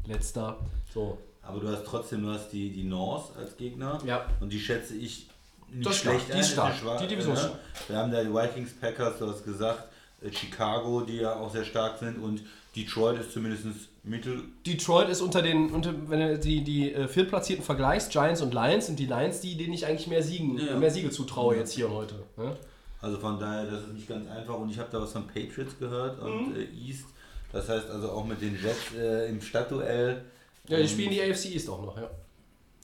[0.05, 0.59] Letzter.
[0.93, 1.17] So.
[1.41, 4.25] aber du hast trotzdem, du hast die, die North als Gegner Ja.
[4.39, 5.27] und die schätze ich
[5.73, 7.49] nicht Das ist stark, schlecht die ist stark, schwach, die Division ist ne?
[7.49, 7.89] stark.
[7.89, 9.83] Wir haben da die Vikings, Packers, du hast gesagt,
[10.21, 12.41] äh, Chicago, die ja auch sehr stark sind und
[12.75, 13.65] Detroit ist zumindest
[14.03, 18.53] mittel, Detroit ist unter den, unter, wenn du die, die äh, Viertplatzierten vergleichst, Giants und
[18.53, 20.75] Lions, sind die Lions die, denen ich eigentlich mehr, Siegen, Ja.
[20.77, 22.15] mehr Siege zutraue jetzt hier heute.
[22.37, 22.55] Ne?
[23.01, 24.55] Also von daher, das ist nicht ganz einfach.
[24.57, 26.55] Und ich habe da was von Patriots gehört und Mhm.
[26.55, 27.05] äh, East.
[27.51, 30.23] Das heißt also auch mit den Jets äh, im Stadtduell.
[30.67, 32.09] Ja, die spielen die AFC East auch noch, ja.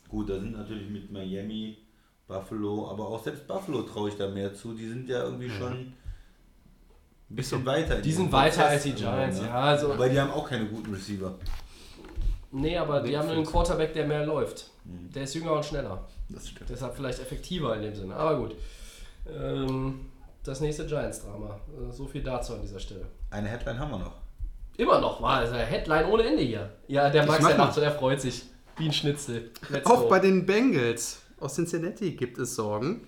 [0.08, 1.78] Gut, da sind natürlich mit Miami,
[2.30, 4.74] Buffalo, aber auch selbst Buffalo traue ich da mehr zu.
[4.74, 7.96] Die sind ja irgendwie schon ein bisschen weiter.
[8.02, 9.48] Die sind weiter als die Giants, ne?
[9.48, 9.54] ja.
[9.56, 11.34] Also, Aber die haben auch keine guten Receiver.
[12.52, 14.70] nee, aber die haben einen Quarterback, der mehr läuft.
[14.86, 15.12] Mhm.
[15.12, 16.08] Der ist jünger und schneller.
[16.30, 16.70] Das stimmt.
[16.70, 18.16] Deshalb vielleicht effektiver in dem Sinne.
[18.16, 18.56] Aber gut.
[19.28, 20.06] Ähm,
[20.44, 21.60] das nächste Giants-Drama.
[21.90, 23.06] Äh, So viel dazu an dieser Stelle.
[23.32, 24.14] Eine Headline haben wir noch.
[24.78, 26.70] Immer noch, war also Headline ohne Ende hier.
[26.88, 27.64] Ja, der Max, der mal.
[27.66, 28.44] lacht schon, der freut sich.
[28.78, 29.52] Wie ein Schnitzel.
[29.70, 30.08] Let's Auch go.
[30.08, 33.08] bei den Bengals aus Cincinnati gibt es Sorgen.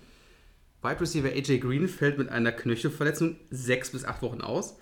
[0.82, 4.76] Wide Receiver AJ Green fällt mit einer Knöchelverletzung sechs bis acht Wochen aus.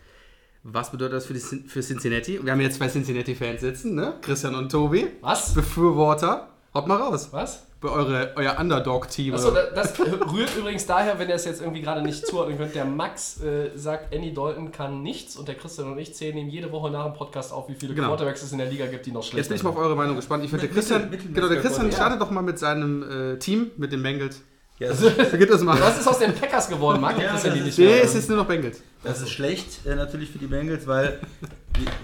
[0.62, 2.44] Was bedeutet das für, die, für Cincinnati?
[2.44, 4.18] Wir haben jetzt zwei Cincinnati-Fans sitzen, ne?
[4.20, 5.06] Christian und Tobi.
[5.20, 5.54] Was?
[5.54, 6.50] Befürworter.
[6.74, 7.28] Haut mal raus.
[7.32, 7.66] Was?
[7.80, 9.32] Bei eure, euer Underdog-Team.
[9.34, 12.74] Achso, das rührt übrigens daher, wenn ihr es jetzt irgendwie gerade nicht zuordnen könnt.
[12.74, 16.48] Der Max äh, sagt, Andy Dalton kann nichts und der Christian und ich zählen ihm
[16.50, 18.08] jede Woche nach dem Podcast auf, wie viele Genau.
[18.08, 19.96] Quarterbacks es in der Liga gibt, die noch schlechter Jetzt bin ich mal auf eure
[19.96, 20.44] Meinung gespannt.
[20.44, 21.96] Ich finde, der Christian, genau, der Christian ja.
[21.96, 24.42] startet doch mal mit seinem äh, Team, mit den Bengals.
[24.78, 25.78] Ja, das, ist, Vergibt das mal.
[25.80, 27.18] Was ist aus den Packers geworden, Marc?
[27.18, 28.82] Ja, Christian, die das nicht mehr- Nee, es ist nur noch Bengals.
[29.02, 31.18] das ist schlecht äh, natürlich für die Bengals, weil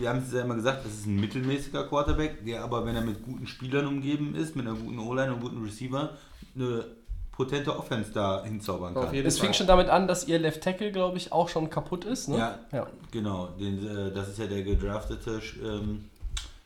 [0.00, 3.02] wir, haben es ja immer gesagt, das ist ein mittelmäßiger Quarterback, der aber, wenn er
[3.02, 6.10] mit guten Spielern umgeben ist, mit einer guten O-Line und guten Receiver,
[6.54, 6.84] eine
[7.32, 9.14] potente Offense da hinzaubern kann.
[9.14, 12.28] Es fing schon damit an, dass ihr Left Tackle, glaube ich, auch schon kaputt ist.
[12.28, 12.38] Ne?
[12.38, 12.86] Ja, ja.
[13.10, 13.48] genau.
[13.60, 16.06] Den, äh, das ist ja der gedraftete ähm,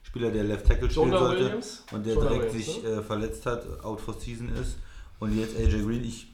[0.05, 1.85] Spieler, der Left Tackle spielen Jonah sollte Williams?
[1.91, 4.77] und der Jonah direkt Williams, sich äh, verletzt hat, out for season ist.
[5.19, 6.29] Und jetzt AJ Green, ich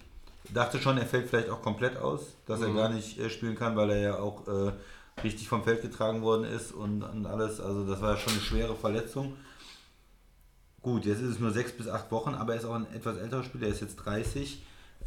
[0.53, 2.77] dachte schon, er fällt vielleicht auch komplett aus, dass er Mhm.
[2.77, 4.73] gar nicht äh, spielen kann, weil er ja auch äh,
[5.23, 7.61] richtig vom Feld getragen worden ist und, und alles.
[7.61, 9.37] Also das war schon eine schwere Verletzung.
[10.83, 13.17] Gut, jetzt ist es nur sechs bis acht Wochen, aber er ist auch ein etwas
[13.17, 14.63] älterer Spieler, er ist jetzt 30.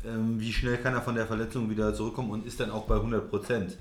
[0.05, 2.95] Ähm, wie schnell kann er von der Verletzung wieder zurückkommen und ist dann auch bei
[2.95, 3.77] 100 Prozent?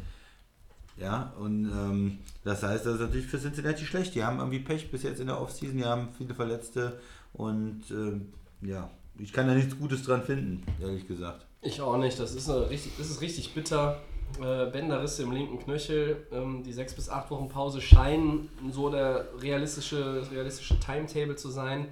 [0.97, 4.15] Ja, und ähm, das heißt, das ist natürlich für Cincinnati schlecht.
[4.15, 7.01] Die haben irgendwie Pech bis jetzt in der Offseason, die haben viele Verletzte
[7.33, 11.47] und ähm, ja, ich kann da nichts Gutes dran finden, ehrlich gesagt.
[11.63, 12.19] Ich auch nicht.
[12.19, 14.01] Das ist, eine richtig, das ist richtig bitter.
[14.41, 16.27] Äh, Bänderrisse im linken Knöchel.
[16.33, 21.89] Ähm, die sechs bis acht Wochen Pause scheinen so der realistische, realistische Timetable zu sein.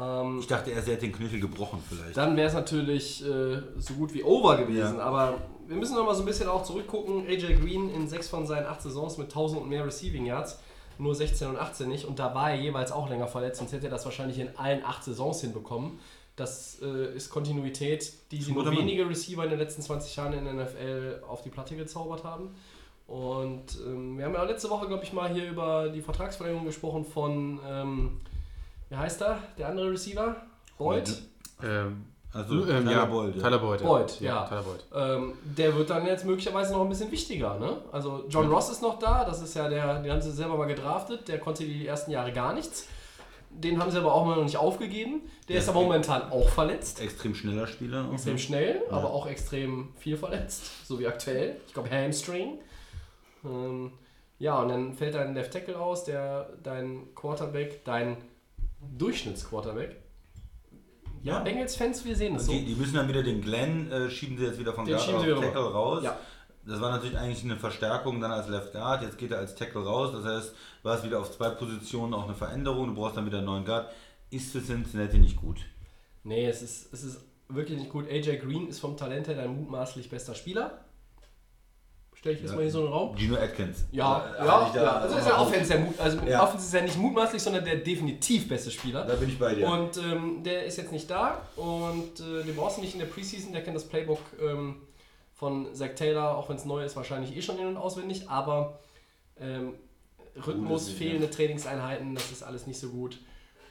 [0.00, 2.16] Ähm, Ich dachte er hätte den Knöchel gebrochen vielleicht.
[2.16, 4.98] dann wäre es natürlich äh, so gut wie over gewesen.
[4.98, 5.04] Ja.
[5.04, 7.26] Aber wir müssen noch mal so ein bisschen auch zurückgucken.
[7.26, 10.60] AJ Green in sechs von seinen acht Saisons mit 1000 und mehr Receiving Yards.
[10.98, 12.04] Nur 16 und 18 nicht.
[12.04, 13.58] Und da war er jeweils auch länger verletzt.
[13.58, 15.98] Sonst hätte er das wahrscheinlich in allen acht Saisons hinbekommen.
[16.36, 20.44] Das äh, ist Kontinuität, die sie nur wenige Receiver in den letzten 20 Jahren in
[20.44, 22.54] der NFL auf die Platte gezaubert haben.
[23.06, 27.04] Und ähm, wir haben ja letzte Woche, glaube ich, mal hier über die Vertragsverlängerung gesprochen
[27.04, 28.20] von, ähm,
[28.88, 30.36] wie heißt er, der andere Receiver?
[30.78, 31.22] Boyd?
[31.62, 33.42] Ähm, Also, ähm, Tyler ja, Boyd, ja.
[33.42, 33.80] Tyler Boyd.
[33.80, 33.86] ja.
[33.86, 34.44] Boyd, ja.
[34.48, 34.84] Tyler Boyd.
[34.92, 37.58] Ähm, der wird dann jetzt möglicherweise noch ein bisschen wichtiger.
[37.60, 37.76] Ne?
[37.92, 40.66] Also John Ross ist noch da, das ist ja der, den haben sie selber mal
[40.66, 42.88] gedraftet, der konnte die ersten Jahre gar nichts.
[43.56, 45.22] Den haben sie aber auch mal noch nicht aufgegeben.
[45.48, 47.00] Der ist aber momentan auch verletzt.
[47.00, 48.10] Extrem schneller Spieler.
[48.12, 51.56] Extrem schnell, aber auch extrem viel verletzt, so wie aktuell.
[51.66, 52.58] Ich glaube Hamstring.
[53.44, 53.92] Ähm,
[54.38, 58.16] ja, und dann fällt dein Left Tackle aus, der dein Quarterback, dein
[58.98, 59.96] Durchschnittsquarterback.
[61.22, 61.42] Ja, Ja.
[61.42, 62.52] Bengals-Fans, wir sehen es so.
[62.52, 65.08] Die, die müssen dann wieder den Glenn, äh, schieben sie jetzt wieder von Den Guard
[65.32, 66.02] auf Tackle raus.
[66.04, 66.18] Ja.
[66.66, 69.02] Das war natürlich eigentlich eine Verstärkung dann als Left Guard.
[69.02, 70.12] Jetzt geht er als Tackle raus.
[70.12, 72.88] Das heißt, du hast wieder auf zwei Positionen auch eine Veränderung.
[72.88, 73.90] Du brauchst dann wieder einen neuen Guard.
[74.30, 75.58] Ist für Cincinnati nicht gut.
[76.22, 78.08] Nee, es ist, es ist wirklich nicht gut.
[78.10, 80.80] AJ Green ist vom Talent her dein mutmaßlich bester Spieler.
[82.14, 82.56] Stelle ich jetzt Ja.
[82.56, 83.16] mal hier so einen Raum.
[83.16, 83.84] Gino Atkins.
[83.92, 84.92] Ja, ja, ich da- ja.
[85.00, 86.42] Also ist ja Offense der also Ja.
[86.44, 89.04] Offense ist ja nicht mutmaßlich, sondern der definitiv beste Spieler.
[89.04, 89.68] Da bin ich bei dir.
[89.68, 93.06] Und ähm, der ist jetzt nicht da und äh, den brauchst du nicht in der
[93.06, 94.76] Preseason, der kennt das Playbook ähm,
[95.34, 98.78] von Zach Taylor, auch wenn es neu ist, wahrscheinlich eh schon in- und auswendig, aber
[99.38, 99.74] ähm,
[100.46, 103.18] Rhythmus, nicht, fehlende Trainingseinheiten, das ist alles nicht so gut.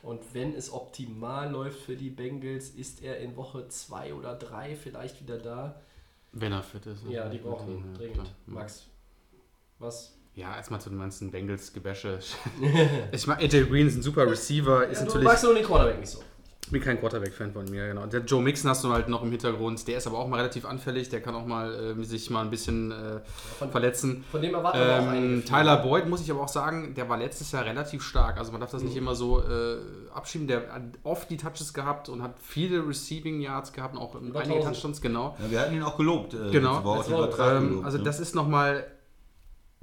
[0.02, 4.76] Und wenn es optimal läuft für die Bengals, ist er in Woche 2 oder 3
[4.76, 5.80] vielleicht wieder da.
[6.34, 7.04] Wenn er fit ist.
[7.10, 8.14] Ja, die brauchen ihn Ja, dringend.
[8.16, 8.28] klar.
[8.48, 8.88] Max,
[9.80, 10.18] was?
[10.36, 12.20] Ja, erstmal zu den ganzen Bengals-Gebäsche.
[13.12, 15.28] ich mag AJ Green ist ein super Receiver, ist Ja, du natürlich.
[15.28, 16.24] magst nur den Quarterback nicht so.
[16.74, 18.08] Ich bin kein Quarterback-Fan von mir, genau.
[18.08, 20.66] Der Joe Mixon hast du halt noch im Hintergrund, der ist aber auch mal relativ
[20.66, 23.20] anfällig, der kann auch mal äh, sich mal ein bisschen äh,
[23.60, 24.24] Von, verletzen.
[24.32, 25.14] von dem erwarten wir auch.
[25.14, 28.40] Ähm, Tyler Boyd muss ich aber auch sagen, der war letztes Jahr relativ stark.
[28.40, 28.88] Also man darf das Mhm.
[28.88, 29.76] nicht immer so äh,
[30.16, 30.48] abschieben.
[30.48, 34.40] Der hat oft die Touches gehabt und hat viele Receiving Yards gehabt und auch Über
[34.40, 34.74] einige 1000.
[34.74, 35.38] Touchdowns, genau.
[35.44, 36.34] Ja, wir hatten ihn auch gelobt.
[36.34, 36.96] Äh, Genau.
[36.98, 38.04] Das den war- Vertrag Ähm, gelobt, also ne?
[38.04, 38.84] das ist nochmal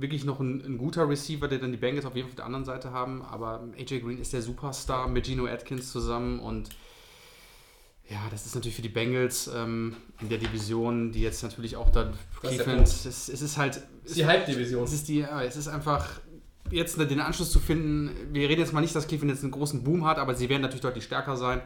[0.01, 2.47] wirklich noch ein, ein guter Receiver, der dann die Bengals auf jeden Fall auf der
[2.47, 3.23] anderen Seite haben.
[3.23, 6.71] Aber AJ Green ist der Superstar mit Geno Atkins zusammen und
[8.09, 11.91] ja, das ist natürlich für die Bengals ähm, in der Division, die jetzt natürlich auch
[11.91, 14.83] dann Cleveland, es, es ist halt, ist die Halbdivision.
[14.83, 16.21] es ist die, es ist einfach
[16.73, 18.11] jetzt den Anschluss zu finden.
[18.33, 20.63] Wir reden jetzt mal nicht, dass Cleveland jetzt einen großen Boom hat, aber sie werden
[20.63, 21.63] natürlich deutlich stärker sein.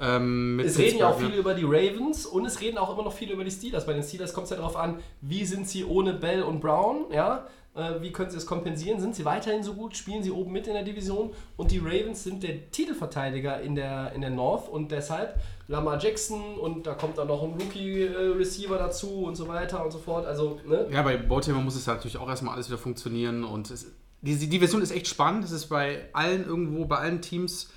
[0.00, 3.12] Ähm, Es reden ja auch viele über die Ravens und es reden auch immer noch
[3.12, 3.84] viele über die Steelers.
[3.84, 7.06] Bei den Steelers kommt es ja darauf an, wie sind sie ohne Bell und Brown,
[7.12, 7.46] ja?
[7.74, 9.00] Äh, Wie können sie es kompensieren?
[9.00, 9.96] Sind sie weiterhin so gut?
[9.96, 11.32] Spielen sie oben mit in der Division?
[11.56, 16.58] Und die Ravens sind der Titelverteidiger in der, in der North und deshalb Lamar Jackson
[16.58, 20.26] und da kommt dann noch ein Rookie-Receiver dazu und so weiter und so fort.
[20.26, 20.88] Also, ne?
[20.90, 23.86] Ja, bei Baltimore muss es halt natürlich auch erstmal alles wieder funktionieren und es,
[24.20, 25.44] die, die Version ist echt spannend.
[25.44, 27.70] Es ist bei allen irgendwo, bei allen Teams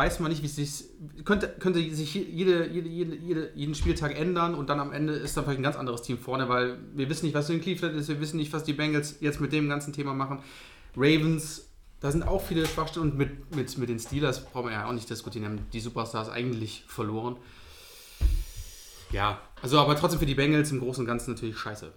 [0.00, 0.84] weiß man nicht, wie es sich
[1.26, 5.36] könnte, könnte sich jede, jede, jede, jede, jeden Spieltag ändern und dann am Ende ist
[5.36, 8.08] dann vielleicht ein ganz anderes Team vorne, weil wir wissen nicht, was in Cleveland ist,
[8.08, 10.38] wir wissen nicht, was die Bengals jetzt mit dem ganzen Thema machen.
[10.96, 11.68] Ravens,
[12.00, 14.92] da sind auch viele Schwachstellen und mit, mit, mit den Steelers brauchen wir ja auch
[14.92, 17.36] nicht diskutieren, die haben die Superstars eigentlich verloren.
[19.12, 21.92] Ja, also aber trotzdem für die Bengals im Großen und Ganzen natürlich scheiße.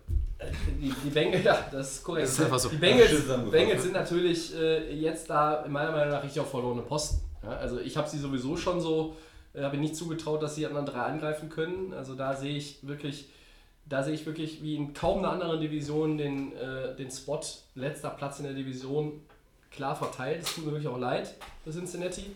[0.82, 2.28] Die, die Bengals, ja, das ist korrekt.
[2.28, 2.68] Das ist einfach so.
[2.68, 3.12] Die Bengals,
[3.50, 3.82] Bengals ne?
[3.82, 7.33] sind natürlich äh, jetzt da meiner Meinung nach richtig auf verlorene Posten.
[7.44, 9.16] Ja, also ich habe sie sowieso schon so,
[9.54, 11.94] äh, habe nicht zugetraut, dass sie anderen drei angreifen können.
[11.94, 13.30] Also da sehe ich wirklich,
[13.86, 17.42] da sehe ich wirklich wie in kaum einer anderen Division den, äh, den Spot
[17.76, 19.22] letzter Platz in der Division
[19.72, 20.44] klar verteilt.
[20.44, 21.34] Es tut mir wirklich auch leid
[21.64, 22.36] für Cincinnati.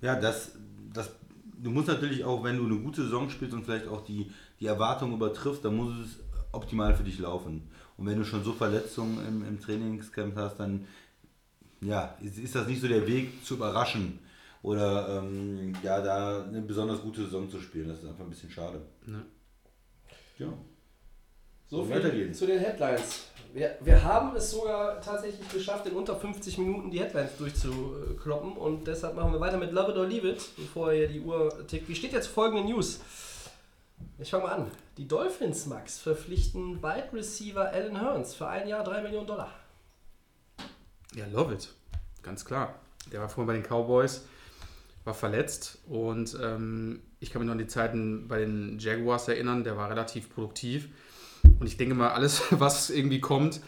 [0.00, 0.52] Ja, das,
[0.92, 1.10] das,
[1.58, 4.66] du musst natürlich auch, wenn du eine gute Saison spielst und vielleicht auch die, die
[4.66, 6.18] Erwartungen übertriffst, dann muss es
[6.52, 7.68] optimal für dich laufen.
[7.96, 10.86] Und wenn du schon so Verletzungen im, im Trainingscamp hast, dann
[11.80, 14.18] ja, ist, ist das nicht so der Weg zu überraschen
[14.62, 17.88] oder ähm, ja, da eine besonders gute Saison zu spielen.
[17.88, 18.80] Das ist einfach ein bisschen schade.
[19.06, 19.22] Ne.
[20.38, 20.48] Ja.
[21.68, 23.26] So So, viel zu den Headlines.
[23.52, 28.86] Wir, wir haben es sogar tatsächlich geschafft, in unter 50 Minuten die Headlines durchzukloppen und
[28.86, 31.88] deshalb machen wir weiter mit Love It or Leave It, bevor hier die Uhr tickt.
[31.88, 33.00] Wie steht jetzt folgende News?
[34.18, 34.70] Ich fange mal an.
[34.98, 39.50] Die Dolphins, Max, verpflichten Wide Receiver Alan Hearns für ein Jahr 3 Millionen Dollar.
[41.14, 41.68] Ja, love it.
[42.22, 42.74] Ganz klar.
[43.12, 44.24] Der war vorhin bei den Cowboys,
[45.04, 49.64] war verletzt und ähm, ich kann mich noch an die Zeiten bei den Jaguars erinnern.
[49.64, 50.88] Der war relativ produktiv.
[51.58, 53.60] Und ich denke mal, alles, was irgendwie kommt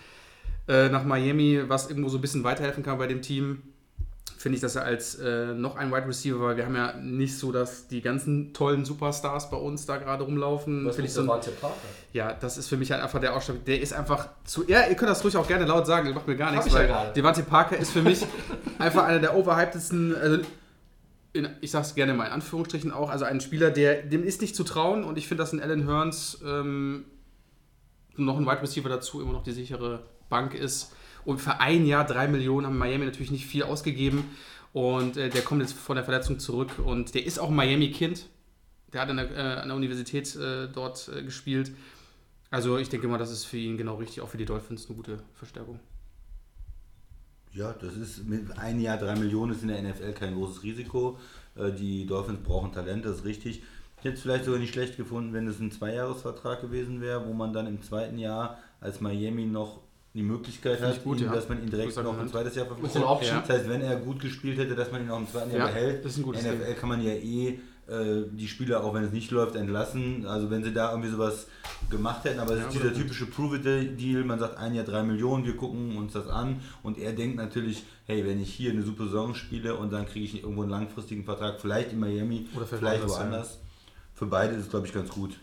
[0.68, 3.62] äh, nach Miami, was irgendwo so ein bisschen weiterhelfen kann bei dem Team,
[4.42, 7.38] finde ich, dass er als äh, noch ein Wide Receiver, weil wir haben ja nicht
[7.38, 10.84] so, dass die ganzen tollen Superstars bei uns da gerade rumlaufen.
[10.84, 11.76] Was ich so ein, Parker?
[12.12, 13.64] ja, das ist für mich halt einfach der Ausschlag.
[13.66, 14.66] Der ist einfach zu.
[14.66, 16.72] Ja, ihr könnt das ruhig auch gerne laut sagen, das macht mir gar nichts, ich
[16.72, 17.12] ja weil gerade.
[17.12, 18.26] Devante Parker ist für mich
[18.80, 20.16] einfach einer der overhypedsten.
[20.16, 20.38] Also
[21.34, 24.56] in, ich sag's gerne mal in Anführungsstrichen auch, also ein Spieler, der dem ist nicht
[24.56, 27.04] zu trauen und ich finde, dass ein Alan Hearns ähm,
[28.16, 30.92] noch ein Wide Receiver dazu immer noch die sichere Bank ist.
[31.24, 34.24] Und für ein Jahr drei Millionen haben Miami natürlich nicht viel ausgegeben.
[34.72, 38.28] Und äh, der kommt jetzt von der Verletzung zurück und der ist auch Miami-Kind.
[38.92, 41.72] Der hat an der, äh, an der Universität äh, dort äh, gespielt.
[42.50, 44.96] Also ich denke mal, das ist für ihn genau richtig, auch für die Dolphins eine
[44.96, 45.80] gute Verstärkung.
[47.52, 51.18] Ja, das ist mit ein Jahr drei Millionen ist in der NFL kein großes Risiko.
[51.54, 53.62] Äh, Die Dolphins brauchen Talent, das ist richtig.
[53.98, 57.32] Ich hätte es vielleicht sogar nicht schlecht gefunden, wenn es ein Zweijahresvertrag gewesen wäre, wo
[57.34, 59.80] man dann im zweiten Jahr als Miami noch
[60.14, 61.32] die Möglichkeit Finde hat, gut, ihn, ja.
[61.34, 63.02] dass man ihn direkt noch ein zweites Jahr verpflichtet.
[63.02, 63.40] Ja.
[63.46, 65.66] Das heißt, wenn er gut gespielt hätte, dass man ihn auch im zweiten Jahr Ja,
[65.66, 66.04] behält.
[66.04, 66.76] das ist ein gutes NFL Ding.
[66.76, 67.58] kann man ja eh
[67.88, 70.26] äh, die Spieler, auch wenn es nicht läuft, entlassen.
[70.26, 71.46] Also wenn sie da irgendwie sowas
[71.90, 75.56] gemacht hätten, aber es ist dieser typische Prove-It-Deal, man sagt ein Jahr drei Millionen, wir
[75.56, 79.34] gucken uns das an und er denkt natürlich, hey, wenn ich hier eine super Saison
[79.34, 83.08] spiele und dann kriege ich irgendwo einen langfristigen Vertrag, vielleicht in Miami, Oder vielleicht vielleicht
[83.08, 83.58] woanders, woanders.
[84.14, 85.38] Für beide ist es, glaube ich, ganz gut.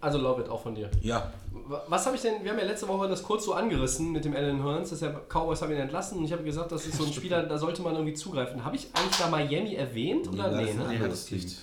[0.00, 0.90] Also Love it auch von dir.
[1.00, 1.30] Ja,
[1.68, 4.24] Wa- Was habe ich denn, wir haben ja letzte Woche das kurz so angerissen mit
[4.24, 6.96] dem Alan Hearns, dass ja Cowboys haben ihn entlassen und ich habe gesagt, das ist
[6.98, 8.64] so ein Spieler, da sollte man irgendwie zugreifen.
[8.64, 10.64] Habe ich eigentlich da Miami erwähnt oder das nee?
[10.64, 10.84] ist ein Ne?
[10.86, 11.38] anderes das Team.
[11.38, 11.58] nicht.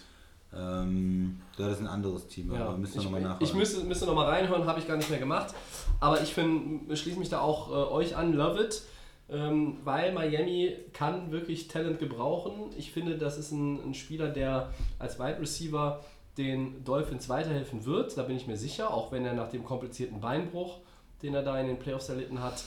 [0.55, 3.43] Ähm, das ist ein anderes Team, Ja, aber müssen wir ich, nochmal nachfragen.
[3.45, 5.53] ich müsste, müsste nochmal reinhören, habe ich gar nicht mehr gemacht.
[5.99, 8.81] Aber ich find, schließe mich da auch äh, euch an, love it.
[9.29, 12.71] Ähm, weil Miami kann wirklich Talent gebrauchen.
[12.77, 15.99] Ich finde, das ist ein, ein Spieler, der als Wide Receiver
[16.37, 18.17] den Dolphins weiterhelfen wird.
[18.17, 20.79] Da bin ich mir sicher, auch wenn er nach dem komplizierten Beinbruch,
[21.21, 22.63] den er da in den Playoffs erlitten hat,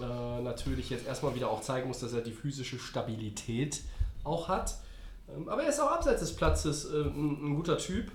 [0.00, 3.82] äh, natürlich jetzt erstmal wieder auch zeigen muss, dass er die physische Stabilität
[4.24, 4.76] auch hat.
[5.34, 8.10] Ähm, aber er ist auch abseits des Platzes äh, ein, ein guter Typ.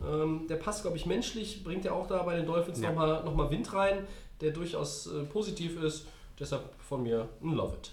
[0.00, 2.90] Ähm, der passt, glaube ich, menschlich, bringt ja auch da bei den Dolphins Ja.
[2.90, 4.06] nochmal noch mal Wind rein,
[4.40, 6.06] der durchaus äh, positiv ist.
[6.38, 7.90] Deshalb von mir ein Love it.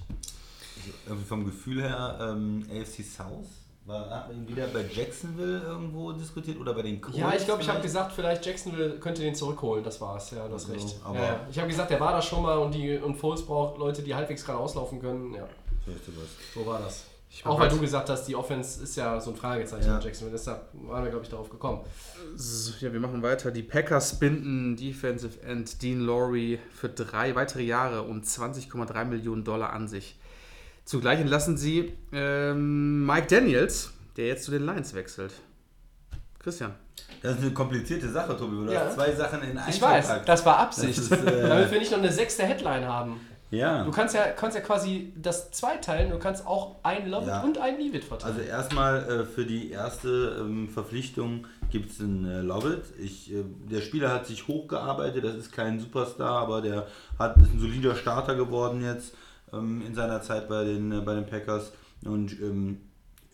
[1.07, 3.47] Irgendwie vom Gefühl her, ähm, AFC South,
[3.85, 7.17] war, hat man ihn wieder bei Jacksonville irgendwo diskutiert oder bei den Colts?
[7.17, 9.83] Ja, ich glaube, ich habe gesagt, vielleicht Jacksonville könnte den zurückholen.
[9.83, 10.31] Das war's.
[10.31, 10.95] Ja, du hast Also, recht.
[11.03, 11.47] aber- Ja.
[11.49, 14.13] Ich habe gesagt, der war da schon mal und, die, und Foles braucht Leute, die
[14.15, 15.33] halbwegs gerade auslaufen können.
[15.35, 15.47] Ja,
[16.53, 17.05] so war das.
[17.29, 19.97] Ich Auch weil du halt- gesagt hast, die Offense ist ja so ein Fragezeichen Ja.
[19.97, 20.37] in Jacksonville.
[20.37, 21.81] Deshalb waren wir, glaube ich, darauf gekommen.
[22.35, 23.51] So, Ja, wir machen weiter.
[23.51, 29.73] Die Packers binden Defensive End Dean Laurie für drei weitere Jahre um 20,3 Millionen Dollar
[29.73, 30.17] an sich.
[30.85, 35.33] Zugleich entlassen sie ähm, Mike Daniels, der jetzt zu den Lions wechselt.
[36.39, 36.75] Christian.
[37.21, 38.67] Das ist eine komplizierte Sache, Tobi.
[38.67, 38.81] Du Ja.
[38.85, 40.29] hast zwei Sachen in einen Ich weiß, verpackt.
[40.29, 40.97] das war Absicht.
[40.97, 43.19] Das ist, äh, Damit wir nicht noch eine sechste Headline haben.
[43.51, 43.83] Ja.
[43.83, 46.11] Du kannst ja, kannst ja quasi das zweiteilen.
[46.11, 47.41] Du kannst auch ein Love Ja.
[47.41, 48.35] und ein Leave verteilen.
[48.35, 52.83] Also erstmal äh, für die erste ähm, Verpflichtung gibt es einen äh, Lovett.
[52.99, 57.53] Ich, äh, der Spieler hat sich hochgearbeitet, das ist kein Superstar, aber der hat, ist
[57.53, 59.13] ein solider Starter geworden jetzt
[59.53, 61.71] ähm, in seiner Zeit bei den, äh, bei den Packers
[62.03, 62.81] und ähm,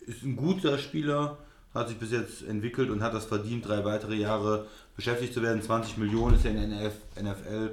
[0.06, 1.38] ist ein guter Spieler,
[1.74, 5.62] hat sich bis jetzt entwickelt und hat das verdient, drei weitere Jahre beschäftigt zu werden.
[5.62, 7.70] 20 Millionen ist ja in NF, NFL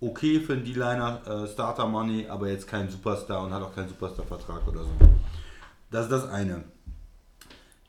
[0.00, 3.88] okay für einen D-Liner, äh, Starter Money, aber jetzt kein Superstar und hat auch keinen
[3.88, 4.90] Superstar-Vertrag oder so.
[5.90, 6.64] Das ist das eine.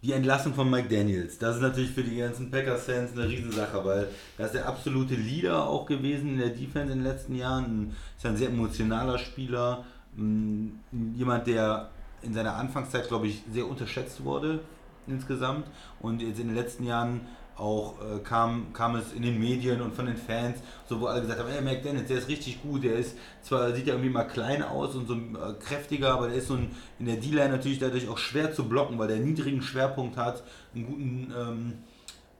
[0.03, 4.09] Die Entlassung von Mike Daniels, das ist natürlich für die ganzen Packers-Fans eine Riesensache, weil
[4.37, 7.95] er ist der absolute Leader auch gewesen in der Defense in den letzten Jahren.
[8.17, 9.85] Ist ein sehr emotionaler Spieler,
[10.17, 11.89] jemand, der
[12.21, 14.59] in seiner Anfangszeit, glaube ich, sehr unterschätzt wurde
[15.07, 15.67] insgesamt.
[16.01, 17.21] Und jetzt in den letzten Jahren
[17.57, 21.21] auch äh, kam, kam es in den Medien und von den Fans, so wo alle
[21.21, 24.09] gesagt haben, ey, Mike Daniels, der ist richtig gut, der ist zwar, sieht ja irgendwie
[24.11, 27.49] mal klein aus und so äh, kräftiger, aber der ist so ein, in der D-Line
[27.49, 30.43] natürlich dadurch auch schwer zu blocken, weil der einen niedrigen Schwerpunkt hat,
[30.73, 31.73] einen guten ähm,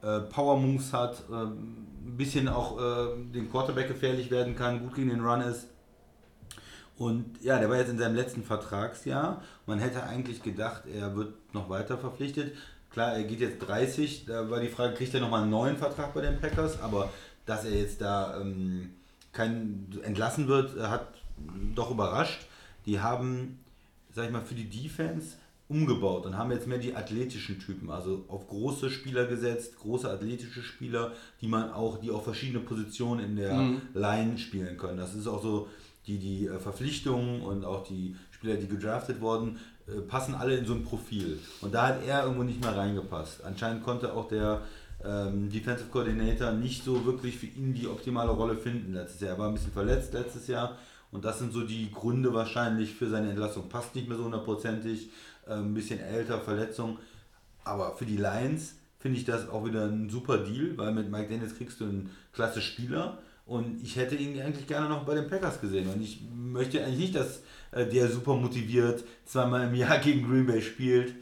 [0.01, 4.95] äh, Power Moves hat, ähm, ein bisschen auch äh, den Quarterback gefährlich werden kann, gut
[4.95, 5.67] gegen den Run ist.
[6.97, 9.41] Und ja, der war jetzt in seinem letzten Vertragsjahr.
[9.65, 12.55] Man hätte eigentlich gedacht, er wird noch weiter verpflichtet.
[12.93, 14.25] Klar, er geht jetzt 30.
[14.25, 16.79] Da war die Frage, kriegt er nochmal einen neuen Vertrag bei den Packers?
[16.79, 17.11] Aber
[17.45, 18.91] dass er jetzt da ähm,
[19.31, 21.07] kein, entlassen wird, äh, hat
[21.75, 22.45] doch überrascht.
[22.85, 23.59] Die haben,
[24.13, 25.37] sag ich mal, für die Defense
[25.69, 30.61] umgebaut und haben jetzt mehr die athletischen Typen, also auf große Spieler gesetzt, große athletische
[30.61, 34.97] Spieler, die man auch, die auch verschiedene Positionen in der Line spielen können.
[34.97, 35.67] Das ist auch so,
[36.07, 40.65] die, die äh, Verpflichtungen und auch die Spieler, die gedraftet wurden, äh, passen alle in
[40.65, 41.39] so ein Profil.
[41.61, 43.43] Und da hat er irgendwo nicht mehr reingepasst.
[43.43, 44.61] Anscheinend konnte auch der
[45.03, 49.31] ähm, Defensive Coordinator nicht so wirklich für ihn die optimale Rolle finden letztes Jahr.
[49.31, 50.77] Er war ein bisschen verletzt letztes Jahr
[51.11, 53.69] und das sind so die Gründe wahrscheinlich für seine Entlassung.
[53.69, 55.09] Passt nicht mehr so hundertprozentig,
[55.47, 56.97] äh, ein bisschen älter, Verletzung.
[57.63, 61.27] Aber für die Lions finde ich das auch wieder ein super Deal, weil mit Mike
[61.27, 65.27] Dennis kriegst du einen klasse Spieler und ich hätte ihn eigentlich gerne noch bei den
[65.27, 65.89] Packers gesehen.
[65.89, 67.41] Und ich möchte eigentlich nicht, dass
[67.73, 71.13] der super motiviert zweimal im Jahr gegen Green Bay spielt.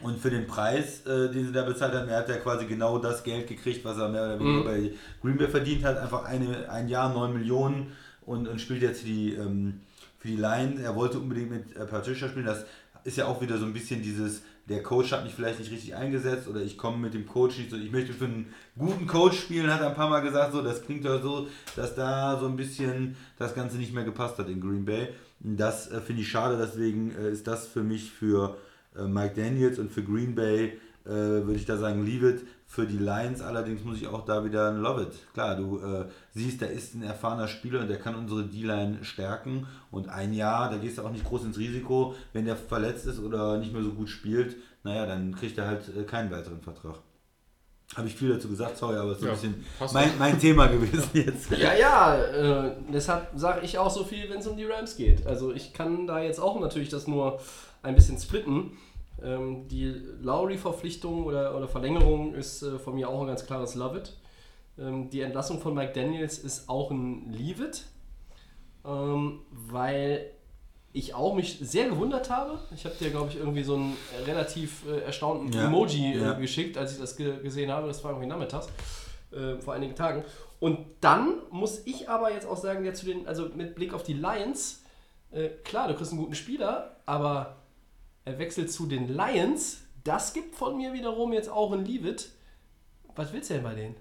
[0.00, 2.98] Und für den Preis, äh, den sie da bezahlt haben, er hat ja quasi genau
[2.98, 5.98] das Geld gekriegt, was er mehr oder weniger bei Green Bay verdient hat.
[5.98, 9.80] Einfach eine, ein Jahr 9 Millionen und, und spielt jetzt für die, ähm,
[10.18, 10.80] für die Lions.
[10.80, 12.46] Er wollte unbedingt mit äh, Patricia spielen.
[12.46, 12.64] Das
[13.04, 14.42] ist ja auch wieder so ein bisschen dieses,
[14.72, 17.70] der Coach hat mich vielleicht nicht richtig eingesetzt oder ich komme mit dem Coach nicht
[17.70, 20.62] so, ich möchte für einen guten Coach spielen, hat er ein paar Mal gesagt, so,
[20.62, 21.46] das klingt ja so,
[21.76, 25.08] dass da so ein bisschen das Ganze nicht mehr gepasst hat in Green Bay.
[25.40, 28.56] Das äh, finde ich schade, deswegen äh, ist das für mich für
[28.96, 32.42] äh, Mike Daniels und für Green Bay äh, würde ich da sagen, leave it.
[32.66, 35.12] Für die Lions allerdings muss ich auch da wieder ein Love it.
[35.34, 39.66] Klar, du äh, siehst, da ist ein erfahrener Spieler und der kann unsere D-Line stärken.
[39.90, 42.14] Und ein Jahr, da gehst du auch nicht groß ins Risiko.
[42.32, 45.82] Wenn der verletzt ist oder nicht mehr so gut spielt, naja, dann kriegt er halt
[45.94, 46.96] äh, keinen weiteren Vertrag.
[47.94, 50.66] Habe ich viel dazu gesagt, sorry, aber es ist Ja, ein bisschen mein, mein Thema
[50.68, 51.50] gewesen jetzt.
[51.50, 55.26] Ja, ja, äh, deshalb sage ich auch so viel, wenn es um die Rams geht.
[55.26, 57.38] Also ich kann da jetzt auch natürlich das nur
[57.82, 58.78] ein bisschen splitten.
[59.24, 63.98] Ähm, die Lowry-Verpflichtung oder, oder Verlängerung ist äh, von mir auch ein ganz klares Love
[63.98, 64.16] it.
[64.78, 67.84] Ähm, die Entlassung von Mike Daniels ist auch ein Leave it,
[68.84, 70.30] ähm, weil
[70.92, 72.58] ich auch mich sehr gewundert habe.
[72.74, 73.96] Ich habe dir, glaube ich, irgendwie so einen
[74.26, 76.36] relativ äh, erstaunten Ja, Emoji ja.
[76.36, 77.86] äh, geschickt, als ich das ge gesehen habe.
[77.86, 78.68] Das war irgendwie nachmittags,
[79.30, 80.24] äh, vor einigen Tagen.
[80.60, 84.02] Und dann muss ich aber jetzt auch sagen, der zu den, also mit Blick auf
[84.02, 84.82] die Lions,
[85.30, 87.61] äh, klar, du kriegst einen guten Spieler, aber
[88.24, 89.82] er wechselt zu den Lions.
[90.04, 92.30] Das gibt von mir wiederum jetzt auch ein Leave it.
[93.14, 93.94] Was willst du denn bei denen?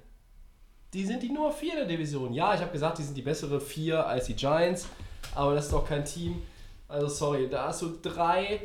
[0.94, 2.34] Die sind die Nummer 4 der Division.
[2.34, 4.88] Ja, ich habe gesagt, die sind die bessere 4 als die Giants,
[5.36, 6.42] aber das ist doch kein Team.
[6.88, 8.62] Also sorry, da hast du drei.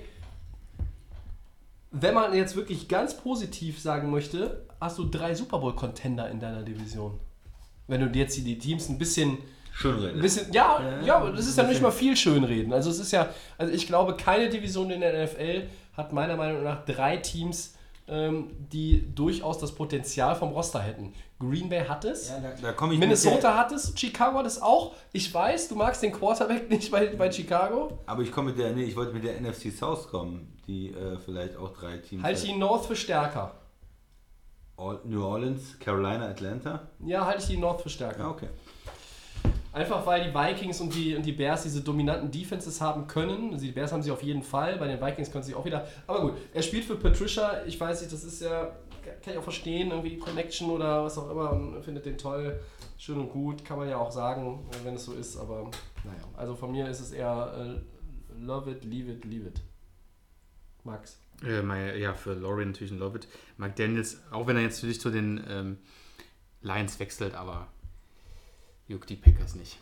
[1.92, 6.62] Wenn man jetzt wirklich ganz positiv sagen möchte, hast du drei Super Bowl-Contender in deiner
[6.62, 7.18] Division.
[7.86, 9.38] Wenn du jetzt die Teams ein bisschen
[9.76, 10.20] Schön ein reden.
[10.22, 12.72] bisschen, ja, Ja, ja, das ist ja nicht mal viel Schönreden.
[12.72, 15.64] Also es ist ja, also ich glaube, keine Division in der NFL
[15.96, 17.74] hat meiner Meinung nach drei Teams,
[18.08, 21.12] ähm, die durchaus das Potenzial vom Roster hätten.
[21.38, 24.94] Green Bay hat es, Ja, da, da Minnesota hat es, Chicago hat es auch.
[25.12, 27.98] Ich weiß, du magst den Quarterback nicht bei, bei Chicago.
[28.06, 31.18] aber ich komme mit der, nee, ich wollte mit der NFC South kommen, die äh,
[31.18, 33.52] vielleicht auch drei Teams Halte ich die North für stärker.
[34.78, 36.88] All- New Orleans, Carolina, Atlanta.
[37.04, 38.20] Ja, halte ich die North für stärker.
[38.20, 38.48] Ja, okay.
[39.76, 43.58] Einfach weil die Vikings und die, und die Bears diese dominanten Defenses haben können.
[43.58, 45.86] Die Bears haben sie auf jeden Fall, bei den Vikings können sie auch wieder.
[46.06, 47.62] Aber gut, er spielt für Patricia.
[47.66, 48.74] Ich weiß nicht, das ist ja,
[49.22, 51.52] kann ich auch verstehen, irgendwie Connection oder was auch immer.
[51.52, 52.58] Man findet den toll,
[52.96, 55.36] schön und gut, kann man ja auch sagen, wenn es so ist.
[55.36, 55.70] Aber
[56.04, 59.60] naja, also von mir ist es eher äh, love it, leave it, leave it.
[60.84, 61.20] Max.
[61.46, 63.28] Äh, mein, ja, für Laurie natürlich ein Love It.
[63.58, 65.76] Mike Daniels, auch wenn er jetzt natürlich zu den ähm,
[66.62, 67.68] Lions wechselt, aber
[68.88, 69.78] juckt die Packers nicht.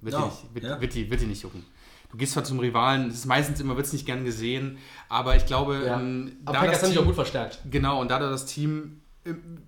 [0.00, 0.80] Wird, Ja, die nicht, wird, ja.
[0.80, 1.64] wird, die, wird die nicht jucken.
[2.10, 5.36] Du gehst zwar zum Rivalen, das ist meistens immer, wird es nicht gern gesehen, aber
[5.36, 5.98] ich glaube, Ja.
[6.00, 7.58] ähm, Aber da Packers das sich auch Team- gut verstärkt.
[7.70, 9.62] Genau, und da da das Team, ähm,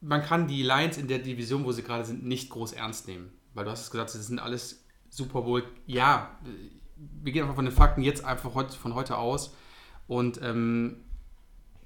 [0.00, 3.30] man kann die Lions in der Division, wo sie gerade sind, nicht groß ernst nehmen.
[3.54, 5.62] Weil du hast es gesagt, das sind alles Super Bowl.
[5.86, 6.36] Ja,
[6.96, 9.54] wir gehen einfach von den Fakten jetzt einfach heut, von heute aus.
[10.08, 10.96] Und ähm,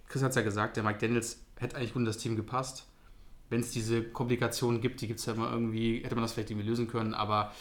[0.09, 2.86] Chris hat es ja gesagt, der Mike Daniels hätte eigentlich gut in das Team gepasst.
[3.49, 6.51] Wenn es diese Komplikationen gibt, die gibt es ja immer irgendwie, hätte man das vielleicht
[6.51, 7.53] irgendwie lösen können, aber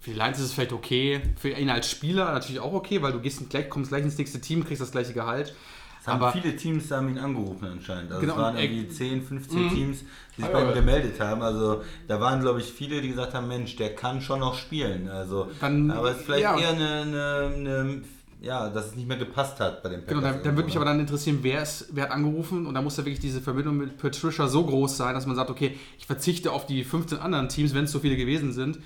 [0.00, 1.20] für die Lions ist es vielleicht okay.
[1.36, 4.40] Für ihn als Spieler natürlich auch okay, weil du gehst gleich, kommst gleich ins nächste
[4.40, 5.54] Team, kriegst das gleiche Gehalt.
[6.00, 8.10] Es haben Aber- viele Teams haben ihn angerufen anscheinend.
[8.10, 10.04] Also Genau, es waren und- irgendwie 10, 15 Teams,
[10.36, 11.42] die sich bei ihm gemeldet haben.
[11.42, 15.10] Also da waren, glaube ich, viele, die gesagt haben, Mensch, der kann schon noch spielen.
[15.10, 16.58] Also, Dann- aber es ist vielleicht ja.
[16.58, 18.02] eher eine, eine, eine,
[18.42, 20.18] ja, dass es nicht mehr gepasst hat bei den Packers.
[20.18, 22.80] Genau, dann, dann würde mich aber dann interessieren, wer, ist, wer hat angerufen und da
[22.82, 26.06] muss ja wirklich diese Verbindung mit Patricia so groß sein, dass man sagt, okay, ich
[26.06, 28.78] verzichte auf die 15 anderen Teams, wenn es so viele gewesen sind.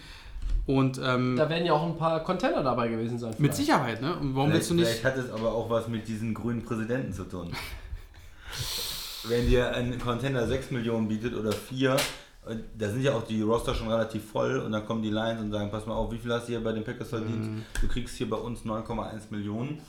[0.67, 3.31] Und ähm, Da werden ja auch ein paar Contender dabei gewesen sein.
[3.31, 3.57] mit vielleicht.
[3.57, 4.15] Sicherheit, ne?
[4.17, 4.89] Und warum Vielleicht, willst du nicht.
[4.89, 7.53] vielleicht hat es aber auch was mit diesen grünen Präsidenten zu tun.
[9.29, 11.97] Wenn dir ein Contender 6 Millionen bietet oder 4,
[12.79, 15.51] da sind ja auch die Roster schon relativ voll und dann kommen die Lions und
[15.51, 17.41] sagen, pass mal auf, wie viel hast du hier bei den Packers verdient?
[17.53, 17.63] Mhm.
[17.81, 19.81] Du kriegst hier bei uns 9,1 Millionen.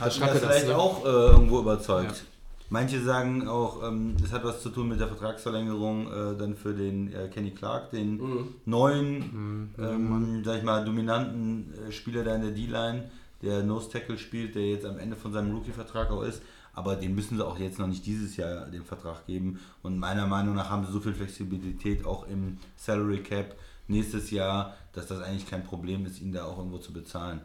[0.00, 0.76] Hat das das, vielleicht ne?
[0.78, 2.16] auch äh, irgendwo überzeugt.
[2.16, 2.22] Ja.
[2.70, 6.74] Manche sagen auch, ähm, das hat was zu tun mit der Vertragsverlängerung äh, dann für
[6.74, 8.48] den äh, Kenny Clark, den Mhm.
[8.66, 13.04] neuen, ähm, sag ich mal, dominanten äh, Spieler da in der D-Line,
[13.42, 16.42] der Nose Tackle spielt, der jetzt am Ende von seinem Rookie-Vertrag auch ist.
[16.78, 19.58] Aber den müssen sie auch jetzt noch nicht dieses Jahr den Vertrag geben.
[19.82, 23.56] Und meiner Meinung nach haben sie so viel Flexibilität auch im Salary Cap
[23.88, 27.40] nächstes Jahr, dass das eigentlich kein Problem ist, ihn da auch irgendwo zu bezahlen.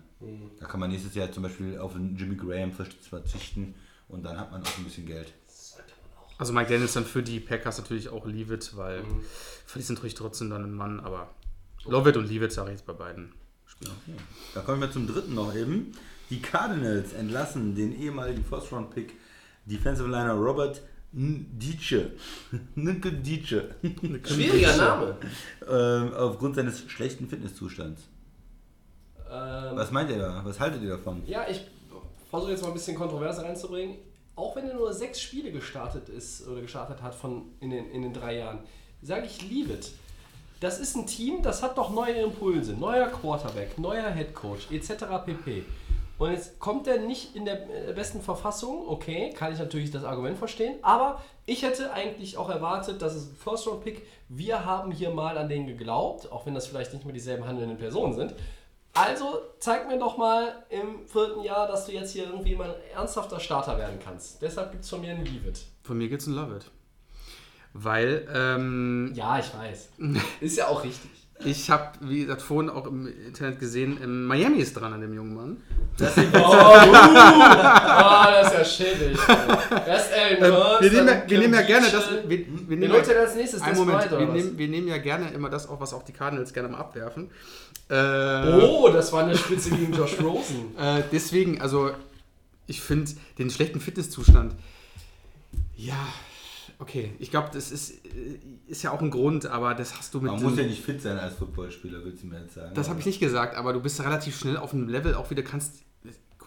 [0.60, 3.74] Da kann man nächstes Jahr zum Beispiel auf einen Jimmy Graham verzichten
[4.08, 5.34] und dann hat man auch ein bisschen Geld.
[6.38, 9.04] Also Mike Daniels dann für die Packers natürlich auch Leavitt, weil
[9.66, 11.32] verliest natürlich trotzdem dann einen Mann, aber
[11.86, 13.34] Lovett und Leavitt sage ich jetzt bei beiden
[13.66, 13.96] Spielern.
[14.54, 15.94] Da kommen wir zum dritten noch eben.
[16.30, 19.14] Die Cardinals entlassen den ehemaligen First-Round-Pick
[19.66, 22.12] Defensive Liner Robert Dietsche.
[22.76, 23.76] Nike Dietsche.
[24.26, 25.18] Schwieriger Name.
[25.70, 28.02] ähm, aufgrund seines schlechten Fitnesszustands.
[29.30, 30.42] Ähm, Was meint ihr da?
[30.44, 31.22] Was haltet ihr davon?
[31.28, 31.66] Ja, ich
[32.30, 33.98] versuche jetzt mal ein bisschen Kontroverse reinzubringen.
[34.36, 38.02] Auch wenn er nur sechs Spiele gestartet ist oder gestartet hat von in den, in
[38.02, 38.60] den drei Jahren,
[39.04, 39.92] sage ich leave it.
[40.60, 45.04] Das ist ein Team, das hat doch neue Impulse, neuer Quarterback, neuer Headcoach etc.
[45.26, 45.66] pp.
[46.18, 50.04] Und jetzt kommt er nicht in der äh, besten Verfassung, okay, kann ich natürlich das
[50.04, 55.10] Argument verstehen, aber ich hätte eigentlich auch erwartet, dass es ein First-Round-Pick, wir haben hier
[55.10, 58.36] mal an den geglaubt, auch wenn das vielleicht nicht mehr dieselben handelnden Personen sind.
[58.94, 62.96] Also zeig mir doch mal im vierten Jahr, dass du jetzt hier irgendwie mal ein
[62.96, 64.42] ernsthafter Starter werden kannst.
[64.42, 65.66] Deshalb gibt es von mir einen Leave It.
[65.82, 66.70] Von mir geht's ein Lovett.
[67.74, 69.90] Weil ähm, Ja, ich weiß.
[70.42, 71.10] Ist ja auch richtig.
[71.46, 75.14] Ich habe, wie gesagt, vorhin auch im Internet gesehen, ähm, Miami ist dran an dem
[75.14, 75.58] jungen Mann.
[76.36, 76.74] Oh,
[78.00, 79.18] uh, das ist ja schäbig.
[79.88, 82.10] Erst Aaron Hurts, wir nehmen, ja, wir nehmen ja gerne das.
[82.28, 83.62] Wir, wir nehmen ja, als nächstes?
[83.62, 86.12] einen Das Moment, wir nehmen, wir nehmen ja gerne immer das auf, was auch die
[86.12, 87.30] Cardinals gerne mal abwerfen.
[87.90, 90.74] Äh, Oh, das war eine Spitze gegen Josh Rosen.
[90.80, 91.92] Äh, deswegen, also
[92.68, 94.56] ich finde den schlechten Fitnesszustand,
[95.76, 96.08] ja,
[96.84, 100.20] okay, ich glaube, das ist, äh, ist ja auch ein Grund, aber das hast du
[100.20, 100.32] mit.
[100.32, 102.74] Man muss ja nicht fit sein als Footballspieler, willst du mir jetzt sagen.
[102.76, 105.44] das habe ich nicht gesagt, aber du bist relativ schnell auf einem Level, auch wieder
[105.44, 105.84] kannst.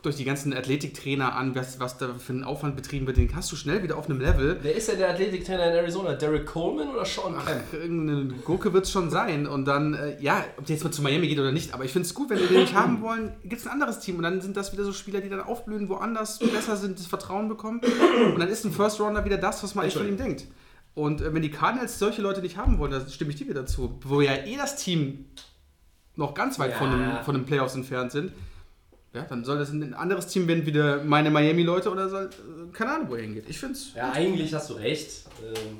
[0.06, 3.34] Guckt euch die ganzen Athletiktrainer an, was, was da für einen Aufwand betrieben wird, den
[3.34, 4.56] hast du schnell wieder auf einem Level.
[4.62, 6.12] Wer ist denn der Athletiktrainer in Arizona?
[6.14, 7.44] Derek Coleman oder Sean Kemp?
[7.68, 9.48] Ach, irgendeine Gurke wird es schon sein.
[9.48, 11.90] Und dann, äh, ja, ob der jetzt mal zu Miami geht oder nicht, aber ich
[11.90, 14.18] finde es gut, wenn wir den nicht haben wollen, gibt es ein anderes Team.
[14.18, 17.48] Und dann sind das wieder so Spieler, die dann aufblühen, woanders besser sind, das Vertrauen
[17.48, 17.80] bekommen.
[18.32, 20.46] Und dann ist ein First Rounder wieder das, was man eigentlich von ihm denkt.
[20.94, 23.66] Und äh, wenn die Cardinals solche Leute nicht haben wollen, dann stimme ich dir wieder
[23.66, 23.98] zu.
[24.04, 25.24] Wo ja eh das Team
[26.14, 26.76] noch ganz weit Ja.
[26.76, 28.30] von, dem, von den Playoffs entfernt sind.
[29.12, 32.94] Ja, dann soll das ein anderes Team werden, wieder meine Miami-Leute oder soll, äh, keine
[32.96, 33.44] Ahnung, wo er hingeht.
[33.48, 33.94] Ich finde es.
[33.94, 35.24] Ja, eigentlich hast du recht.
[35.42, 35.78] Ähm,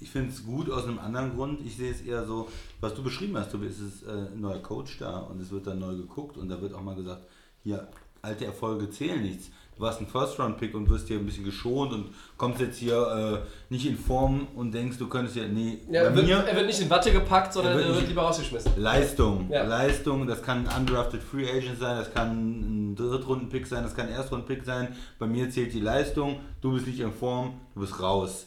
[0.00, 1.60] Ich finde es gut aus einem anderen Grund.
[1.64, 2.48] Ich sehe es eher so,
[2.80, 5.78] was du beschrieben hast, du bist äh, ein neuer Coach da und es wird dann
[5.78, 7.22] neu geguckt und da wird auch mal gesagt,
[7.62, 7.88] hier,
[8.20, 9.50] alte Erfolge zählen nichts.
[9.76, 12.06] Du warst ein First-Round-Pick und wirst hier ein bisschen geschont und
[12.36, 16.08] kommst jetzt hier äh, nicht in Form und denkst, du könntest ja, nee, ja, bei
[16.08, 18.08] er, wird, mir er wird nicht in Watte gepackt, sondern Er er wird wird, nicht-
[18.10, 18.72] lieber rausgeschmissen.
[18.76, 19.64] Leistung, Ja.
[19.64, 24.06] Leistung, das kann ein undrafted Free Agent sein, das kann ein Drittrunden-Pick sein, das kann
[24.06, 24.94] ein Erstrunden-Pick sein.
[25.18, 28.46] Bei mir zählt die Leistung, du bist nicht in Form, du bist raus.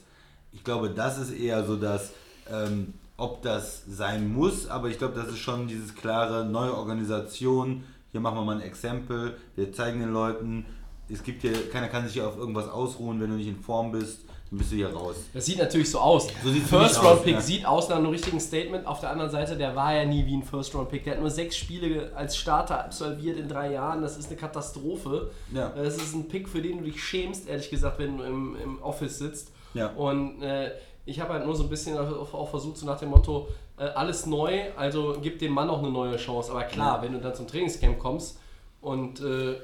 [0.54, 2.14] Ich glaube, das ist eher so das,
[2.50, 7.84] ähm, ob das sein muss, aber ich glaube, das ist schon dieses klare, neue Organisation,
[8.14, 10.66] hier machen wir mal ein Exempel, wir zeigen den Leuten,
[11.10, 13.92] es gibt hier, keiner kann sich hier auf irgendwas ausruhen, wenn du nicht in Form
[13.92, 15.16] bist, dann bist du hier raus.
[15.34, 16.28] Das sieht natürlich so aus.
[16.44, 17.42] So First Round aus, Pick ja.
[17.42, 18.86] sieht aus nach einem richtigen Statement.
[18.88, 21.04] Auf der anderen Seite, der war ja nie wie ein First Round Pick.
[21.04, 24.02] Der hat nur sechs Spiele als Starter absolviert in drei Jahren.
[24.02, 25.32] Das ist eine Katastrophe.
[25.54, 25.70] Ja.
[25.76, 28.82] Das ist ein Pick, für den du dich schämst, ehrlich gesagt, wenn du im, im
[28.82, 29.52] Office sitzt.
[29.74, 29.88] Ja.
[29.90, 30.72] Und äh,
[31.06, 33.84] ich habe halt nur so ein bisschen auch auch versucht, so nach dem Motto, äh,
[33.84, 36.52] alles neu, also gib dem Mann noch eine neue Chance.
[36.52, 38.40] Aber klar, wenn du dann zum Trainingscamp kommst
[38.82, 39.56] und äh,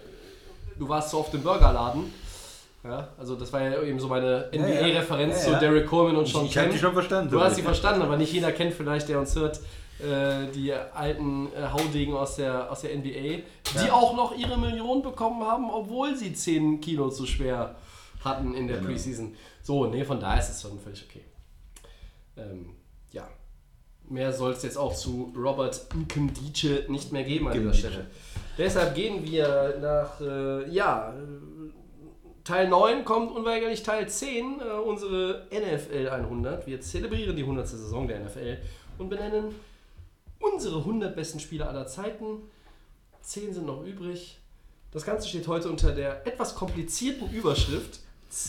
[0.77, 2.13] du warst so auf dem Burgerladen,
[2.83, 4.49] ja, also das war ja eben so meine.
[4.53, 5.59] NBA-Referenz Ja, zu ja.
[5.59, 7.31] Derek Coleman und Sean ich habe dich schon verstanden.
[7.31, 9.61] Du hast sie verstanden, aber nicht jeder kennt vielleicht, der uns hört,
[9.99, 13.43] äh, die alten äh, Haudegen aus der, aus der NBA,
[13.81, 17.75] die auch noch ihre Millionen bekommen haben, obwohl sie 10 Kilo zu schwer
[18.23, 18.89] hatten in der Genau.
[18.89, 19.33] Preseason.
[19.61, 21.23] So, nee, von daher ist es schon völlig okay.
[22.35, 22.71] Ähm,
[23.11, 23.27] ja.
[24.09, 27.73] Mehr soll es jetzt auch zu Robert Nkemdiche nicht mehr geben an dieser.
[27.73, 28.07] Stelle.
[28.57, 31.13] Deshalb gehen wir nach, äh, ja,
[32.43, 36.67] Teil 9 kommt unweigerlich Teil 10, äh, unsere NFL 100.
[36.67, 37.67] Wir zelebrieren die 100.
[37.67, 38.57] Saison der NFL
[38.97, 39.55] und benennen
[40.39, 42.41] unsere 100 besten Spieler aller Zeiten.
[43.21, 44.37] 10 sind noch übrig.
[44.91, 48.01] Das Ganze steht heute unter der etwas komplizierten Überschrift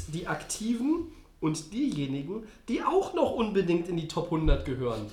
[0.08, 5.10] die Aktiven und diejenigen, die auch noch unbedingt in die Top 100 gehören.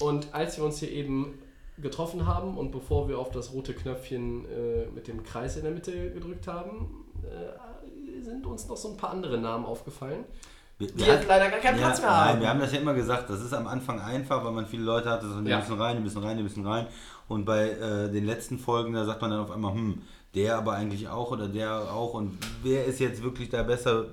[0.00, 1.38] Und als wir uns hier eben
[1.78, 5.72] getroffen haben und bevor wir auf das rote Knöpfchen äh, mit dem Kreis in der
[5.72, 10.24] Mitte gedrückt haben, äh, sind uns noch so ein paar andere Namen aufgefallen.
[10.78, 12.40] Wir, Die jetzt leider gar keinen ja, Platz mehr Nein, haben.
[12.40, 15.08] wir haben das ja immer gesagt, das ist am Anfang einfach, weil man viele Leute
[15.08, 15.58] hatte, so, die Ja.
[15.58, 16.86] müssen rein, die müssen rein, die müssen rein.
[17.28, 20.02] Und bei äh, den letzten Folgen, da sagt man dann auf einmal, hm,
[20.34, 24.06] der aber eigentlich auch oder der auch und wer ist jetzt wirklich da besser?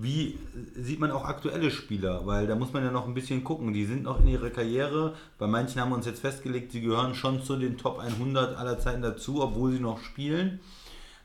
[0.00, 0.38] Wie
[0.76, 2.24] sieht man auch aktuelle Spieler?
[2.24, 3.72] Weil da muss man ja noch ein bisschen gucken.
[3.72, 5.14] Die sind noch in ihrer Karriere.
[5.38, 8.78] Bei manchen haben wir uns jetzt festgelegt, sie gehören schon zu den Top 100 aller
[8.78, 10.60] Zeiten dazu, obwohl sie noch spielen.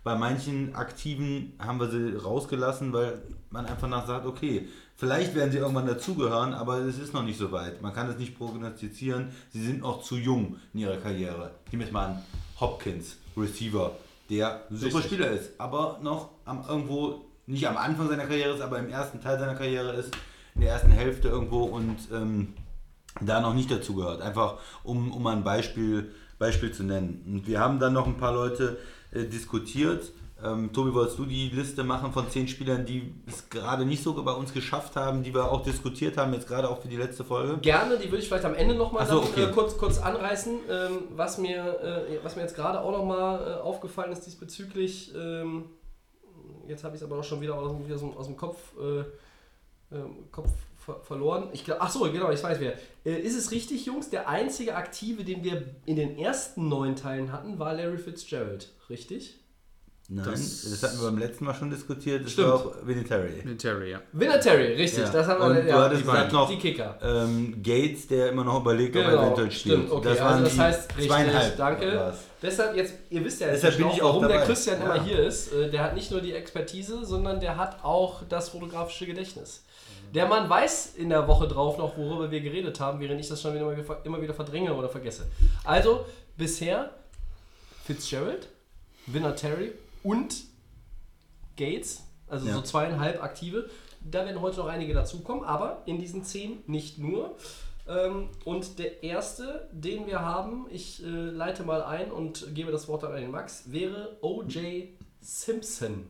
[0.04, 3.22] Bei manchen Aktiven haben wir sie rausgelassen, weil
[3.52, 4.68] man einfach nach sagt, okay,
[4.98, 7.80] vielleicht werden sie irgendwann dazugehören, aber es ist noch nicht so weit.
[7.84, 9.30] Man kann es nicht prognostizieren.
[9.52, 11.52] Sie sind noch zu jung in ihrer Karriere.
[11.72, 12.24] Nehmen wir jetzt mal an,
[12.60, 13.96] Hopkins, Receiver,
[14.32, 15.04] der ein super.
[15.04, 19.22] Spieler ist, aber noch am, irgendwo, nicht am Anfang seiner Karriere ist, aber im ersten
[19.22, 20.16] Teil seiner Karriere ist,
[20.56, 22.54] in der ersten Hälfte irgendwo und ähm,
[23.22, 24.22] da noch nicht dazugehört.
[24.22, 27.24] Einfach um, um ein Beispiel, Beispiel zu nennen.
[27.26, 28.78] Und wir haben dann noch ein paar Leute
[29.12, 30.12] äh, diskutiert.
[30.44, 34.22] Ähm, Tobi, wolltest du die Liste machen von zehn Spielern, die es gerade nicht so
[34.24, 37.24] bei uns geschafft haben, die wir auch diskutiert haben, jetzt gerade auch für die letzte
[37.24, 37.60] Folge?
[37.60, 39.44] Gerne, die würde ich vielleicht am Ende nochmal so, okay.
[39.44, 40.54] äh, kurz, kurz anreißen.
[40.70, 45.66] Ähm, was, mir, äh, was mir jetzt gerade auch nochmal äh, aufgefallen ist diesbezüglich, ähm,
[46.68, 48.58] jetzt habe ich es aber auch schon wieder aus, dem- wieder so aus dem Kopf,
[48.80, 51.48] äh, ähm, Kopf ver verloren.
[51.54, 52.74] Ich glaub, ach so, genau, ich weiß wer.
[53.06, 54.10] Äh, ist es richtig, Jungs?
[54.10, 59.40] Der einzige Aktive, den wir in den ersten neun Teilen hatten, war Larry Fitzgerald, richtig?
[60.10, 62.26] Nein, Das- das, hatten wir beim letzten Mal schon diskutiert.
[62.26, 62.48] Das Stimmt.
[62.50, 63.56] war auch Vinatieri.
[63.56, 64.02] Terry, ja.
[64.12, 65.06] Vinatieri, richtig.
[65.06, 65.10] Ja.
[65.12, 67.00] Das haben wir Und du ja, hattest die, noch- die Kicker.
[67.02, 69.76] Ähm, Gates, der immer noch überlegt, ob er Genau, eventuell spielt.
[69.78, 71.58] stimmt, okay, das also waren das heißt, richtig, zweieinhalb.
[71.58, 72.14] danke.
[72.44, 74.46] Deshalb jetzt, ihr wisst ja jetzt Deshalb bin ich auch warum der dabei.
[74.46, 74.86] Christian Ja.
[74.96, 75.52] immer hier ist.
[75.54, 79.64] Äh, Der hat nicht nur die Expertise, sondern der hat auch das fotografische Gedächtnis.
[80.14, 83.42] Der Mann weiß in der Woche drauf noch, worüber wir geredet haben, während ich das
[83.42, 83.74] schon wieder,
[84.04, 85.26] immer wieder verdränge oder vergesse.
[85.64, 86.06] Also,
[86.38, 86.92] bisher
[87.86, 88.48] Fitzgerald,
[89.08, 89.72] Vinatieri
[90.04, 90.36] und
[91.58, 92.54] Gates, also Ja.
[92.56, 93.70] so zweieinhalb aktive.
[94.02, 97.36] Da werden heute noch einige dazukommen, aber in diesen zehn nicht nur.
[97.88, 102.88] Ähm, und der erste, den wir haben, ich äh, leite mal ein und gebe das
[102.88, 104.90] Wort an den Max, wäre O.J.
[105.20, 106.08] Simpson.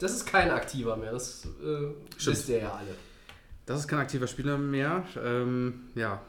[0.00, 2.94] Das ist kein aktiver mehr, das äh, wisst ihr ja alle.
[3.66, 5.04] Das ist kein aktiver Spieler mehr.
[5.22, 6.22] Ähm, ja,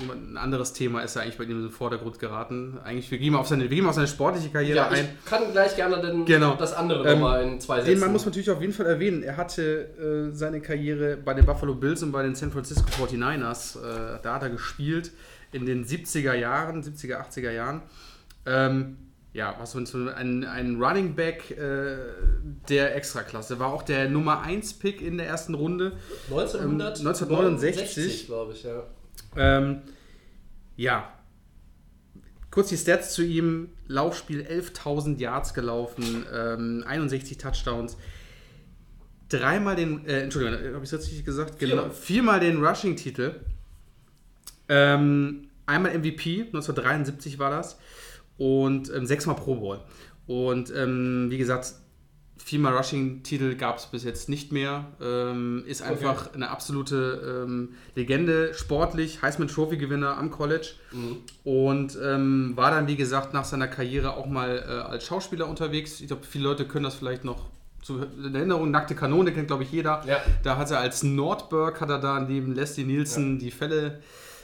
[0.00, 2.78] ein anderes Thema ist ja eigentlich bei ihm in den Vordergrund geraten.
[2.82, 5.08] Eigentlich, wir gehen mal auf seine, wir gehen mal auf seine sportliche Karriere Ja, ein.
[5.22, 6.54] ich kann gleich gerne den, Genau.
[6.54, 7.90] das andere Ähm, nochmal in zwei Sätzen.
[7.90, 9.22] Den Mann muss man natürlich auf jeden Fall erwähnen.
[9.22, 13.78] Er hatte äh, seine Karriere bei den Buffalo Bills und bei den San Francisco 49ers.
[13.78, 15.12] Äh, da hat er gespielt
[15.52, 17.82] in den 70er Jahren, 70er, 80er Jahren.
[18.46, 18.96] Ähm,
[19.34, 21.96] ja, was so ein, ein Running Back äh,
[22.68, 23.58] der Extraklasse.
[23.58, 25.92] War auch der Nummer 1 Pick in der ersten Runde.
[26.30, 28.26] 1900 ähm, 1969.
[28.26, 28.82] glaube ich, ja.
[29.36, 29.82] Ähm,
[30.76, 31.12] ja.
[32.50, 33.70] Kurz die Stats zu ihm.
[33.86, 37.96] Laufspiel 11.000 Yards gelaufen, ähm, 61 Touchdowns.
[39.28, 41.58] Dreimal den, äh, Entschuldigung, habe ich es richtig gesagt?
[41.58, 41.84] Viermal.
[41.84, 43.40] Genau, viermal den Rushing-Titel.
[44.68, 47.78] Ähm, einmal MVP, 1973 war das.
[48.38, 49.80] Und ähm, sechsmal Pro Bowl.
[50.26, 51.74] Und ähm, wie gesagt,
[52.44, 54.86] viermal Rushing-Titel gab es bis jetzt nicht mehr.
[55.00, 60.72] Ähm, ist einfach eine absolute ähm, Legende, sportlich, Heisman Trophy-Gewinner am College.
[61.44, 66.00] Und ähm, war dann, wie gesagt, nach seiner Karriere auch mal äh, als Schauspieler unterwegs.
[66.00, 67.46] Ich glaube, viele Leute können das vielleicht noch
[67.82, 68.70] zu in Erinnerung.
[68.70, 70.02] Nackte Kanone kennt, glaube ich, jeder.
[70.06, 70.18] Ja.
[70.42, 74.00] Da hat er als Nordberg, hat er da neben Leslie Nielsen die Fälle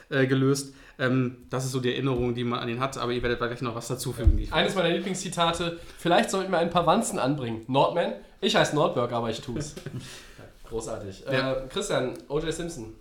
[0.09, 0.75] äh, gelöst.
[0.99, 2.99] Ähm, das ist so die Erinnerung, die man an ihn hat.
[2.99, 4.49] Aber ihr werdet gleich noch was dazufügen.
[4.51, 7.65] Eines meiner Lieblingszitate, vielleicht sollten wir ein paar Wanzen anbringen.
[7.69, 9.75] Nordman, ich heiße Nordberg, aber ich tu's.
[10.69, 11.25] Großartig.
[11.31, 11.53] Ja.
[11.53, 12.53] Äh, Christian, O.J.
[12.53, 12.95] Simpson.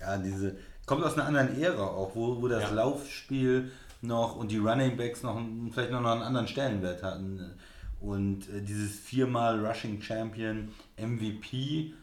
[0.00, 0.56] Ja, diese
[0.86, 2.70] kommt aus einer anderen Ära auch, wo, wo das Ja.
[2.72, 3.70] Laufspiel
[4.02, 7.40] noch und die Running Backs noch einen- vielleicht noch einen anderen Stellenwert hatten.
[8.00, 10.68] Und äh, dieses viermal Rushing Champion
[10.98, 11.94] MVP.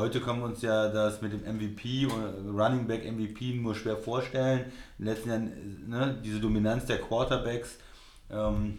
[0.00, 3.98] Heute können wir uns ja das mit dem MVP und Running Back MVP nur schwer
[3.98, 4.60] vorstellen.
[4.98, 7.76] In den letzten Jahren, äh, ne, diese Dominanz der Quarterbacks,
[8.30, 8.78] ähm,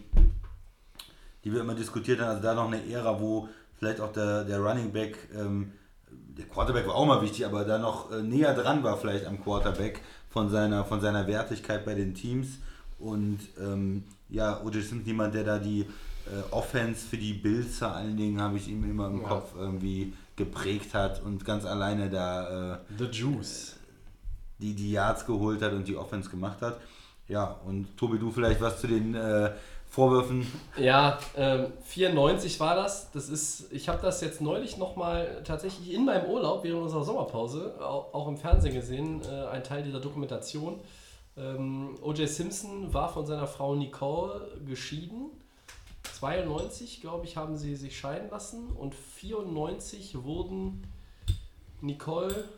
[1.44, 4.58] die wir immer diskutiert haben, also da noch eine Ära, wo vielleicht auch der, der
[4.58, 5.70] Running Back ähm,
[6.10, 9.40] der Quarterback war auch mal wichtig, aber da noch äh, näher dran war vielleicht am
[9.40, 12.58] Quarterback von seiner, von seiner Wertigkeit bei den Teams.
[12.98, 14.82] Und ähm, ja, O.J.
[14.82, 18.66] Simpson jemand, der da die äh, Offense für die Bills vor allen Dingen, habe ich
[18.66, 19.28] ihm immer im Ja.
[19.28, 23.76] Kopf irgendwie geprägt hat und ganz alleine da äh, The Juice.
[24.58, 26.78] die, die Yards geholt hat und die Offense gemacht hat.
[27.28, 29.52] Ja, und Tobi, du vielleicht was zu den äh,
[29.88, 30.46] Vorwürfen?
[30.78, 33.10] Ja, ähm, 94 war das.
[33.10, 37.74] Das ist, ich habe das jetzt neulich nochmal tatsächlich in meinem Urlaub während unserer Sommerpause
[37.78, 40.80] auch, auch im Fernsehen gesehen, äh, ein Teil dieser Dokumentation.
[41.36, 42.26] Ähm, O.J.
[42.28, 45.30] Simpson war von seiner Frau Nicole geschieden.
[46.02, 50.86] 92, glaube ich, haben sie sich scheiden lassen und 94 wurden
[51.80, 52.48] Nicole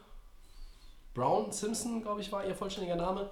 [1.15, 3.31] Brown Simpson, glaube ich, war ihr vollständiger Name.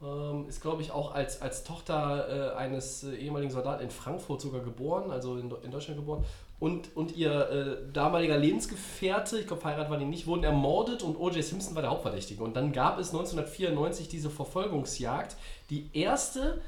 [0.00, 4.40] Ähm, ist, glaube ich, auch als, als Tochter äh, eines äh, ehemaligen Soldaten in Frankfurt
[4.40, 6.24] sogar geboren, also in, in Deutschland geboren.
[6.60, 11.16] Und, und ihr äh, damaliger Lebensgefährte, ich glaube, verheiratet waren die nicht, wurden ermordet und
[11.16, 11.42] O.J.
[11.42, 12.42] Simpson war der Hauptverdächtige.
[12.44, 15.36] Und dann gab es 1994 diese Verfolgungsjagd,
[15.70, 16.60] die erste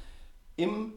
[0.56, 0.92] im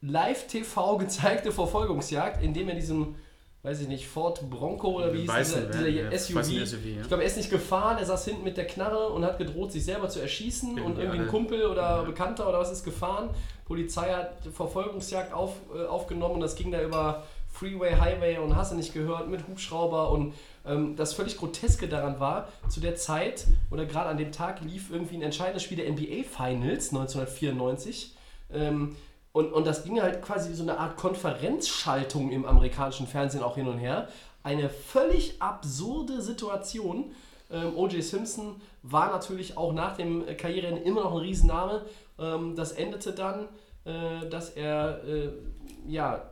[0.00, 3.16] Live-TV gezeigte Verfolgungsjagd, in dem er diesem,
[3.62, 6.10] weiß ich nicht, Ford Bronco oder wie hieß dieser, dieser ja.
[6.10, 6.42] SUV.
[6.42, 7.02] SUV, ja.
[7.02, 9.72] Ich glaube, er ist nicht gefahren, er saß hinten mit der Knarre und hat gedroht,
[9.72, 11.28] sich selber zu erschießen und Irgendwie ein.
[11.28, 12.04] Kumpel oder.
[12.04, 13.30] Bekannter oder was ist gefahren.
[13.64, 17.24] Polizei hat Verfolgungsjagd auf, äh, aufgenommen und das ging da über
[17.56, 20.34] Freeway, Highway und hast du nicht gehört mit Hubschrauber und
[20.66, 24.90] ähm, das völlig Groteske daran war, zu der Zeit oder gerade an dem Tag lief
[24.90, 28.14] irgendwie ein entscheidendes Spiel der NBA Finals 1994.
[28.52, 28.94] Ähm,
[29.36, 33.56] und, und das ging halt quasi wie so eine Art Konferenzschaltung im amerikanischen Fernsehen auch
[33.56, 34.08] hin und her.
[34.42, 37.12] Eine völlig absurde Situation.
[37.50, 38.02] Ähm, O.J.
[38.02, 41.84] Simpson war natürlich auch nach dem Karriereende immer noch ein Riesenname.
[42.18, 43.48] Ähm, das endete dann,
[43.84, 45.28] äh, dass er äh,
[45.86, 46.30] ja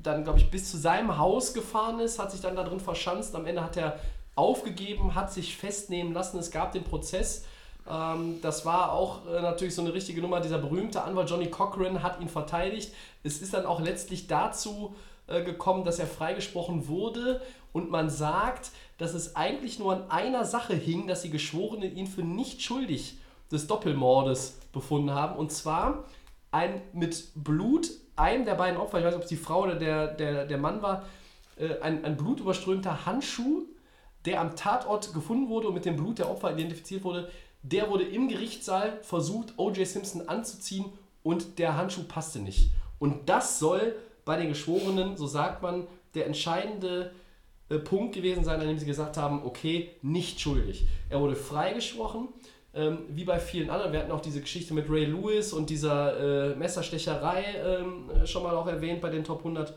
[0.00, 3.34] dann, glaube ich, bis zu seinem Haus gefahren ist, hat sich dann da drin verschanzt.
[3.34, 3.98] Am Ende hat er
[4.36, 6.38] aufgegeben, hat sich festnehmen lassen.
[6.38, 7.46] Es gab den Prozess.
[7.90, 10.40] Ähm, das war auch äh, natürlich so eine richtige Nummer.
[10.40, 12.92] Dieser berühmte Anwalt Johnny Cochran hat ihn verteidigt.
[13.22, 14.94] Es ist dann auch letztlich dazu
[15.26, 17.40] äh, gekommen, dass er freigesprochen wurde.
[17.72, 22.06] Und man sagt, dass es eigentlich nur an einer Sache hing, dass die Geschworenen ihn
[22.06, 23.18] für nicht schuldig
[23.50, 25.36] des Doppelmordes befunden haben.
[25.36, 26.04] Und zwar
[26.50, 29.76] ein mit Blut, einem der beiden Opfer, ich weiß nicht, ob es die Frau oder
[29.76, 31.04] der, der, der Mann war,
[31.56, 33.64] äh, ein, ein blutüberströmter Handschuh,
[34.24, 37.30] der am Tatort gefunden wurde und mit dem Blut der Opfer identifiziert wurde,
[37.62, 39.86] der wurde im Gerichtssaal versucht, O.J.
[39.86, 40.86] Simpson anzuziehen
[41.22, 42.70] und der Handschuh passte nicht.
[42.98, 43.94] Und das soll
[44.24, 47.12] bei den Geschworenen, so sagt man, der entscheidende
[47.68, 50.86] äh, Punkt gewesen sein, an dem sie gesagt haben, okay, nicht schuldig.
[51.10, 52.28] Er wurde freigesprochen,
[52.74, 53.92] ähm, wie bei vielen anderen.
[53.92, 58.54] Wir hatten auch diese Geschichte mit Ray Lewis und dieser äh, Messerstecherei ähm, schon mal
[58.54, 59.74] auch erwähnt bei den Top 100.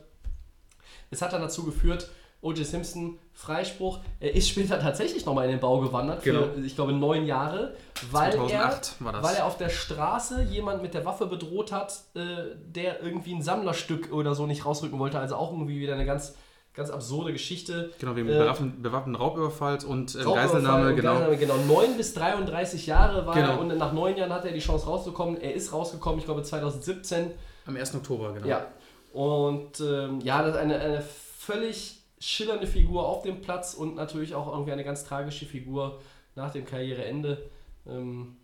[1.10, 2.10] Es hat dann dazu geführt,
[2.42, 2.66] O.J.
[2.66, 4.00] Simpson, Freispruch.
[4.20, 6.66] Er ist später tatsächlich nochmal in den Bau gewandert, für, Genau.
[6.66, 7.76] ich glaube, neun Jahre,
[8.12, 12.56] weil, 2008 er, weil er auf der Straße jemand mit der Waffe bedroht hat, äh,
[12.66, 15.20] der irgendwie ein Sammlerstück oder so nicht rausrücken wollte.
[15.20, 16.34] Also auch irgendwie wieder eine ganz,
[16.74, 17.92] ganz absurde Geschichte.
[18.00, 18.32] Genau, wegen Äh,
[18.82, 21.14] bewaffneten, Raubüberfalls und äh, Raubüberfall Geiselnahme, und genau.
[21.20, 21.56] Geiselnahme, genau.
[21.68, 23.62] 9 bis 33 Jahre war er Genau.
[23.62, 25.40] und nach neun Jahren hat er die Chance rauszukommen.
[25.40, 27.32] Er ist rausgekommen, ich glaube 2017.
[27.68, 27.94] Am 1.
[27.94, 28.48] Oktober, genau.
[28.48, 28.66] Ja.
[29.14, 31.02] Und ähm, ja, das ist eine, eine
[31.38, 36.00] völlig schillernde Figur auf dem Platz und natürlich auch irgendwie eine ganz tragische Figur
[36.36, 37.50] nach dem Karriereende.
[37.88, 38.38] Ähm,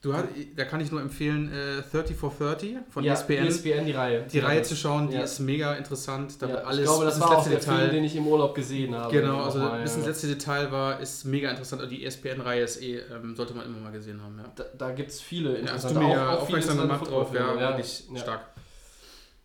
[0.00, 0.24] Du hast,
[0.56, 3.46] da kann ich nur empfehlen, äh, 30 for 30 von ja, ESPN.
[3.46, 4.22] ESPN, die Reihe.
[4.32, 5.20] Die Reihe zu schauen, die Ja.
[5.22, 6.40] ist mega interessant.
[6.40, 8.04] Da Ja, alles ich glaube, das war auch letzte der Film, den Detail.
[8.06, 9.12] ich im Urlaub gesehen habe.
[9.12, 11.82] Genau, also Nochmal, bis ins letzte Detail war, ist mega interessant.
[11.82, 14.38] Und die ESPN-Reihe ist eh, ähm, sollte man immer mal gesehen haben.
[14.38, 14.44] Ja.
[14.56, 16.82] Da, da gibt es viele Ja, hast du interessante mir auch- ja auch aufmerksam interessante
[17.04, 18.18] gemacht drauf, ja, wirklich ja.
[18.18, 18.40] stark.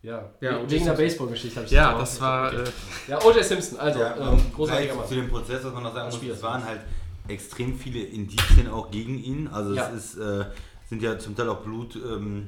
[0.04, 0.94] Ja, Ja, wegen der.
[0.94, 2.48] Baseball-Geschichte habe ich Ja, auch- das war.
[2.48, 2.64] okay.
[2.64, 3.44] Äh, Ja, O.J.
[3.44, 5.08] Simpson, also, Ja, ähm, großartiger Mann.
[5.08, 6.82] zu dem Prozess, was man noch sagen Das muss, es waren halt
[7.28, 9.48] extrem viele Indizien auch gegen ihn.
[9.48, 9.90] Also Ja.
[9.90, 10.46] es ist, äh,
[10.90, 12.48] sind ja zum Teil auch Blut ähm,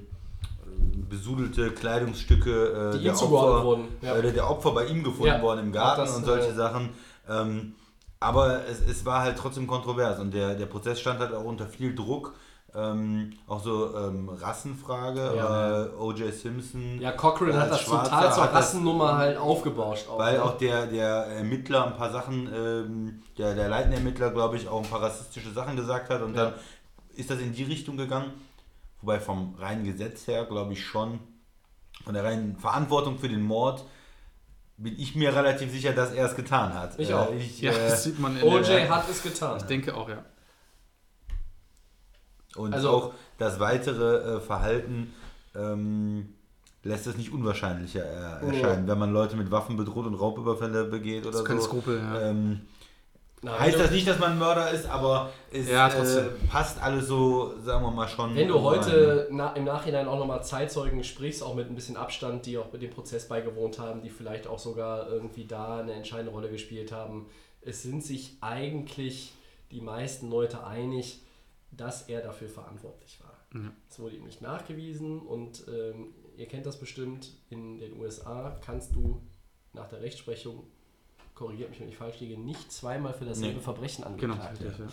[1.09, 4.15] besudelte Kleidungsstücke äh, Die ihm der, Opfer, wurden, ja.
[4.17, 6.89] äh, der Opfer bei ihm gefunden Ja, worden im Garten das, und solche äh, Sachen.
[7.29, 7.75] Ähm,
[8.19, 11.67] aber es, es war halt trotzdem kontrovers und der, der Prozess stand halt auch unter
[11.67, 12.33] viel Druck.
[12.75, 15.83] Ähm, auch so ähm, Rassenfrage, Ja.
[15.83, 16.33] äh, O.J.
[16.33, 16.99] Simpson.
[16.99, 20.07] Ja, Cochrane hat als das Schwarzer total zur hat das- Rassennummer halt aufgebauscht.
[20.09, 20.43] Auch, weil ne?
[20.43, 24.83] auch der, der Ermittler ein paar Sachen, ähm, der, der leitende Ermittler, glaube ich, auch
[24.83, 26.45] ein paar rassistische Sachen gesagt hat und Ja.
[26.45, 26.53] dann
[27.15, 28.31] ist das in die Richtung gegangen.
[29.01, 31.19] Wobei vom reinen Gesetz her, glaube ich schon,
[32.05, 33.85] von der reinen Verantwortung für den Mord,
[34.77, 36.97] bin ich mir relativ sicher, dass er es getan hat.
[36.97, 37.31] Ich auch.
[37.31, 38.89] ich, ja, äh, das sieht man in O.J.
[38.89, 39.57] hat es getan.
[39.57, 40.23] Ich denke auch, ja.
[42.55, 45.13] Und Also- auch das weitere äh, Verhalten
[45.55, 46.33] ähm,
[46.83, 48.03] lässt es nicht unwahrscheinlicher
[48.41, 51.67] äh, erscheinen, wenn man Leute mit Waffen bedroht und Raubüberfälle begeht oder Das ist so.
[51.69, 52.21] Skrupel, ja.
[52.29, 52.61] Ähm,
[53.41, 57.07] Na, heißt das nicht, dass man ein Mörder ist, aber es Ja, äh, passt alles
[57.07, 58.35] so, sagen wir mal schon.
[58.35, 62.45] wenn du heute na, im Nachhinein auch nochmal Zeitzeugen sprichst, auch mit ein bisschen Abstand,
[62.45, 66.31] die auch mit dem Prozess beigewohnt haben, die vielleicht auch sogar irgendwie da eine entscheidende
[66.31, 67.25] Rolle gespielt haben,
[67.61, 69.33] es sind sich eigentlich
[69.71, 71.21] die meisten Leute einig,
[71.75, 73.33] dass er dafür verantwortlich war.
[73.61, 73.71] Ja.
[73.89, 78.95] Es wurde ihm nicht nachgewiesen und ähm, ihr kennt das bestimmt, in den USA kannst
[78.95, 79.21] du
[79.73, 80.63] nach der Rechtsprechung
[81.35, 83.59] korrigiert mich, wenn ich falsch liege, nicht zweimal für dasselbe Nee.
[83.61, 84.61] Verbrechen Genau, angeklagt.
[84.61, 84.85] richtig, ja.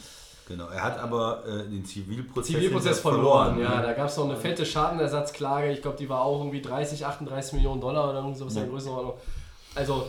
[0.48, 3.62] Genau, er hat aber äh, den Zivilprozess, Zivilprozess verloren, ne?
[3.62, 3.82] ja.
[3.82, 5.70] Da gab es noch eine fette Schadenersatzklage.
[5.70, 8.65] Ich glaube, die war auch irgendwie 30, 38 Millionen Dollar oder irgendwie sowas in der
[8.66, 8.70] Ja.
[8.73, 9.15] Größenordnung.
[9.74, 10.07] Also,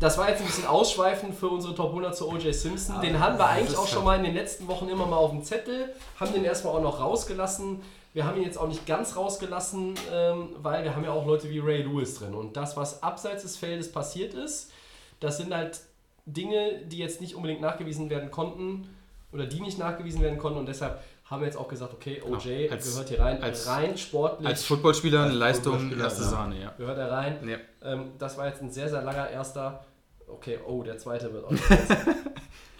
[0.00, 2.54] das war jetzt ein bisschen ausschweifend für unsere Top 100 zu O.J.
[2.54, 3.00] Simpson.
[3.02, 5.44] Den haben wir eigentlich auch schon mal in den letzten Wochen immer mal auf dem
[5.44, 7.82] Zettel, haben den erstmal auch noch rausgelassen.
[8.12, 11.48] Wir haben ihn jetzt auch nicht ganz rausgelassen, ähm, weil wir haben ja auch Leute
[11.50, 12.34] wie Ray Lewis drin.
[12.34, 14.72] Und das, was abseits des Feldes passiert ist,
[15.20, 15.80] das sind halt
[16.26, 18.88] Dinge, die jetzt nicht unbedingt nachgewiesen werden konnten
[19.32, 20.58] oder die nicht nachgewiesen werden konnten.
[20.58, 22.72] Und deshalb haben wir jetzt auch gesagt, okay, OJ Genau.
[22.72, 26.28] Als- gehört hier rein, als- rein sportlich Als Footballspieler eine Leistung, erste ja.
[26.28, 26.74] Sahne, ja.
[26.76, 27.48] gehört er rein.
[27.48, 27.56] ja.
[27.92, 29.84] Ähm, das war jetzt ein sehr, sehr langer erster.
[30.32, 31.50] Okay, oh, der zweite wird auch.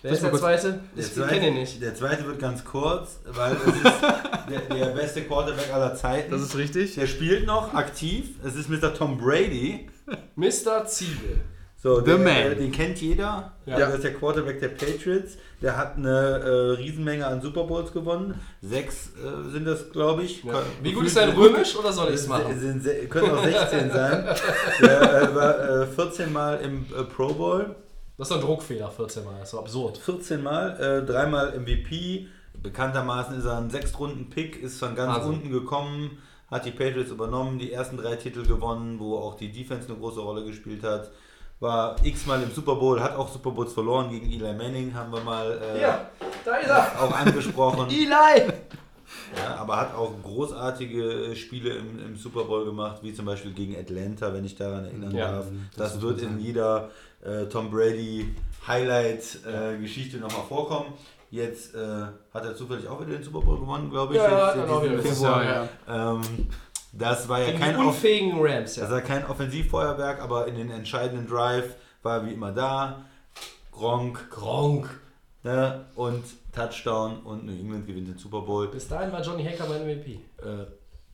[0.02, 0.80] Wer ist der kurz- zweite?
[0.96, 1.82] Der Ich zweite, kenne ihn nicht.
[1.82, 3.84] der zweite wird ganz kurz, weil es ist
[4.50, 6.30] der, der beste Quarterback aller Zeiten.
[6.30, 6.94] Das ist richtig.
[6.94, 8.30] der spielt noch aktiv.
[8.44, 8.94] Es ist Mr.
[8.94, 9.88] Tom Brady.
[10.36, 10.86] Mr.
[10.86, 11.40] Ziegel.
[11.82, 12.26] So, The der, man.
[12.28, 13.52] äh, Den kennt jeder.
[13.64, 13.78] Ja.
[13.78, 15.38] Das ist der Quarterback der Patriots.
[15.62, 18.34] Der hat eine äh, Riesenmenge an Super Bowls gewonnen.
[18.60, 20.44] Sechs äh, sind das, glaube ich.
[20.44, 20.62] Ja.
[20.82, 22.58] Wie gut ist dein Römisch oder soll ich es machen?
[22.60, 24.24] sind, se- können auch 16 sein.
[24.82, 27.74] Der äh, war äh, 14 Mal im äh, Pro Bowl.
[28.18, 29.32] Das ist ein Druckfehler, 14 Mal.
[29.38, 29.96] Das ist so absurd.
[29.96, 32.26] 14 Mal, äh, dreimal MVP.
[32.62, 35.32] Bekanntermaßen ist er ein Sechstrunden-Pick, ist von ganz Wahnsinn.
[35.32, 36.18] unten gekommen,
[36.50, 40.20] hat die Patriots übernommen, die ersten drei Titel gewonnen, wo auch die Defense eine große
[40.20, 41.10] Rolle gespielt hat.
[41.60, 45.20] War x-mal im Super Bowl, hat auch Super Bowls verloren gegen Eli Manning, haben wir
[45.20, 46.08] mal äh, Ja,
[46.44, 47.02] da ist er.
[47.02, 47.86] auch angesprochen.
[47.90, 48.52] Eli!
[49.36, 53.76] Ja, aber hat auch großartige Spiele im, im Super Bowl gemacht, wie zum Beispiel gegen
[53.76, 55.46] Atlanta, wenn ich daran erinnern Ja, darf.
[55.76, 56.90] Das, das wird in jeder
[57.24, 58.34] äh, Tom Brady
[58.66, 60.92] Highlight-Geschichte nochmal vorkommen.
[61.30, 61.78] Jetzt äh,
[62.34, 64.20] hat er zufällig auch wieder den Super Bowl gewonnen, glaube ich.
[64.20, 65.02] Ja, jetzt, auch diesen wieder.
[65.14, 65.44] Februar.
[65.44, 66.20] Ja, Ähm,
[66.92, 68.90] das war ja Gegen kein, die Off unfähigen Rams, das ja.
[68.90, 73.04] war kein Offensivfeuerwerk, aber in den entscheidenden Drive war er wie immer da.
[73.72, 75.00] Gronk Gronk.
[75.42, 75.86] ne?
[75.94, 78.68] und Touchdown und New England gewinnt den Super Bowl.
[78.68, 80.20] Bis dahin war Johnny Hacker mein MVP.
[80.42, 80.66] äh,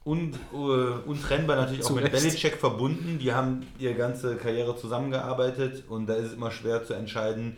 [0.05, 2.11] un, uh, untrennbar natürlich auch mit.
[2.11, 3.19] Belichick verbunden.
[3.19, 7.57] Die haben ihre ganze Karriere zusammengearbeitet und da ist es immer schwer zu entscheiden,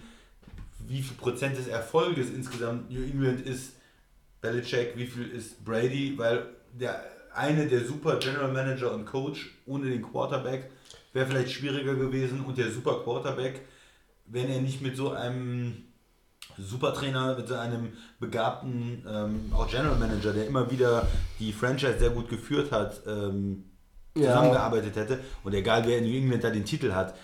[0.79, 3.75] wie viel Prozent des Erfolges insgesamt New England ist
[4.41, 7.05] Belichick, wie viel ist Brady, weil der
[7.39, 10.71] eine der super General Manager und Coach ohne den Quarterback
[11.13, 13.63] wäre vielleicht schwieriger gewesen und der super Quarterback,
[14.27, 15.85] wenn er nicht mit so einem
[16.59, 21.07] Supertrainer, mit so einem begabten, ähm, auch General Manager, der immer wieder
[21.39, 23.65] die Franchise sehr gut geführt hat, ähm,
[24.17, 24.31] Ja.
[24.33, 25.21] zusammengearbeitet hätte.
[25.45, 27.15] Und egal wer in New England da den Titel hat,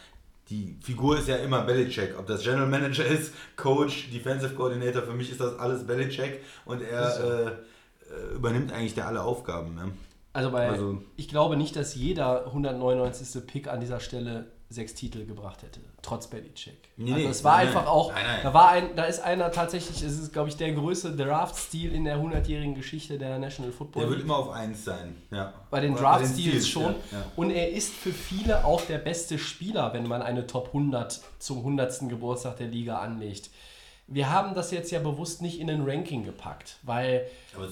[0.50, 2.14] die Figur ist ja immer Belichick.
[2.18, 6.82] Ob das General Manager ist, Coach, Defensive Coordinator, für mich ist das alles Belichick und
[6.82, 9.74] er äh, äh, übernimmt eigentlich da alle Aufgaben.
[9.74, 9.90] Ne?
[10.34, 13.46] Also, bei, Also- ich glaube nicht, dass jeder 199.
[13.46, 16.88] Pick an dieser Stelle sechs Titel gebracht hätte, trotz Belichick.
[16.96, 18.40] Nee, also es war nein, einfach auch, Nein, nein.
[18.42, 22.04] da war ein, da ist einer tatsächlich, es ist glaube ich der größte Draft-Stil in
[22.04, 25.14] der 100-jährigen Geschichte der National Football Der wird immer auf 1 sein.
[25.30, 25.54] Ja.
[25.70, 26.82] Bei den Steals, schon.
[26.82, 27.24] Ja, ja.
[27.36, 31.58] Und er ist für viele auch der beste Spieler, wenn man eine Top 100 zum
[31.58, 32.08] 100.
[32.08, 33.50] Geburtstag der Liga anlegt.
[34.06, 37.26] Wir haben das jetzt ja bewusst nicht in ein Ranking gepackt, weil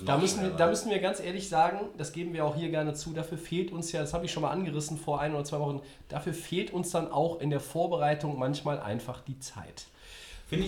[0.06, 2.94] da müssen, wir, da müssen wir ganz ehrlich sagen, das geben wir auch hier gerne
[2.94, 5.60] zu, dafür fehlt uns ja, das habe ich schon mal angerissen vor ein oder zwei
[5.60, 9.86] Wochen, dafür fehlt uns dann auch in der Vorbereitung manchmal einfach die Zeit.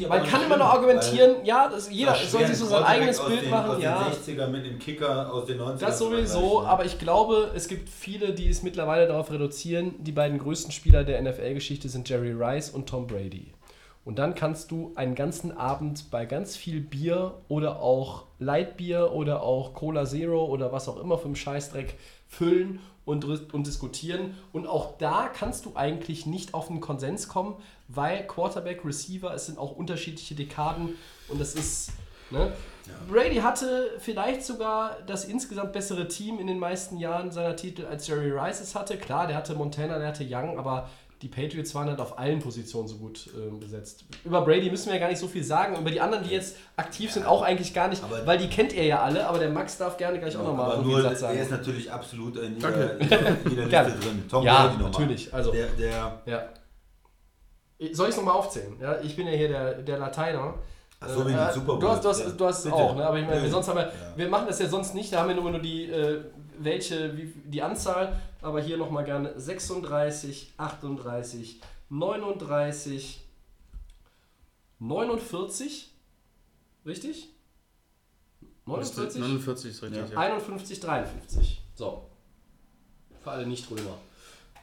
[0.09, 3.29] Man kann immer noch argumentieren, ja, das, jeder soll sich so ein sein eigenes aus
[3.29, 4.09] Bild den, machen, aus ja.
[4.09, 5.79] den 60er mit dem Kicker aus den 90ern.
[5.79, 6.67] Das sowieso, vergleichen.
[6.67, 9.95] aber ich glaube, es gibt viele, die es mittlerweile darauf reduzieren.
[10.03, 13.53] Die beiden größten Spieler der NFL-Geschichte sind Jerry Rice und Tom Brady.
[14.05, 19.43] Und dann kannst du einen ganzen Abend bei ganz viel Bier oder auch Lightbier oder
[19.43, 21.99] auch Cola Zero oder was auch immer für einen Scheißdreck
[22.29, 24.35] füllen und, und diskutieren.
[24.53, 27.57] Und auch da kannst du eigentlich nicht auf einen Konsens kommen,
[27.89, 30.91] weil Quarterback, Receiver, es sind auch unterschiedliche Dekaden
[31.29, 31.93] und das ist.
[32.31, 32.53] Ne?
[33.09, 38.07] Brady hatte vielleicht sogar das insgesamt bessere Team in den meisten Jahren seiner Titel, als
[38.07, 38.97] Jerry Rice es hatte.
[38.97, 40.89] Klar, der hatte Montana, der hatte Young, aber
[41.25, 44.05] die Patriots waren halt auf allen Positionen so gut ähm, besetzt.
[44.25, 45.75] Über Brady müssen wir ja gar nicht so viel sagen.
[45.81, 48.75] Über die anderen, die jetzt aktiv sind, auch eigentlich gar nicht, Aber- weil die kennt
[48.75, 49.27] er ja alle.
[49.27, 51.49] Aber der Max darf gerne gleich auch nochmal aber irgendwie nur, einen Satz er ist
[51.49, 51.61] sagen.
[51.63, 53.09] natürlich absolut in jeder, in
[53.51, 53.85] jeder.
[53.85, 54.25] Liste drin.
[54.31, 54.91] Tom Ja, Brady nochmal.
[54.91, 56.43] natürlich, also- Der, der, Ja.
[57.93, 58.77] Soll ich es nochmal aufzählen?
[58.81, 60.55] Ja, ich bin ja hier der, der Lateiner.
[61.07, 61.33] So, Äh.
[61.33, 62.77] Du hast, du hast, du hast es Bitte.
[62.77, 63.07] auch, ne?
[63.07, 63.51] aber ich meine, Ja.
[63.51, 63.93] sonst haben wir, Ja.
[64.17, 66.21] wir machen das ja sonst nicht, da haben wir nur, nur die, äh,
[66.59, 73.21] welche, wie, die Anzahl, aber hier nochmal gerne 36, 38, 39,
[74.79, 75.91] 49,
[76.87, 77.29] richtig?
[78.67, 79.21] 49?
[79.21, 80.19] 49 ist richtig, ja.
[80.19, 81.63] 51, 53.
[81.75, 82.11] So.
[83.23, 83.99] Für alle Nicht-Römer.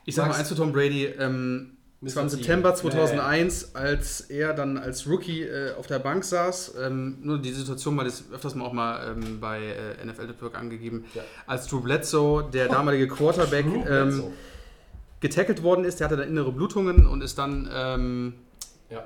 [0.05, 1.05] Ich sag mal eins zu Tom Brady.
[1.05, 2.29] Ähm, Es war im.
[2.29, 2.91] September Siegel.
[2.91, 6.73] 2001, als er dann als Rookie äh, auf der Bank saß.
[6.81, 10.57] Ähm, nur die Situation mal, das öfters mal auch mal ähm, bei äh, NFL Network
[10.57, 11.05] angegeben.
[11.13, 11.21] Ja.
[11.45, 14.23] Als Drew Bledsoe, der damalige Quarterback, ähm,
[15.19, 18.33] getackelt worden ist, der hatte dann innere Blutungen und ist dann ähm,
[18.89, 19.03] Ja.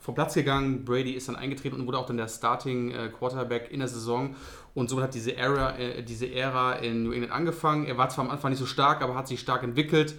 [0.00, 0.86] vom Platz gegangen.
[0.86, 4.34] Brady ist dann eingetreten und wurde auch dann der Starting äh, Quarterback in der Saison.
[4.74, 7.84] Und so hat diese Ära, äh, diese Ära in New England angefangen.
[7.84, 10.14] Er war zwar am Anfang nicht so stark, aber hat sich stark entwickelt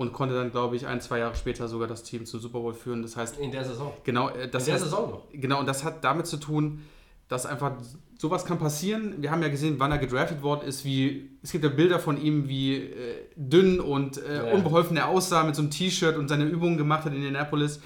[0.00, 2.72] und konnte dann, glaube ich, ein, zwei Jahre später sogar das Team zum Super Bowl
[2.72, 3.02] führen.
[3.02, 3.92] Das heißt, In der Saison.
[4.02, 5.22] genau, äh, das In der heißt, Saison noch.
[5.30, 6.80] Genau, und das hat damit zu tun,
[7.28, 7.72] dass einfach
[8.18, 9.16] sowas kann passieren.
[9.18, 12.16] Wir haben ja gesehen, wann er gedraftet worden ist, wie es gibt ja Bilder von
[12.18, 12.90] ihm, wie äh,
[13.36, 14.54] dünn und äh, Ja.
[14.54, 17.80] unbeholfen er aussah mit so einem T-Shirt und seine Übungen gemacht hat in Indianapolis.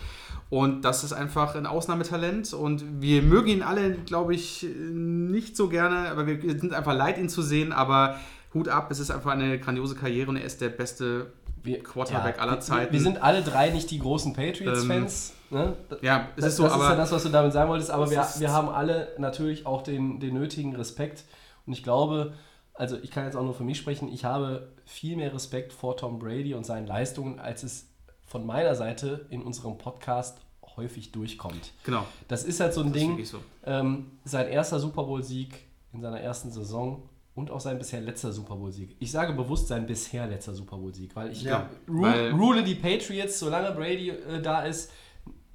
[0.51, 5.69] Und das ist einfach ein Ausnahmetalent und wir mögen ihn alle, glaube ich, nicht so
[5.69, 7.73] gerne, aber wir sind einfach leid, ihn zu sehen.
[7.73, 8.21] Aber
[8.55, 11.33] Hut ab, es ist einfach eine grandiose Karriere und er ist der beste
[11.65, 12.93] Wir, Quarterback aller wir- Zeiten.
[12.93, 15.33] Wir sind alle drei nicht die großen Patriots-Fans.
[15.51, 15.77] ne?
[16.03, 17.91] Ja, es Das, ist so, das ist ja aber das, was du damit sagen wolltest,
[17.91, 21.25] aber wir, wir haben alle natürlich auch den, den nötigen Respekt.
[21.67, 22.35] Und ich glaube,
[22.75, 25.97] also ich kann jetzt auch nur für mich sprechen, ich habe viel mehr Respekt vor
[25.97, 27.87] Tom Brady und seinen Leistungen, als es
[28.27, 30.39] von meiner Seite in unserem Podcast
[30.77, 31.73] häufig durchkommt.
[31.85, 33.39] genau, Das ist halt so ein das Ding, so.
[33.65, 35.55] ähm, sein erster Super Bowl-Sieg
[35.93, 38.97] in seiner ersten Saison und auch sein bisher letzter Super Bowl-Sieg.
[39.01, 43.39] Ich sage bewusst sein bisher letzter Super Bowl-Sieg, weil ich Ja, weil- rule die Patriots,
[43.39, 44.91] solange Brady äh, da ist,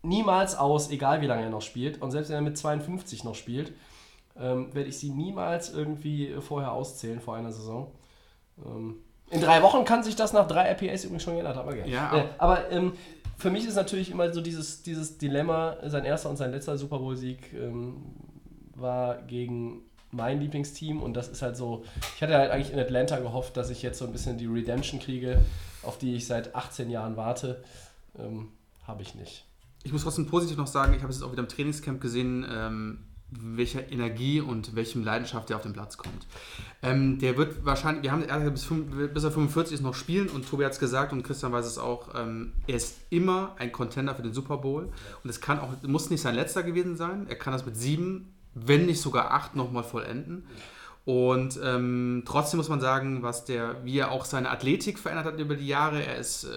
[0.01, 2.01] niemals aus, egal wie lange er noch spielt.
[2.01, 3.73] Und selbst wenn er mit 52 noch spielt,
[4.37, 7.91] ähm, werde ich sie niemals irgendwie vorher auszählen vor einer Saison.
[8.65, 8.95] Ähm,
[9.29, 11.91] in drei Wochen kann sich das nach drei RPAs übrigens schon geändert, aber gerne.
[11.91, 12.93] Ja, äh, aber ähm,
[13.37, 16.99] für mich ist natürlich immer so dieses, dieses Dilemma, sein erster und sein letzter Super
[16.99, 17.97] Bowl-Sieg ähm,
[18.75, 21.83] war gegen mein Lieblingsteam und das ist halt so,
[22.15, 24.99] ich hatte halt eigentlich in Atlanta gehofft, dass ich jetzt so ein bisschen die Redemption
[24.99, 25.43] kriege,
[25.83, 27.63] auf die ich seit 18 Jahren warte.
[28.17, 28.49] Ähm,
[28.85, 29.45] Habe ich nicht.
[29.83, 32.45] Ich muss trotzdem positiv noch sagen, ich habe es jetzt auch wieder im Trainingscamp gesehen,
[32.51, 32.99] ähm,
[33.31, 36.25] welcher Energie und welchem Leidenschaft der auf den Platz kommt.
[36.81, 38.67] Ähm, der wird wahrscheinlich, wir haben bis,
[39.13, 41.77] bis er 45 ist noch spielen und Tobi hat es gesagt und Christian weiß es
[41.77, 44.91] auch, ähm, er ist immer ein Contender für den Super Bowl
[45.23, 48.33] und es kann auch, muss nicht sein letzter gewesen sein, er kann das mit sieben,
[48.53, 50.47] wenn nicht sogar acht nochmal vollenden.
[51.05, 55.39] Und ähm, trotzdem muss man sagen, was der, wie er auch seine Athletik verändert hat
[55.39, 56.03] über die Jahre.
[56.03, 56.49] Er ist äh,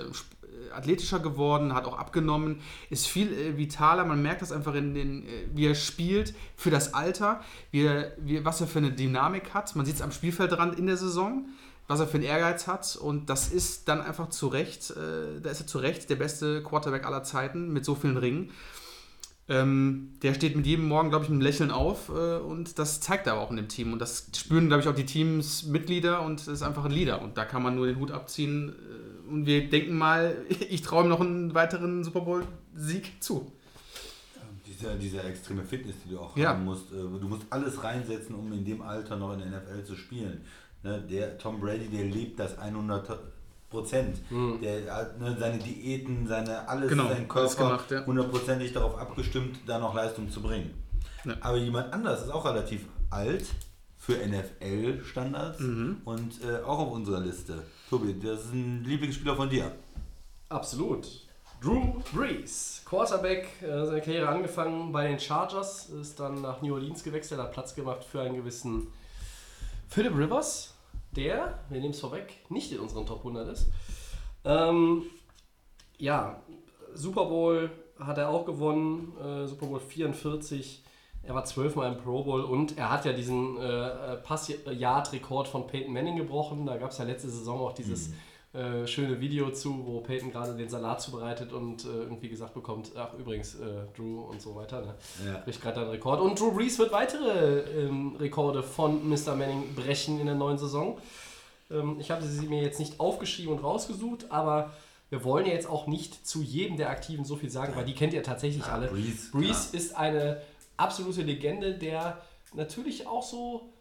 [0.53, 2.61] äh, athletischer geworden, hat auch abgenommen,
[2.91, 4.05] ist viel äh, vitaler.
[4.05, 7.41] Man merkt das einfach in den, äh, wie er spielt für das Alter,
[7.71, 9.75] wie er, wie, was er für eine Dynamik hat.
[9.75, 11.47] Man sieht es am Spielfeldrand in der Saison,
[11.89, 12.97] was er für einen Ehrgeiz hat.
[12.97, 16.63] Und das ist dann einfach zu Recht, äh, da ist er zu Recht der beste
[16.63, 18.51] Quarterback aller Zeiten mit so vielen Ringen.
[19.53, 23.01] Ähm, der steht mit jedem Morgen, glaube ich, mit einem Lächeln auf äh, und das
[23.01, 23.93] zeigt er aber auch in dem Team.
[23.93, 27.21] Und das spüren, glaube ich, auch die Teamsmitglieder und ist einfach ein Leader.
[27.21, 28.71] Und da kann man nur den Hut abziehen.
[28.71, 30.37] Äh, und wir denken mal,
[30.71, 33.53] ich traue ihm noch einen weiteren Super Bowl-Sieg zu.
[34.67, 36.51] Dieser, dieser extreme Fitness, die du auch Ja.
[36.51, 36.91] haben musst.
[36.93, 40.41] äh, Du musst alles reinsetzen, um in dem Alter noch in der NFL zu spielen.
[40.83, 43.09] Ne, der Tom Brady, der lebt das 100
[43.73, 44.19] Prozent.
[44.63, 48.07] Der hat ne, seine Diäten, seine alles, Genau, sein Körper gemacht, ja.
[48.07, 50.71] hundertprozentig darauf abgestimmt, da noch Leistung zu bringen.
[51.25, 51.35] Ja.
[51.41, 53.45] Aber jemand anders ist auch relativ alt
[53.99, 55.97] für NFL-Standards Mhm.
[56.05, 57.63] und äh, auch auf unserer Liste.
[57.91, 59.73] Tobi, das ist ein Lieblingsspieler von dir.
[60.49, 61.07] Absolut.
[61.63, 67.05] Drew Brees, Quarterback, äh, seine Karriere angefangen bei den Chargers, ist dann nach New Orleans
[67.05, 68.89] gewechselt, hat Platz gemacht für einen gewissen
[69.89, 70.72] Philip Rivers,
[71.17, 73.69] der, wir nehmen es vorweg, nicht in unseren Top 100 ist.
[74.45, 75.05] Ähm,
[75.99, 76.43] ja,
[76.95, 80.83] Super Bowl hat er auch gewonnen, äh, Super Bowl 44.
[81.23, 85.93] Er war zwölfmal im Pro Bowl und er hat ja diesen äh, Pass-Yard-Rekord von Peyton
[85.93, 86.67] Manning gebrochen.
[86.67, 88.13] Da gab es ja letzte Saison auch dieses
[88.55, 92.93] äh, schöne Video zu, wo Peyton gerade den Salat zubereitet und äh, irgendwie gesagt bekommt,
[92.97, 94.83] ach übrigens, äh, Drew und so weiter.
[94.83, 94.95] Ne?
[95.27, 95.39] Ja.
[95.39, 96.21] Bricht gerade einen Rekord.
[96.21, 99.35] Und Drew Brees wird weitere ähm, Rekorde von Mr.
[99.37, 100.99] Manning brechen in der neuen Saison.
[101.71, 104.73] Ähm, ich habe sie mir jetzt nicht aufgeschrieben und rausgesucht, aber
[105.09, 107.95] wir wollen ja jetzt auch nicht zu jedem der Aktiven so viel sagen, weil die
[107.95, 108.89] kennt ihr tatsächlich alle.
[108.89, 110.43] Brees, Brees ist eine
[110.77, 112.21] absolute Legende, der
[112.55, 113.73] natürlich auch so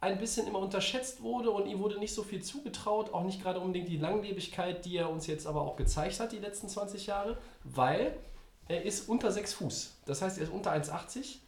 [0.00, 3.60] ein bisschen immer unterschätzt wurde und ihm wurde nicht so viel zugetraut, auch nicht gerade
[3.60, 7.38] unbedingt die Langlebigkeit, die er uns jetzt aber auch gezeigt hat, die letzten 20 Jahre,
[7.64, 8.16] weil
[8.68, 9.96] er ist unter 6 Fuß.
[10.04, 11.38] Das heißt, er ist unter 1,80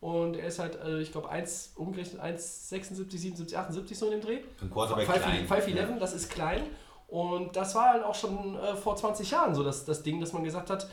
[0.00, 4.20] und er ist halt, äh, ich glaube, 1, umgerechnet 1,76, 77, 78 so in dem
[4.20, 4.40] Dreh.
[4.60, 5.46] Einen Quarterback 5'11", klein.
[5.46, 6.62] 5'11", das ist klein.
[7.08, 10.32] Und das war halt auch schon äh, vor 20 Jahren so das, das Ding, dass
[10.32, 10.88] man gesagt hat,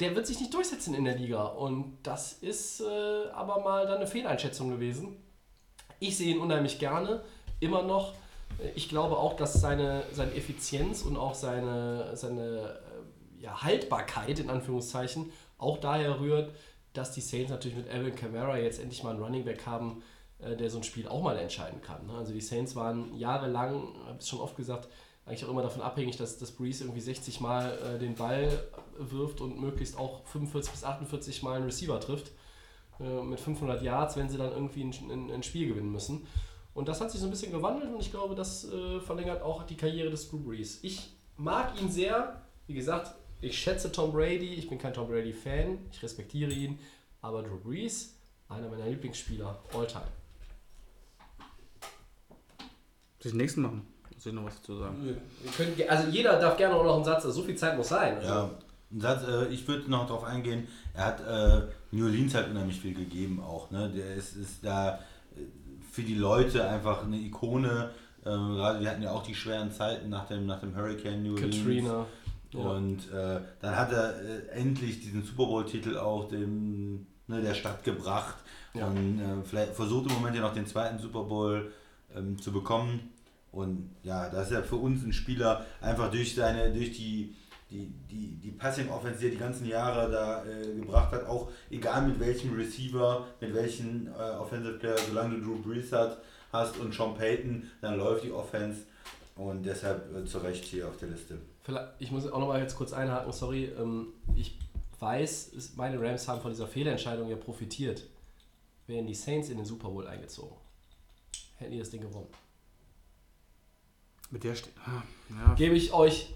[0.00, 1.44] der wird sich nicht durchsetzen in der Liga.
[1.44, 5.16] Und das ist äh, aber mal dann eine Fehleinschätzung gewesen.
[6.00, 7.22] Ich sehe ihn unheimlich gerne,
[7.60, 8.12] immer noch.
[8.58, 12.78] Äh, Ich glaube auch, dass seine, seine Effizienz und auch seine, seine
[13.40, 16.54] ja, Haltbarkeit in Anführungszeichen auch daher rührt,
[16.92, 20.02] dass die Saints natürlich mit Alvin Kamara jetzt endlich mal einen Running Back haben,
[20.38, 22.06] äh, der so ein Spiel auch mal entscheiden kann.
[22.06, 22.14] Ne?
[22.14, 24.88] Also die Saints waren jahrelang, habe es schon oft gesagt,
[25.24, 28.48] eigentlich auch immer davon abhängig, dass, dass Breeze irgendwie 60 Mal äh, den Ball
[28.98, 32.32] wirft und möglichst auch 45 bis 48 Mal einen Receiver trifft.
[32.98, 36.26] Äh, mit 500 Yards, wenn sie dann irgendwie ein, ein, ein, Spiel gewinnen müssen.
[36.72, 39.64] Und das hat sich so ein bisschen gewandelt und ich glaube, das äh, verlängert auch
[39.64, 40.82] die Karriere des Drew Brees.
[40.82, 42.42] Ich mag ihn sehr.
[42.66, 44.54] Wie gesagt, ich schätze Tom Brady.
[44.54, 45.78] Ich bin kein Tom Brady-Fan.
[45.92, 46.78] Ich respektiere ihn.
[47.20, 48.14] Aber Drew Brees,
[48.48, 50.04] einer meiner Lieblingsspieler, all time.
[53.22, 53.86] Den nächsten machen.
[54.14, 55.04] Muss ich noch was dazu sagen?
[55.04, 57.88] Wir können, also jeder darf gerne auch noch einen Satz, also so viel Zeit muss
[57.88, 58.16] sein.
[58.16, 58.28] Also.
[58.28, 58.50] Ja,
[58.98, 62.94] Satz, äh, ich würde noch darauf eingehen, er hat äh, New Orleans halt unheimlich viel
[62.94, 63.70] gegeben auch.
[63.70, 63.90] Ne?
[63.94, 64.94] Der ist, ist da
[65.34, 65.40] äh,
[65.90, 67.90] für die Leute einfach eine Ikone.
[68.24, 71.34] Ähm, gerade wir hatten ja auch die schweren Zeiten nach dem, nach dem Hurricane New
[71.34, 71.56] Orleans.
[71.56, 72.06] Katrina.
[72.52, 77.84] Und äh, dann hat er äh, endlich diesen Super Bowl-Titel auch dem, ne, der Stadt
[77.84, 78.36] gebracht.
[78.72, 78.86] Ja.
[78.86, 81.70] Und äh, vielleicht versucht im Moment ja noch den zweiten Super Bowl
[82.16, 83.10] ähm, zu bekommen.
[83.52, 87.34] Und ja, das ist ja für uns ein Spieler einfach durch seine, durch die,
[87.70, 91.50] die, die, die Passing Offense, die er die ganzen Jahre da äh, gebracht hat, auch
[91.70, 96.18] egal mit welchem Receiver, mit welchen äh, Offensive Player, solange du Drew Brees hat,
[96.52, 98.82] hast und Sean Payton, dann läuft die Offense
[99.34, 101.38] und deshalb äh, zu Recht hier auf der Liste.
[101.98, 104.56] Ich muss auch noch mal jetzt kurz einhaken, sorry, ähm, ich
[105.00, 108.04] weiß, meine Rams haben von dieser Fehlentscheidung ja profitiert.
[108.86, 110.56] Wären die Saints in den Super Bowl eingezogen,
[111.56, 112.28] hätten die das Ding gewonnen.
[114.30, 115.54] Mit der Ste ah, ja.
[115.54, 116.32] Gebe ich euch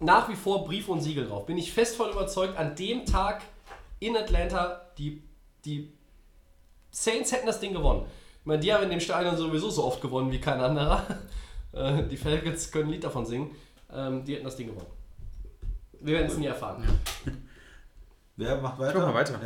[0.00, 1.46] nach wie vor Brief und Siegel drauf.
[1.46, 3.42] Bin ich fest von überzeugt, an dem Tag
[3.98, 5.22] in Atlanta, die,
[5.64, 5.92] die
[6.90, 8.06] Saints hätten das Ding gewonnen.
[8.40, 11.04] Ich meine, die haben in dem Stadion sowieso so oft gewonnen wie kein anderer.
[11.72, 13.50] Äh, die Falcons können ein Lied davon singen.
[13.92, 14.86] Ähm, die hätten das Ding gewonnen.
[16.00, 16.82] Wir werden es nie erfahren.
[17.26, 17.32] Ja.
[18.36, 18.92] Wer macht weiter?
[18.92, 19.40] Ich mach mal weiter.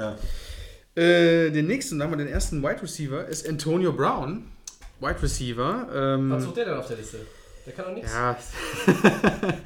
[0.97, 1.03] Ja.
[1.03, 4.45] Äh, den nächsten, da haben wir den ersten Wide Receiver, ist Antonio Brown.
[5.01, 5.89] Wide Receiver.
[5.93, 7.27] Ähm, Was sucht der denn auf der Liste?
[7.67, 8.13] Der kann doch nichts.
[8.13, 8.37] Ja.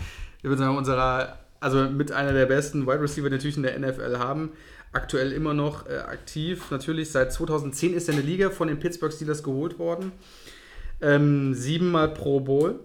[0.44, 4.18] ich würde sagen, unserer, also mit einer der besten Wide Receiver natürlich in der NFL
[4.18, 4.50] haben.
[4.92, 6.70] Aktuell immer noch äh, aktiv.
[6.70, 10.12] Natürlich seit 2010 ist er in der Liga von den Pittsburgh Steelers geholt worden.
[11.00, 12.80] Ähm, siebenmal Pro Bowl.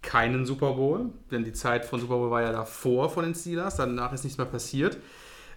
[0.00, 3.76] Keinen Super Bowl, denn die Zeit von Super Bowl war ja davor von den Steelers.
[3.76, 4.96] Danach ist nichts mehr passiert.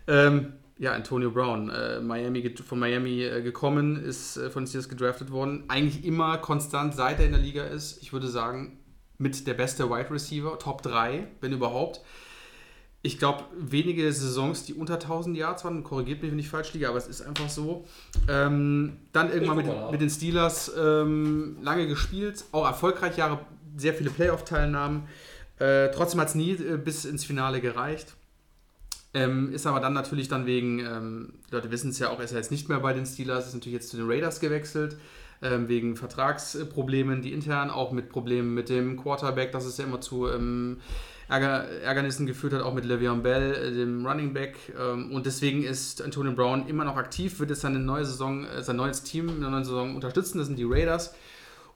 [0.08, 4.90] Ähm, ja, Antonio Brown, äh, Miami, von Miami äh, gekommen, ist äh, von den Steelers
[4.90, 5.66] gedraftet worden.
[5.68, 8.02] Eigentlich immer konstant, seit er in der Liga ist.
[8.02, 8.80] Ich würde sagen,
[9.18, 12.02] mit der beste Wide Receiver, Top 3, wenn überhaupt.
[13.02, 16.90] Ich glaube, wenige Saisons, die unter 1000 Yards waren, korrigiert mich, wenn ich falsch liege,
[16.90, 17.86] aber es ist einfach so.
[18.28, 23.40] Ähm, dann irgendwann mit, mit, den Steelers ähm, lange gespielt, auch erfolgreich Jahre,
[23.78, 25.08] sehr viele Playoff-Teilnahmen.
[25.60, 28.16] Äh, trotzdem hat es nie äh, bis ins Finale gereicht.
[29.14, 32.38] Ähm, ist aber dann natürlich dann wegen, ähm, Leute wissen es ja auch, ist er
[32.38, 34.98] jetzt nicht mehr bei den Steelers, ist natürlich jetzt zu den Raiders gewechselt
[35.42, 40.02] ähm, wegen Vertragsproblemen, die intern auch mit Problemen mit dem Quarterback, dass es ja immer
[40.02, 40.78] zu ähm,
[41.28, 44.58] Ärger, Ärgernissen geführt hat, auch mit Le'Veon Bell, äh, dem Running Back.
[44.80, 48.62] Ähm, und deswegen ist Antonio Brown immer noch aktiv, wird jetzt seine neue Saison, äh,
[48.62, 50.38] sein neues Team in der neuen Saison unterstützen.
[50.38, 51.16] Das sind die Raiders.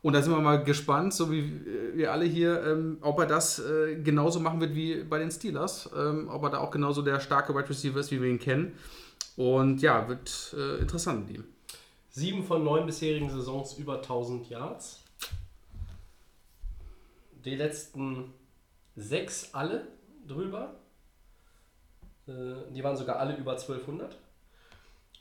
[0.02, 3.26] Und da sind wir mal gespannt, so wie äh, wir alle hier, ähm, ob er
[3.26, 3.62] das
[4.04, 5.90] genauso machen wird wie bei den Steelers.
[5.92, 8.74] Ob er da auch genauso der starke Wide Receiver ist, wie wir ihn kennen.
[9.36, 11.44] Und ja, wird interessant mit ihm.
[12.20, 15.02] Sieben von neun bisherigen Saisons über 1000 Yards.
[17.46, 18.34] Die letzten
[18.98, 19.88] sechs alle
[20.28, 20.76] drüber.
[22.28, 24.18] Äh, die waren sogar alle über 1200.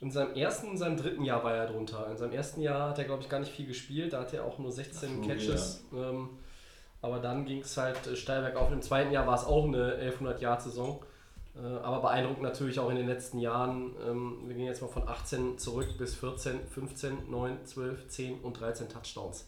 [0.01, 2.11] In seinem ersten und seinem dritten Jahr war er drunter.
[2.11, 4.11] In seinem ersten Jahr hat er, glaube ich, gar nicht viel gespielt.
[4.11, 5.85] Da hatte er auch nur 16 so, Catches.
[5.93, 6.09] Ja.
[6.09, 6.29] Ähm,
[7.01, 8.73] aber dann ging es halt äh, steil bergauf.
[8.73, 11.01] Im zweiten Jahr war es auch eine 1100-Jahr-Saison.
[11.61, 13.93] Äh, aber beeindruckend natürlich auch in den letzten Jahren.
[14.07, 18.59] Ähm, wir gehen jetzt mal von 18 zurück bis 14, 15, 9, 12, 10 und
[18.59, 19.45] 13 Touchdowns.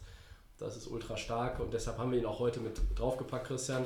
[0.58, 3.84] Das ist ultra stark und deshalb haben wir ihn auch heute mit draufgepackt, Christian,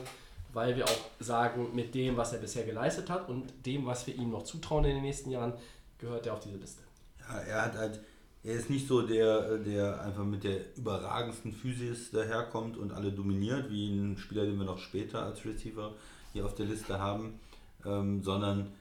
[0.52, 4.14] weil wir auch sagen, mit dem, was er bisher geleistet hat und dem, was wir
[4.14, 5.54] ihm noch zutrauen in den nächsten Jahren,
[5.98, 6.82] gehört er auf diese Liste.
[7.20, 8.00] Ja, er hat halt,
[8.44, 13.70] er ist nicht so der, der einfach mit der überragendsten Physis daherkommt und alle dominiert,
[13.70, 15.94] wie ein Spieler, den wir noch später als Receiver
[16.34, 17.40] hier auf der Liste haben
[17.86, 18.72] ähm, sondern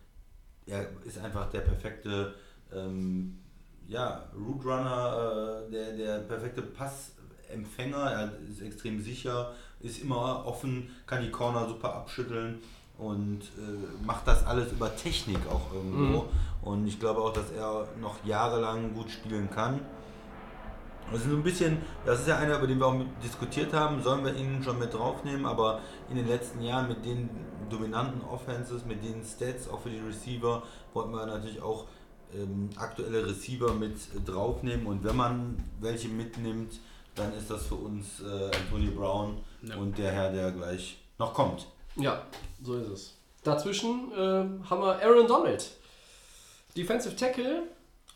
[0.66, 2.34] er ist einfach der perfekte
[2.74, 3.38] ähm,
[3.88, 10.90] ja, Root Runner, äh, der, der perfekte Passempfänger, er ist extrem sicher, ist immer offen,
[11.06, 12.60] kann die Corner super abschütteln
[12.98, 16.24] und äh, macht das alles über Technik auch irgendwo.
[16.24, 16.30] Mhm.
[16.62, 19.82] Und ich glaube auch, dass er noch jahrelang gut spielen kann.
[21.12, 24.02] Das ist so ein bisschen, das ist ja einer, über den wir auch diskutiert haben,
[24.02, 25.80] sollen wir ihn schon mit draufnehmen, aber
[26.10, 27.30] in den letzten Jahren mit den
[27.70, 30.64] dominanten Offenses, mit den Stats auch für die Receiver,
[30.94, 31.86] wollten wir natürlich auch
[32.34, 33.96] ähm, aktuelle Receiver mit
[34.26, 36.80] draufnehmen und wenn man welche mitnimmt,
[37.14, 39.76] dann ist das für uns äh, Antonio Brown Ja.
[39.78, 41.68] und der Herr, der gleich noch kommt.
[41.96, 42.24] Ja,
[42.62, 43.14] so ist es.
[43.44, 45.70] Dazwischen äh, haben wir Aaron Donald.
[46.76, 47.64] Defensive Tackle,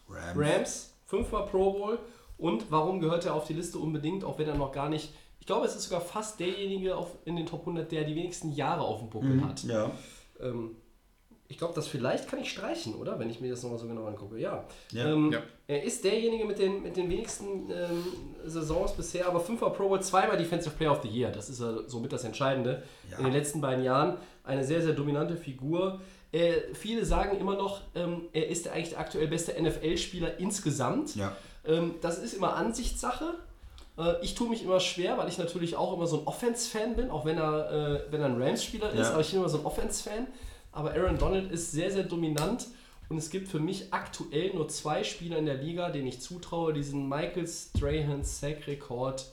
[0.10, 0.36] Rams.
[0.38, 1.99] Rams, fünfmal Pro Bowl.
[2.40, 5.14] Und warum gehört er auf die Liste unbedingt, auch wenn er noch gar nicht.
[5.40, 8.52] Ich glaube, es ist sogar fast derjenige auf, in den Top 100, der die wenigsten
[8.52, 9.64] Jahre auf dem Buckel hat.
[9.64, 9.91] Ja.
[10.40, 10.76] Ähm,
[11.52, 13.18] ich glaube, das vielleicht kann ich streichen, oder?
[13.20, 14.38] Wenn ich mir das nochmal so genau angucke.
[14.38, 14.66] Ja.
[14.91, 15.11] Ja.
[15.11, 15.41] Ähm, Ja.
[15.68, 18.03] Er ist derjenige mit den, mit den wenigsten ähm,
[18.45, 21.32] Saisons bisher, aber fünfmal Pro Bowl, zweimal Defensive Player of the Year.
[21.32, 22.84] Das ist ja somit das Entscheidende.
[23.11, 23.18] Ja.
[23.18, 26.02] In den letzten beiden Jahren eine sehr, sehr dominante Figur.
[26.32, 31.16] Äh, viele sagen immer noch, ähm, er ist der eigentlich der aktuell beste NFL-Spieler insgesamt.
[31.16, 31.36] Ja.
[31.70, 33.36] Ähm, das ist immer Ansichtssache.
[33.98, 37.10] Äh, ich tue mich immer schwer, weil ich natürlich auch immer so ein Offense-Fan bin,
[37.12, 39.12] auch wenn er, äh, wenn er ein Rams-Spieler ist, Ja.
[39.12, 40.28] aber ich bin immer so ein Offense-Fan.
[40.72, 42.68] Aber Aaron Donald ist sehr, sehr dominant
[43.10, 46.74] und es gibt für mich aktuell nur zwei Spieler in der Liga, denen ich zutraue,
[46.74, 49.26] diesen Michael Strahan Sack-Rekord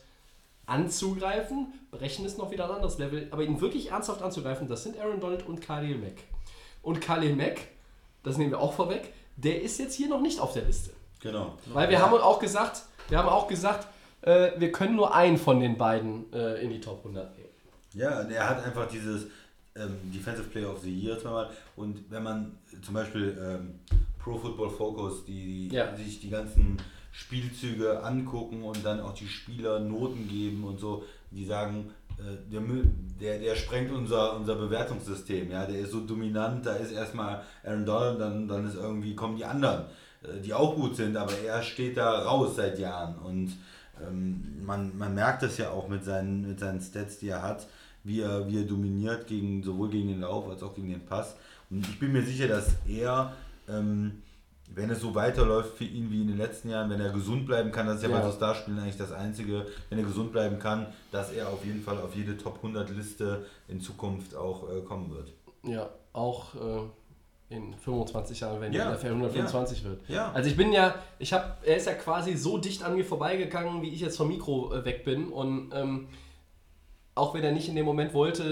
[0.67, 1.73] anzugreifen.
[1.91, 5.21] Brechen ist noch wieder ein anderes Level, aber ihn wirklich ernsthaft anzugreifen, das sind Aaron
[5.21, 6.25] Donald und Khalil Mack.
[6.83, 7.61] Und Khalil Mack,
[8.23, 10.91] das nehmen wir auch vorweg, der ist jetzt hier noch nicht auf der Liste.
[11.27, 11.59] Genau.
[11.73, 13.86] Weil wir haben auch gesagt, wir haben auch gesagt,
[14.23, 17.48] äh, wir können nur einen von den beiden äh, in die Top 100 nehmen.
[17.94, 19.24] Ja, er hat einfach dieses
[19.74, 21.51] ähm, Defensive Player of the Year zweimal.
[21.77, 23.81] Und wenn man zum Beispiel ähm,
[24.23, 25.94] Pro Football Focus, die, die Ja.
[25.97, 26.77] sich die ganzen
[27.12, 32.61] Spielzüge angucken und dann auch die Spieler Noten geben und so, die sagen, äh, der,
[32.61, 32.85] Müll,
[33.20, 35.51] der, der sprengt unser, unser Bewertungssystem.
[35.51, 35.65] Ja?
[35.66, 39.44] Der ist so dominant, da ist erstmal Aaron Donald, dann, dann ist irgendwie, kommen die
[39.44, 39.85] anderen,
[40.44, 43.16] die auch gut sind, aber er steht da raus seit Jahren.
[43.18, 43.52] Und
[44.06, 47.66] ähm, man, man merkt das ja auch mit seinen, mit seinen Stats, die er hat,
[48.05, 51.36] wie er, wie er dominiert, gegen, sowohl gegen den Lauf als auch gegen den Pass.
[51.70, 53.32] Und ich bin mir sicher, dass er,
[53.68, 54.22] ähm,
[54.74, 57.70] wenn es so weiterläuft für ihn wie in den letzten Jahren, wenn er gesund bleiben
[57.72, 58.18] kann, das ist ja, Ja.
[58.20, 61.82] bei so Starspielen eigentlich das Einzige, wenn er gesund bleiben kann, dass er auf jeden
[61.82, 65.32] Fall auf jede Top 100 Liste in Zukunft auch äh, kommen wird.
[65.64, 66.82] Ja, auch äh,
[67.48, 70.01] in 25 Jahren, wenn Ja, die NFL 125 wird.
[70.09, 70.32] Ja.
[70.32, 73.82] Also ich bin ja, ich habe, er ist ja quasi so dicht an mir vorbeigegangen,
[73.82, 76.09] wie ich jetzt vom Mikro äh, weg bin und ähm,
[77.14, 78.43] auch wenn er nicht in dem Moment wollte,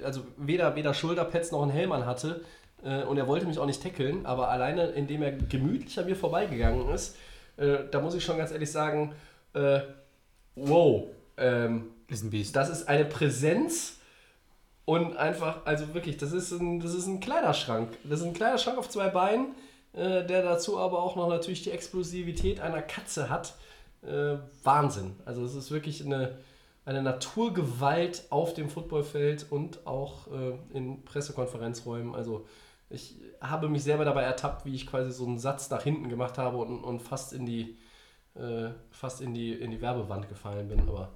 [0.00, 2.42] äh, also weder, weder Schulterpads noch einen Helm an hatte
[2.82, 6.16] äh, und er wollte mich auch nicht tackeln, aber alleine indem er gemütlich an mir
[6.16, 7.16] vorbeigegangen ist,
[7.56, 9.14] äh, da muss ich schon ganz ehrlich sagen,
[9.54, 9.80] äh,
[10.56, 11.04] wow,
[11.36, 12.54] ähm, Ist ein Biest.
[12.56, 14.00] das ist eine Präsenz
[14.84, 17.96] und einfach, also wirklich, das ist ein, das ist ein Kleiderschrank.
[18.04, 19.54] Das ist ein Kleiderschrank auf zwei Beinen,
[19.92, 23.54] äh, der dazu aber auch noch natürlich die Explosivität einer Katze hat.
[24.02, 25.16] Äh, Wahnsinn.
[25.24, 26.36] Also es ist wirklich eine,
[26.84, 32.14] eine Naturgewalt auf dem Footballfeld und auch äh, in Pressekonferenzräumen.
[32.14, 32.46] Also
[32.90, 36.36] ich habe mich selber dabei ertappt, wie ich quasi so einen Satz nach hinten gemacht
[36.36, 37.78] habe und, und fast in die
[38.34, 41.12] äh, fast in die, in die Werbewand gefallen bin, aber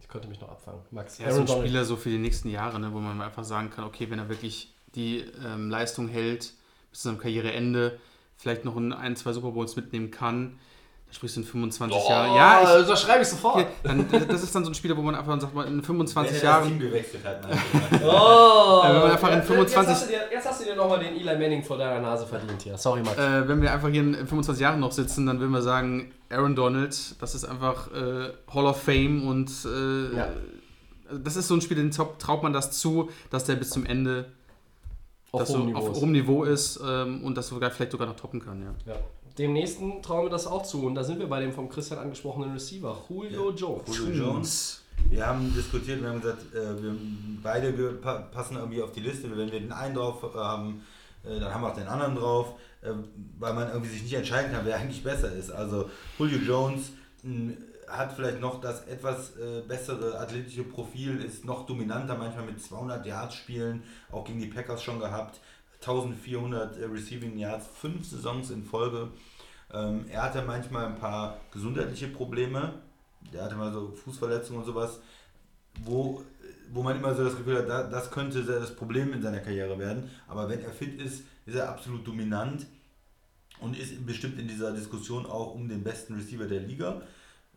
[0.00, 0.80] ich konnte mich noch abfangen.
[0.90, 3.70] Max, Er ist ein Spieler so für die nächsten Jahre, ne, wo man einfach sagen
[3.70, 6.52] kann, okay, wenn er wirklich die ähm, Leistung hält
[6.90, 7.98] bis zu seinem Karriereende,
[8.36, 10.58] vielleicht noch in ein, zwei Super Bowls mitnehmen kann,
[11.12, 12.34] sprichst du in 25 Oh, Jahren.
[12.36, 13.66] Ja, ich, das schreibe ich sofort.
[13.84, 16.48] dann, das ist dann so ein Spieler, wo man einfach sagt, mal, in 25 Wenn
[16.48, 16.78] er das Team Jahren.
[16.90, 17.42] gewechselt hat.
[17.42, 17.60] nein.
[18.04, 20.64] Oh, Äh, wenn man einfach in jetzt- 25 Jetzt hast, du dir, jetzt hast du
[20.64, 22.76] dir nochmal den Eli Manning vor deiner Nase verdient hier.
[22.78, 23.16] Sorry, Max.
[23.18, 26.56] Äh, wenn wir einfach hier in 25 Jahren noch sitzen, dann würden wir sagen, Aaron
[26.56, 30.28] Donald, das ist einfach äh, Hall of Fame und äh, Ja.
[31.12, 33.84] das ist so ein Spiel, den traut traut man das zu, dass der bis zum
[33.84, 34.26] Ende
[35.30, 36.00] auf das so hohem Niveau auf ist.
[36.00, 38.62] hohem Niveau ist ähm, und das sogar vielleicht sogar noch toppen kann.
[38.62, 38.92] Ja.
[38.94, 38.98] Ja.
[39.38, 40.84] Dem nächsten trauen wir das auch zu.
[40.86, 43.96] Und da sind wir bei dem vom Christian angesprochenen Receiver, Julio Jones.
[43.96, 44.82] Julio Jones.
[45.08, 46.96] Wir haben diskutiert, wir haben gesagt, äh, wir
[47.42, 47.72] beide
[48.32, 49.30] passen irgendwie auf die Liste.
[49.30, 50.82] Wenn wir den einen drauf äh, haben,
[51.24, 52.54] äh, dann haben wir auch den anderen drauf,
[53.38, 55.50] weil man irgendwie sich nicht entscheiden kann, wer eigentlich besser ist.
[55.50, 55.88] Also
[56.18, 56.90] Julio Jones
[57.22, 57.52] mh,
[57.86, 59.32] hat vielleicht noch das etwas
[59.68, 64.82] bessere athletische Profil, ist noch dominanter manchmal mit 200 Yards spielen, auch gegen die Packers
[64.82, 65.38] schon gehabt.
[65.82, 69.08] 1400 äh, Receiving Yards, fünf Saisons in Folge.
[69.72, 72.74] Ähm, er hatte manchmal ein paar gesundheitliche Probleme.
[73.32, 75.00] Der hatte mal so Fußverletzungen und sowas,
[75.84, 76.22] wo,
[76.72, 79.78] wo man immer so das Gefühl hat, da, das könnte das Problem in seiner Karriere
[79.78, 80.10] werden.
[80.28, 82.66] Aber wenn er fit ist, ist er absolut dominant
[83.60, 87.02] und ist bestimmt in dieser Diskussion auch um den besten Receiver der Liga.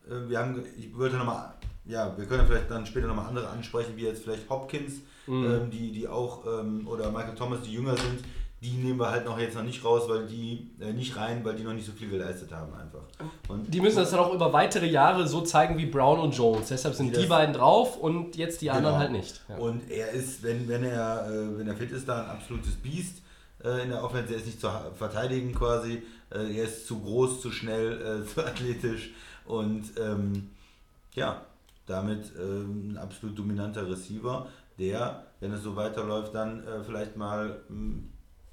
[0.08, 1.54] Äh, Wir haben, ich würde nochmal,
[1.86, 4.96] ja, wir können vielleicht dann später nochmal andere ansprechen, wie jetzt vielleicht Hopkins,
[5.28, 8.24] ähm, die, die auch, ähm, oder Michael Thomas, die jünger sind,
[8.62, 11.56] die nehmen wir halt noch jetzt noch nicht raus, weil die äh, nicht rein, weil
[11.56, 13.04] die noch nicht so viel geleistet haben einfach.
[13.48, 16.70] Und Die müssen das dann auch über weitere Jahre so zeigen wie Brown und Jones.
[16.70, 19.00] Deshalb sind die beiden drauf und jetzt die anderen Genau.
[19.00, 19.42] halt nicht.
[19.50, 19.58] Ja.
[19.58, 23.22] Und er ist, wenn, wenn, er, äh, wenn er fit ist, da ein absolutes Biest
[23.64, 24.34] äh, in der Offense.
[24.34, 26.02] Er ist nicht zu verteidigen quasi.
[26.32, 29.12] Äh, er ist zu groß, zu schnell, äh, zu athletisch.
[29.46, 30.50] Und ähm,
[31.14, 31.42] ja,
[31.86, 34.48] damit ähm, ein absolut dominanter Receiver,
[34.80, 38.00] der, wenn es so weiterläuft, dann äh, vielleicht mal mh,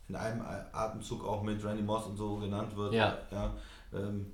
[0.09, 0.43] in einem
[0.73, 2.93] Atemzug auch mit Randy Moss und so genannt wird.
[2.95, 3.19] Ja.
[3.31, 3.55] ja
[3.95, 4.27] ähm,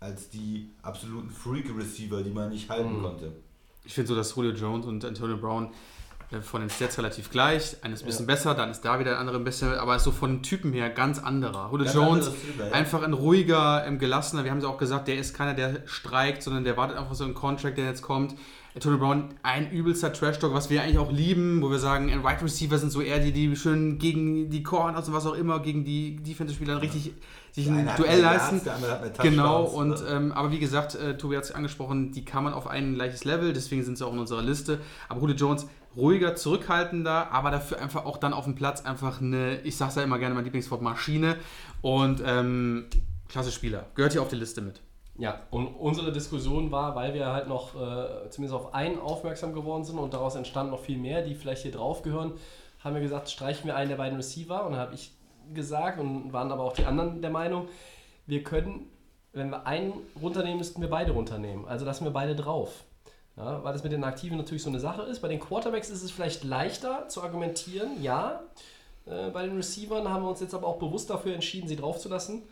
[0.00, 3.02] als die absoluten Freak-Receiver, die man nicht halten Mhm.
[3.02, 3.32] konnte.
[3.84, 5.70] Ich finde so, dass Julio Jones und Antonio Brown
[6.42, 7.76] von den Stats relativ gleich.
[7.82, 10.04] Einer ist ein bisschen besser, dann ist da wieder der andere ein bisschen, aber ist
[10.04, 11.70] so von den Typen her ganz anderer.
[11.70, 12.72] Ganz Jones, anderes Typ, ja.
[12.72, 14.44] einfach ein ruhiger, ähm, gelassener.
[14.44, 17.24] Wir haben es auch gesagt, der ist keiner, der streikt, sondern der wartet einfach so
[17.24, 18.34] einen Contract, der jetzt kommt.
[18.74, 22.42] Antonio Brown, ein übelster Trash-Talk, was wir eigentlich auch lieben, wo wir sagen, ein Wide
[22.42, 25.84] Receiver sind so eher die, die schön gegen die Corners und was auch immer, gegen
[25.84, 27.14] die Defensive-Spieler richtig
[27.52, 28.60] sich ein Duell leisten.
[28.64, 30.14] Mehr Genau, Touchdowns, und ne?
[30.14, 33.24] ähm, aber wie gesagt, äh, Tobi hat es angesprochen, die kann man auf ein gleiches
[33.24, 34.78] Level, deswegen sind sie auch in unserer Liste.
[35.08, 35.66] Aber Julio Jones
[35.96, 40.02] ruhiger, zurückhaltender, aber dafür einfach auch dann auf dem Platz einfach eine, ich sag's ja
[40.02, 41.36] immer gerne, mein Lieblingswort, Maschine
[41.82, 42.86] und ähm,
[43.28, 43.86] klasse Spieler.
[43.94, 44.80] Gehört hier auf die Liste mit.
[45.18, 49.84] Ja, und unsere Diskussion war, weil wir halt noch äh, zumindest auf einen aufmerksam geworden
[49.84, 52.32] sind und daraus entstanden noch viel mehr, die vielleicht hier drauf gehören,
[52.84, 55.12] haben wir gesagt, streichen wir einen der beiden Receiver und dann habe ich
[55.54, 57.68] gesagt und waren aber auch die anderen der Meinung,
[58.26, 58.90] wir können,
[59.32, 61.66] wenn wir einen runternehmen, müssten wir beide runternehmen.
[61.66, 62.84] Also lassen wir beide drauf.
[63.36, 65.20] Ja, weil das mit den Aktiven natürlich so eine Sache ist.
[65.20, 68.42] Bei den Quarterbacks ist es vielleicht leichter zu argumentieren, ja.
[69.04, 72.42] Äh, bei den Receivern haben wir uns jetzt aber auch bewusst dafür entschieden, sie draufzulassen.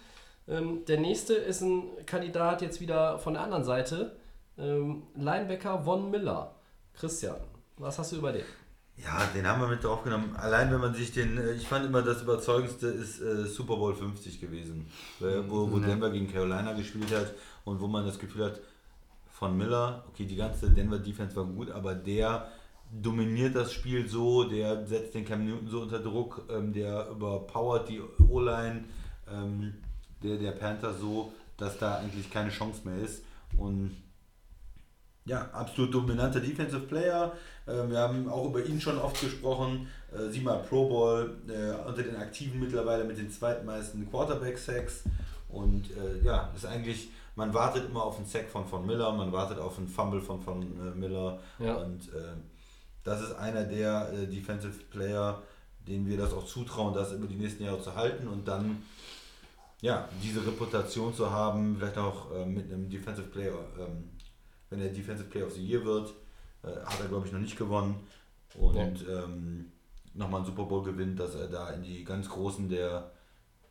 [0.46, 4.16] Ähm, der nächste ist ein Kandidat jetzt wieder von der anderen Seite.
[4.58, 6.54] Ähm, Linebacker Von Miller.
[6.92, 7.36] Christian,
[7.78, 8.44] was hast du über den?
[8.96, 10.36] Ja, den haben wir mit draufgenommen.
[10.36, 13.94] Allein wenn man sich den, äh, ich fand immer das überzeugendste ist äh, Super Bowl
[13.94, 14.86] 50 gewesen,
[15.20, 15.86] äh, wo, wo Ne.
[15.86, 17.32] Denver gegen Carolina gespielt hat
[17.64, 18.60] und wo man das Gefühl hat,
[19.44, 22.48] von Miller, okay, die ganze Denver Defense war gut, aber der
[22.90, 27.90] dominiert das Spiel so, der setzt den Cam Newton so unter Druck, ähm, der überpowert
[27.90, 28.84] die O-Line
[29.30, 29.74] ähm,
[30.22, 33.22] der, der Panther so, dass da eigentlich keine Chance mehr ist
[33.58, 33.94] und
[35.26, 37.32] ja, absolut dominanter Defensive Player.
[37.66, 39.88] Ähm, wir haben auch über ihn schon oft gesprochen.
[40.12, 45.04] Äh, siebenmal Pro Bowl, äh, unter den Aktiven mittlerweile mit den zweitmeisten Quarterback-Sacks.
[45.54, 49.32] Und äh, ja, ist eigentlich, man wartet immer auf einen Sack von von Miller, man
[49.32, 51.38] wartet auf einen Fumble von von äh, Miller.
[51.58, 51.76] Ja.
[51.76, 52.34] Und äh,
[53.04, 55.42] das ist einer der äh, Defensive Player,
[55.86, 58.82] denen wir das auch zutrauen, das über die nächsten Jahre zu halten und dann
[59.80, 64.08] ja, diese Reputation zu haben, vielleicht auch äh, mit einem Defensive Player, ähm,
[64.70, 66.14] wenn er Defensive Player of the Year wird,
[66.62, 67.96] äh, hat er glaube ich noch nicht gewonnen
[68.54, 69.72] und ähm,
[70.14, 73.10] nochmal einen Super Bowl gewinnt, dass er da in die ganz großen der,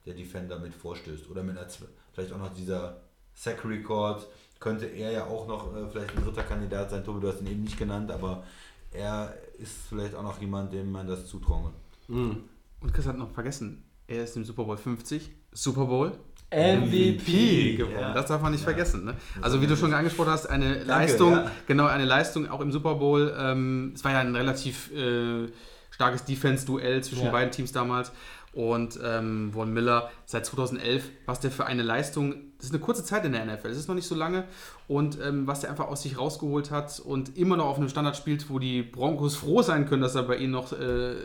[0.05, 1.67] der Defender mit vorstößt oder mit einer,
[2.13, 2.97] vielleicht auch noch dieser
[3.33, 4.27] Sack Record
[4.59, 7.03] könnte er ja auch noch äh, vielleicht ein dritter Kandidat sein.
[7.03, 8.43] Tobi, du hast ihn eben nicht genannt, aber
[8.91, 11.71] er ist vielleicht auch noch jemand, dem man das zutrauen
[12.07, 12.43] kann.
[12.81, 16.11] Und Chris hat noch vergessen, er ist im Super Bowl 50, Super Bowl
[16.51, 17.75] MVP.
[17.75, 17.95] gewonnen.
[17.99, 18.13] Ja.
[18.13, 18.65] Das darf man nicht Ja.
[18.65, 19.05] vergessen.
[19.05, 19.15] Ne?
[19.41, 21.51] Also wie du schon angesprochen hast, eine Danke, Leistung, ja.
[21.67, 23.33] genau eine Leistung auch im Super Bowl.
[23.37, 25.47] Ähm, es war ja ein relativ äh,
[25.91, 27.31] starkes Defense-Duell zwischen Ja.
[27.31, 28.11] beiden Teams damals.
[28.53, 33.03] Und ähm, Von Miller seit 2011, was der für eine Leistung, das ist eine kurze
[33.03, 34.45] Zeit in der NFL, das ist noch nicht so lange.
[34.87, 38.15] Und ähm, was der einfach aus sich rausgeholt hat und immer noch auf einem Standard
[38.15, 41.15] spielt, wo die Broncos froh sein können, dass er bei ihnen noch äh,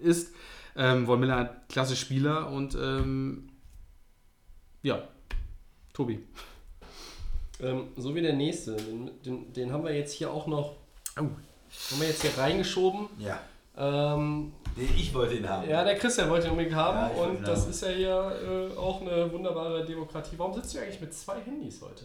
[0.00, 0.34] ist.
[0.76, 3.48] Ähm, Von Miller, klasse Spieler und ähm,
[4.82, 5.02] ja,
[5.94, 6.20] Tobi.
[7.60, 8.76] Ähm, so wie der nächste.
[8.76, 10.76] Den, den, den haben wir jetzt hier auch noch.
[11.16, 11.22] Oh.
[11.22, 13.08] Haben wir jetzt hier reingeschoben.
[13.18, 13.40] Ja,
[13.76, 15.68] Ähm, ich wollte ihn haben.
[15.68, 17.70] ja, der Christian wollte ihn unbedingt haben Ja, und das haben.
[17.70, 20.34] ist ja hier äh, auch eine wunderbare Demokratie.
[20.38, 22.04] Warum sitzt du eigentlich mit zwei Handys heute?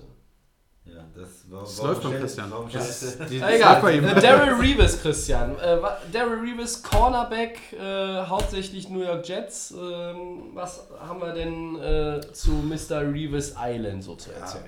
[0.83, 1.61] Ja, das war.
[1.61, 2.49] Das läuft beim Christian.
[2.51, 2.99] Warum Das
[3.29, 3.73] die- das Egal.
[3.73, 4.03] läuft bei ihm.
[4.05, 5.57] Äh, Daryl Reeves, Christian.
[5.59, 5.77] Äh,
[6.11, 9.71] Daryl Reeves, Cornerback, äh, hauptsächlich New York Jets.
[9.79, 13.01] Ähm, was haben wir denn äh, zu Mr.
[13.13, 14.65] Reeves Island so zu erzählen?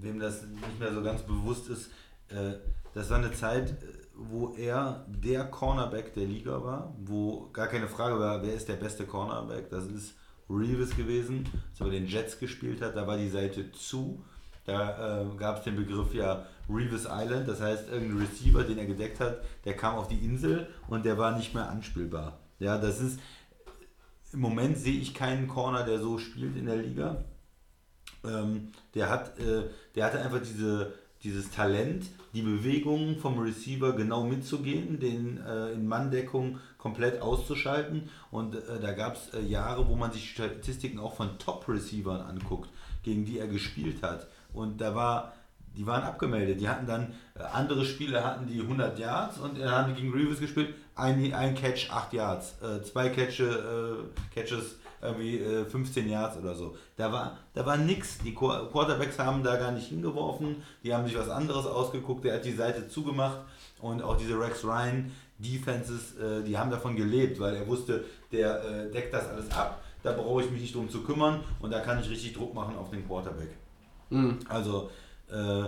[0.00, 1.86] wem das nicht mehr so ganz bewusst ist,
[2.28, 2.52] äh,
[2.92, 3.74] das war eine Zeit, äh,
[4.16, 8.76] wo er der Cornerback der Liga war, wo gar keine Frage war, wer ist der
[8.76, 9.70] beste Cornerback.
[9.70, 10.14] Das ist
[10.48, 14.22] Reeves gewesen, als er bei den Jets gespielt hat, da war die Seite zu.
[14.64, 18.86] Da äh, gab es den Begriff ja Reeves Island, das heißt irgendein Receiver, den er
[18.86, 22.38] gedeckt hat, der kam auf die Insel und der war nicht mehr anspielbar.
[22.58, 23.20] Ja, das ist
[24.34, 27.24] im Moment sehe ich keinen Corner, der so spielt in der Liga.
[28.24, 29.62] Ähm, der, hat, äh,
[29.94, 30.92] der hatte einfach diese,
[31.22, 38.10] dieses Talent, die Bewegungen vom Receiver genau mitzugehen, den äh, in Manndeckung komplett auszuschalten.
[38.32, 42.68] Und äh, da gab es äh, Jahre, wo man sich Statistiken auch von Top-Receivern anguckt,
[43.04, 44.26] gegen die er gespielt hat.
[44.52, 45.32] Und da war,
[45.76, 46.60] die waren abgemeldet.
[46.60, 50.12] Die hatten dann, äh, andere Spiele hatten die 100 Yards und dann haben die gegen
[50.12, 56.08] Reeves gespielt, ein, ein Catch, 8 Yards, äh, zwei Catche, äh, Catches, irgendwie äh, 15
[56.08, 56.74] Yards oder so.
[56.96, 58.18] Da war, da war nix.
[58.18, 62.34] Die Qu- Quarterbacks haben da gar nicht hingeworfen, die haben sich was anderes ausgeguckt, der
[62.34, 63.38] hat die Seite zugemacht
[63.80, 68.62] und auch diese Rex Ryan Defenses, äh, die haben davon gelebt, weil er wusste, der
[68.64, 71.80] äh, deckt das alles ab, da brauche ich mich nicht drum zu kümmern und da
[71.80, 73.50] kann ich richtig Druck machen auf den Quarterback.
[74.48, 74.90] Also
[75.30, 75.64] äh,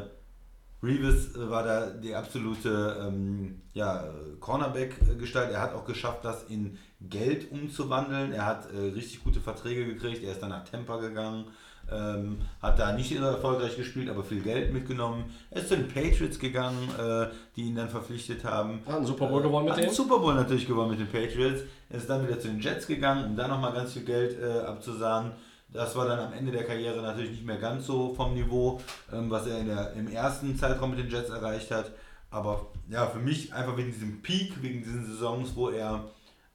[0.87, 5.53] Reeves äh, war da die absolute ähm, ja, äh, Cornerback-Gestalt.
[5.53, 8.33] Er hat auch geschafft, das in Geld umzuwandeln.
[8.33, 10.23] Er hat äh, richtig gute Verträge gekriegt.
[10.23, 11.47] Er ist dann nach Tampa gegangen.
[11.91, 15.27] Ähm, hat da nicht erfolgreich gespielt, aber viel Geld mitgenommen.
[15.51, 18.81] Er ist zu den Patriots gegangen, äh, die ihn dann verpflichtet haben.
[18.87, 19.93] Hat einen Super Bowl gewonnen mit denen.
[19.93, 21.63] Super Bowl natürlich gewonnen mit den Patriots.
[21.89, 24.61] Er ist dann wieder zu den Jets gegangen, um da nochmal ganz viel Geld äh,
[24.67, 25.33] abzusahnen.
[25.69, 28.81] Das war dann am Ende der Karriere natürlich nicht mehr ganz so vom Niveau,
[29.13, 31.93] ähm, was er in der, im ersten Zeitraum mit den Jets erreicht hat.
[32.31, 36.11] Aber ja, für mich einfach wegen diesem Peak, wegen diesen Saisons, wo er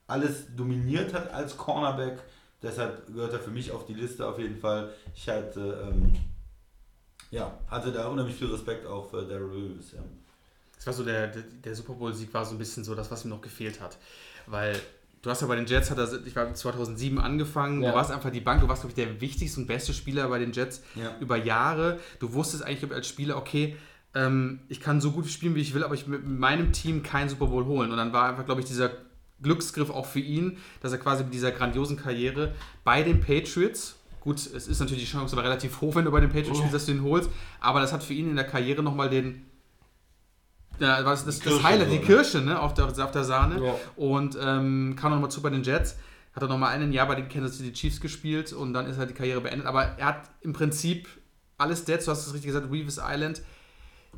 [0.08, 2.20] alles dominiert hat als Cornerback.
[2.62, 4.94] Deshalb gehört er für mich auf die Liste auf jeden Fall.
[5.16, 6.16] Ich hatte, ähm,
[7.32, 9.94] ja, hatte da unheimlich viel Respekt auch für Daryl Lewis.
[9.94, 10.04] Ja.
[10.76, 13.24] Das war so der, der, der Super Bowl-Sieg war so ein bisschen so das, was
[13.26, 13.98] ihm noch gefehlt hat.
[14.48, 14.80] Weil
[15.22, 17.92] du hast ja bei den Jets, hat er, ich war 2007 angefangen, Ja.
[17.92, 20.40] du warst einfach die Bank, du warst, glaube ich, der wichtigste und beste Spieler bei
[20.40, 21.16] den Jets Ja.
[21.20, 22.00] über Jahre.
[22.20, 23.76] Du wusstest eigentlich als Spieler, okay,
[24.14, 27.30] ähm, ich kann so gut spielen, wie ich will, aber ich mit meinem Team keinen
[27.30, 27.92] Super Bowl holen.
[27.92, 28.92] Und dann war einfach, glaube ich, dieser
[29.42, 32.54] Glücksgriff auch für ihn, dass er quasi mit dieser grandiosen Karriere
[32.84, 36.20] bei den Patriots, gut, es ist natürlich die Chance aber relativ hoch, wenn du bei
[36.20, 37.30] den Patriots spielst, dass du ihn holst,
[37.60, 39.46] aber das hat für ihn in der Karriere nochmal den,
[40.82, 42.06] ja, was, das, das Highlight, so, die ne?
[42.06, 43.64] Kirsche ne, auf, der, auf der Sahne.
[43.64, 43.76] Ja.
[43.96, 45.98] Und ähm, kam nochmal zu bei den Jets.
[46.34, 49.10] Hat er nochmal ein Jahr bei den Kansas City Chiefs gespielt und dann ist halt
[49.10, 49.68] die Karriere beendet.
[49.68, 51.08] Aber er hat im Prinzip
[51.58, 53.42] alles Stats, du hast es richtig gesagt, Reeves Island,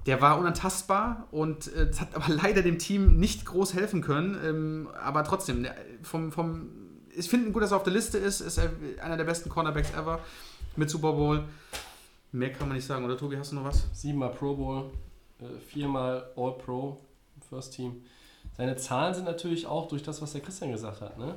[0.06, 4.38] der war unantastbar und äh, das hat aber leider dem Team nicht groß helfen können.
[4.44, 6.70] Ähm, aber trotzdem, der, vom, vom,
[7.16, 8.42] ich finde gut, dass er auf der Liste ist.
[8.42, 8.72] Ist er
[9.02, 10.20] einer der besten Cornerbacks ever
[10.76, 11.44] mit Super Bowl.
[12.32, 13.88] Mehr kann man nicht sagen, oder Tobi, hast du noch was?
[13.94, 14.92] Siebenmal Pro Bowl,
[15.68, 16.98] viermal All Pro
[17.36, 18.04] im First Team.
[18.58, 21.18] Seine Zahlen sind natürlich auch durch das, was der Christian gesagt hat.
[21.18, 21.36] Ne?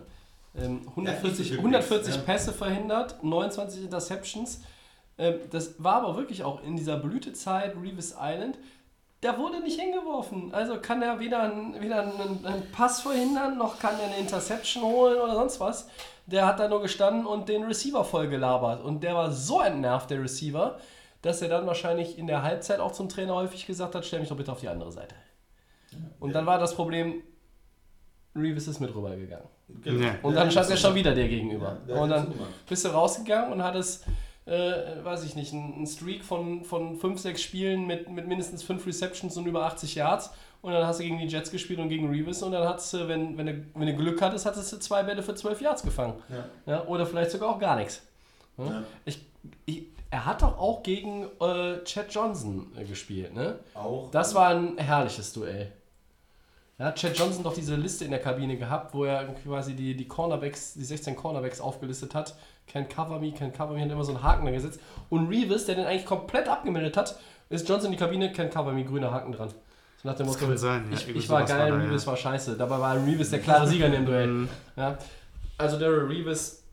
[0.58, 2.20] Ähm, 140, richtig 140 ja.
[2.22, 4.62] Pässe verhindert, 29 Interceptions.
[5.18, 8.58] Ähm, das war aber wirklich auch in dieser Blütezeit Reeves Island.
[9.22, 10.52] Da wurde nicht hingeworfen.
[10.52, 14.84] Also kann er weder, einen, weder einen, einen Pass verhindern, noch kann er eine Interception
[14.84, 15.88] holen oder sonst was.
[16.26, 18.84] Der hat da nur gestanden und den Receiver voll gelabert.
[18.84, 20.78] Und der war so entnervt, der Receiver,
[21.26, 24.28] dass er dann wahrscheinlich in der Halbzeit auch zum Trainer häufig gesagt hat, stell mich
[24.28, 25.14] doch bitte auf die andere Seite.
[26.20, 27.22] Und dann war das Problem,
[28.34, 29.46] Reeves ist mit rübergegangen.
[29.84, 30.16] Ja.
[30.22, 31.78] Und dann stand er schon wieder dir gegenüber.
[31.86, 32.34] Ja, der und dann
[32.68, 34.04] bist du rausgegangen und hattest,
[34.44, 38.86] äh, weiß ich nicht, einen Streak von, von 5, 6 Spielen mit, mit mindestens 5
[38.86, 40.30] Receptions und über 80 Yards.
[40.62, 43.08] Und dann hast du gegen die Jets gespielt und gegen Reeves und dann hattest du,
[43.08, 46.14] wenn, wenn, du, wenn du Glück hattest, hattest du zwei Bälle für 12 Yards gefangen.
[46.28, 46.72] Ja.
[46.72, 48.02] Ja, oder vielleicht sogar auch gar nichts.
[48.58, 48.64] Ja?
[48.64, 48.82] Ja.
[49.04, 49.24] Ich,
[49.64, 53.58] ich, er hat doch auch gegen äh, Chad Johnson äh, gespielt, ne?
[53.74, 54.10] Auch.
[54.10, 55.72] Das war ein herrliches Duell.
[56.78, 60.06] Ja, Chad Johnson doch diese Liste in der Kabine gehabt, wo er quasi die, die
[60.06, 62.36] Cornerbacks, die 16 Cornerbacks aufgelistet hat.
[62.66, 64.80] Can cover me, can cover me, hat immer so einen Haken da gesetzt.
[65.08, 67.18] Und Reeves, der den eigentlich komplett abgemeldet hat,
[67.48, 69.48] ist Johnson in die Kabine, can cover me, grüner Haken dran.
[69.48, 70.96] So nach dem Das Motto, kann sein, ja.
[70.96, 72.10] ich, ich war geil, war da, Reeves ja.
[72.10, 72.56] war scheiße.
[72.56, 74.26] Dabei war Reeves der klare Sieger in dem Duell.
[74.26, 74.48] Mhm.
[74.76, 74.98] Ja.
[75.56, 76.65] Also Daryl Reeves,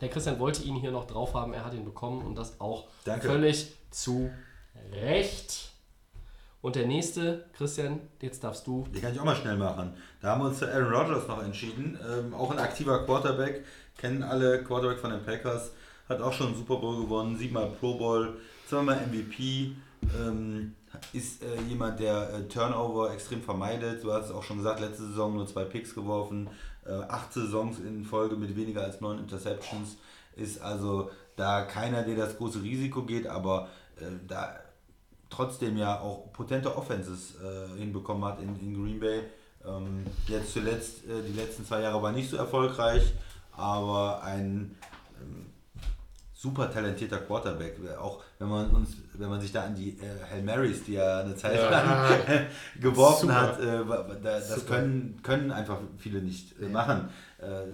[0.00, 2.88] der Christian wollte ihn hier noch drauf haben, er hat ihn bekommen und das auch
[3.04, 3.28] Danke.
[3.28, 4.30] völlig zu
[4.92, 5.70] Recht.
[6.62, 8.86] Und der nächste, Christian, jetzt darfst du.
[8.92, 9.94] Die kann ich auch mal schnell machen.
[10.20, 11.98] Da haben wir uns für Aaron Rodgers noch entschieden.
[12.04, 13.64] Ähm, auch ein aktiver Quarterback.
[13.96, 15.70] Kennen alle Quarterback von den Packers.
[16.08, 17.38] Hat auch schon Super Bowl gewonnen.
[17.38, 18.36] Siebenmal Pro Bowl.
[18.68, 19.76] Zweimal MVP.
[20.18, 20.74] Ähm,
[21.12, 24.02] ist äh, jemand, der äh, Turnover extrem vermeidet.
[24.02, 26.48] Du hast es auch schon gesagt, letzte Saison nur zwei Picks geworfen.
[26.88, 29.96] Äh, acht Saisons in Folge mit weniger als neun Interceptions.
[30.36, 33.68] Ist also da keiner, der das große Risiko geht, aber
[33.98, 34.58] äh, da
[35.30, 39.22] trotzdem ja auch potente Offenses äh, hinbekommen hat in, in Green Bay.
[39.66, 43.14] Ähm, jetzt zuletzt, äh, die letzten zwei Jahre war nicht so erfolgreich,
[43.52, 44.76] aber ein
[45.20, 45.46] ähm,
[46.32, 47.76] super talentierter Quarterback.
[47.98, 51.20] Auch wenn man uns, wenn man sich da an die äh, Hail Marys, die er
[51.20, 52.46] eine Zeit lang
[52.80, 53.40] geworfen Super.
[53.40, 53.84] hat, äh,
[54.22, 54.74] das Super.
[54.76, 57.08] können, können einfach viele nicht äh, machen.
[57.38, 57.66] Äh,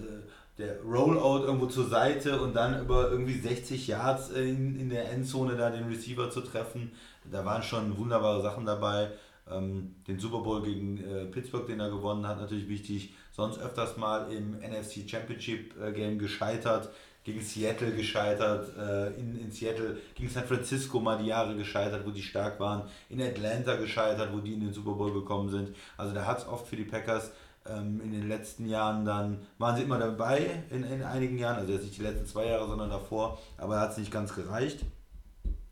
[0.57, 5.55] der Rollout irgendwo zur Seite und dann über irgendwie 60 Yards in, in der Endzone
[5.55, 6.91] da den Receiver zu treffen,
[7.31, 9.09] Da waren schon wunderbare Sachen dabei.
[9.49, 13.13] Ähm, den Super Bowl gegen äh, Pittsburgh, den er gewonnen hat, natürlich wichtig.
[13.31, 16.89] Sonst öfters mal im NFC Championship äh, Game gescheitert,
[17.23, 22.11] gegen Seattle gescheitert, äh, in, in Seattle, gegen San Francisco mal die Jahre gescheitert, wo
[22.11, 25.75] die stark waren, in Atlanta gescheitert, wo die in den Super Bowl gekommen sind.
[25.97, 27.31] Also da hat es oft für die Packers
[27.65, 31.71] ähm, in den letzten Jahren dann, waren sie immer dabei in, in einigen Jahren, also
[31.71, 34.85] jetzt nicht die letzten zwei Jahre, sondern davor, aber hat es nicht ganz gereicht.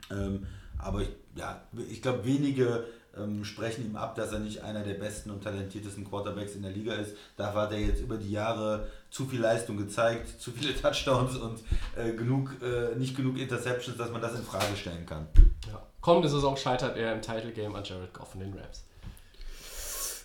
[0.10, 2.86] Ähm, aber ich, ja, ich glaube, wenige
[3.18, 6.72] ähm, sprechen ihm ab, dass er nicht einer der besten und talentiertesten Quarterbacks in der
[6.72, 7.16] Liga ist.
[7.36, 11.60] Da hat er jetzt über die Jahre zu viel Leistung gezeigt, zu viele Touchdowns und
[11.96, 15.28] äh, genug, äh, nicht genug Interceptions, dass man das in Frage stellen kann.
[15.68, 15.82] Ja.
[16.00, 18.86] Kommende Saison scheitert er im Title Game an Jared Goff und den Rams.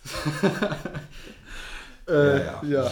[2.08, 2.90] Äh, Ja, ja.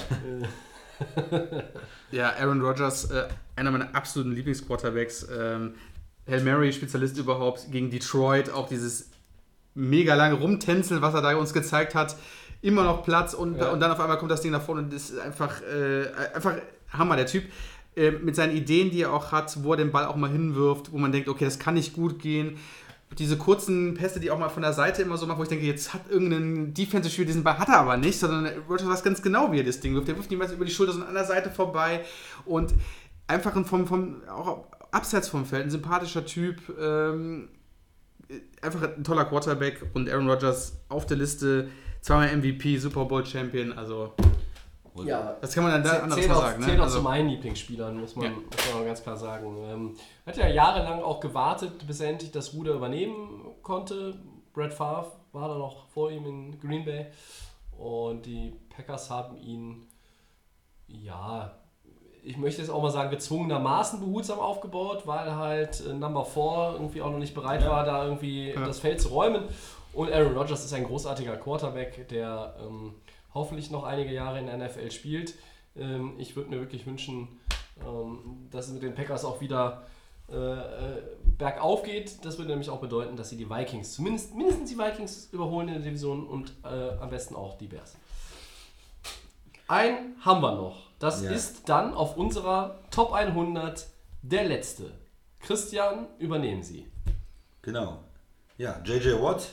[2.10, 5.28] ja, Aaron Rodgers, äh, einer meiner absoluten Lieblingsquarterbacks.
[5.32, 5.76] Ähm,
[6.26, 9.10] Hail Mary, Spezialist überhaupt gegen Detroit, auch dieses
[9.74, 12.16] mega lange Rumtänzeln, was er da uns gezeigt hat.
[12.62, 13.70] Immer noch Platz und, Ja.
[13.70, 16.54] und dann auf einmal kommt das Ding nach vorne und das ist einfach, äh, einfach
[16.90, 17.44] Hammer, der Typ.
[17.96, 20.90] Äh, mit seinen Ideen, die er auch hat, wo er den Ball auch mal hinwirft,
[20.92, 22.56] wo man denkt, okay, das kann nicht gut gehen.
[23.18, 25.64] Diese kurzen Pässe, die auch mal von der Seite immer so macht, wo ich denke,
[25.66, 29.52] jetzt hat irgendein Defensive-Spieler diesen Ball, hat er aber nicht, sondern Rodgers weiß ganz genau,
[29.52, 30.08] wie er das Ding wirft.
[30.08, 32.00] Der wirft niemals über die Schulter, sondern an der Seite vorbei
[32.44, 32.74] und
[33.28, 37.48] einfach ein vom, vom, auch abseits vom Feld, ein sympathischer Typ, ähm,
[38.62, 41.68] einfach ein toller Quarterback und Aaron Rodgers auf der Liste,
[42.00, 44.12] zweimal MVP, Super Bowl Champion, also
[45.04, 46.62] Ja, das kann man dann da anders zählt mal auch, sagen.
[46.62, 46.80] zählt Ne?
[46.80, 48.30] auch Also, zu meinen Lieblingsspielern, muss man, Ja.
[48.32, 49.56] muss man ganz klar sagen.
[49.68, 49.94] Ähm,
[50.24, 54.16] hat ja jahrelang auch gewartet, bis er endlich das Ruder übernehmen konnte.
[54.52, 57.06] Brett Favre war da noch vor ihm in Green Bay.
[57.76, 59.88] Und die Packers haben ihn,
[60.86, 61.58] ja,
[62.24, 67.02] ich möchte jetzt auch mal sagen, gezwungenermaßen behutsam aufgebaut, weil halt äh, Number 4 irgendwie
[67.02, 67.70] auch noch nicht bereit Ja.
[67.70, 68.64] war, da irgendwie Ja.
[68.64, 69.44] das Feld zu räumen.
[69.92, 72.94] Und Aaron Rodgers ist ein großartiger Quarterback, der ähm,
[73.32, 75.34] hoffentlich noch einige Jahre in der NFL spielt.
[75.76, 77.28] Ähm, ich würde mir wirklich wünschen,
[77.86, 79.82] ähm, dass es mit den Packers auch wieder
[80.32, 81.02] äh, äh,
[81.38, 82.24] bergauf geht.
[82.24, 85.74] Das würde nämlich auch bedeuten, dass sie die Vikings, zumindest mindestens die Vikings überholen in
[85.74, 87.94] der Division und äh, am besten auch die Bears.
[89.68, 90.83] Ein haben wir noch.
[90.98, 91.30] Das Ja.
[91.30, 93.86] ist dann auf unserer Top 100
[94.22, 94.90] der letzte.
[95.40, 96.86] Christian, übernehmen Sie.
[97.62, 98.02] Genau.
[98.56, 99.48] Ja, JJ Watt,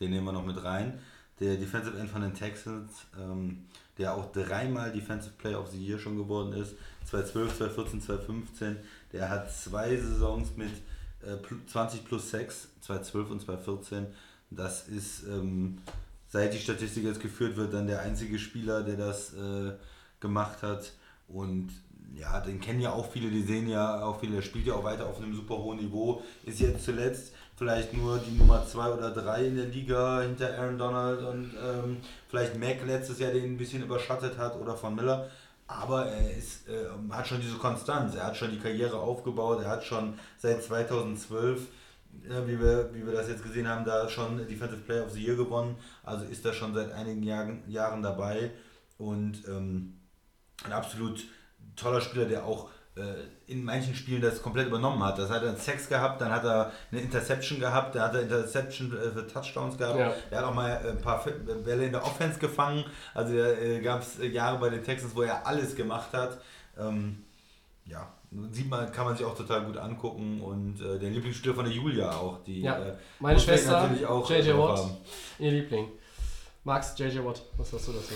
[0.00, 0.98] den nehmen wir noch mit rein.
[1.40, 3.66] Der Defensive End von den Texans, ähm,
[3.98, 6.74] der auch dreimal Defensive Player of the Year schon geworden ist.
[7.04, 8.76] 2012, 2014, 2015.
[9.12, 10.70] Der hat zwei Saisons mit
[11.22, 14.06] äh, pl- 20 plus 6, 2012 und 2014.
[14.50, 15.78] Das ist, ähm,
[16.28, 19.72] seit die Statistik jetzt geführt wird, dann der einzige Spieler, der das äh,
[20.22, 20.92] gemacht hat.
[21.28, 21.70] Und
[22.14, 24.84] ja, den kennen ja auch viele, die sehen ja auch viele, der spielt ja auch
[24.84, 26.22] weiter auf einem super hohen Niveau.
[26.44, 30.78] Ist jetzt zuletzt vielleicht nur die Nummer 2 oder 3 in der Liga hinter Aaron
[30.78, 35.28] Donald und ähm, vielleicht Mac letztes Jahr den ein bisschen überschattet hat oder von Miller.
[35.66, 39.70] Aber er ist, äh, hat schon diese Konstanz, er hat schon die Karriere aufgebaut, er
[39.70, 41.60] hat schon seit 2012
[42.28, 45.24] äh, wie, wir, wie wir das jetzt gesehen haben, da schon Defensive Player of the
[45.24, 45.76] Year gewonnen.
[46.02, 48.50] Also ist er schon seit einigen Jahren, Jahren dabei
[48.98, 49.94] und ähm,
[50.64, 51.24] ein absolut
[51.76, 53.00] toller Spieler, der auch äh,
[53.50, 55.18] in manchen Spielen das komplett übernommen hat.
[55.18, 58.22] Das hat er einen Sex gehabt, dann hat er eine Interception gehabt, dann hat er
[58.22, 59.98] Interception äh, für Touchdowns gehabt.
[59.98, 60.12] Ja.
[60.30, 61.24] Er hat auch mal äh, ein paar
[61.64, 62.84] Bälle in der Offense gefangen.
[63.14, 63.34] Also
[63.82, 66.38] gab es Jahre bei den Texans, wo er alles gemacht hat.
[66.78, 67.24] Ähm,
[67.86, 68.12] ja,
[68.50, 71.74] sieht man, kann man sich auch total gut angucken und äh, der Lieblingsspieler von der
[71.74, 74.96] Julia auch, die Ja, äh, Meine Schwester, natürlich auch JJ Watt, haben.
[75.38, 75.88] ihr Liebling.
[76.64, 78.14] Max, JJ Watt, was hast du dazu?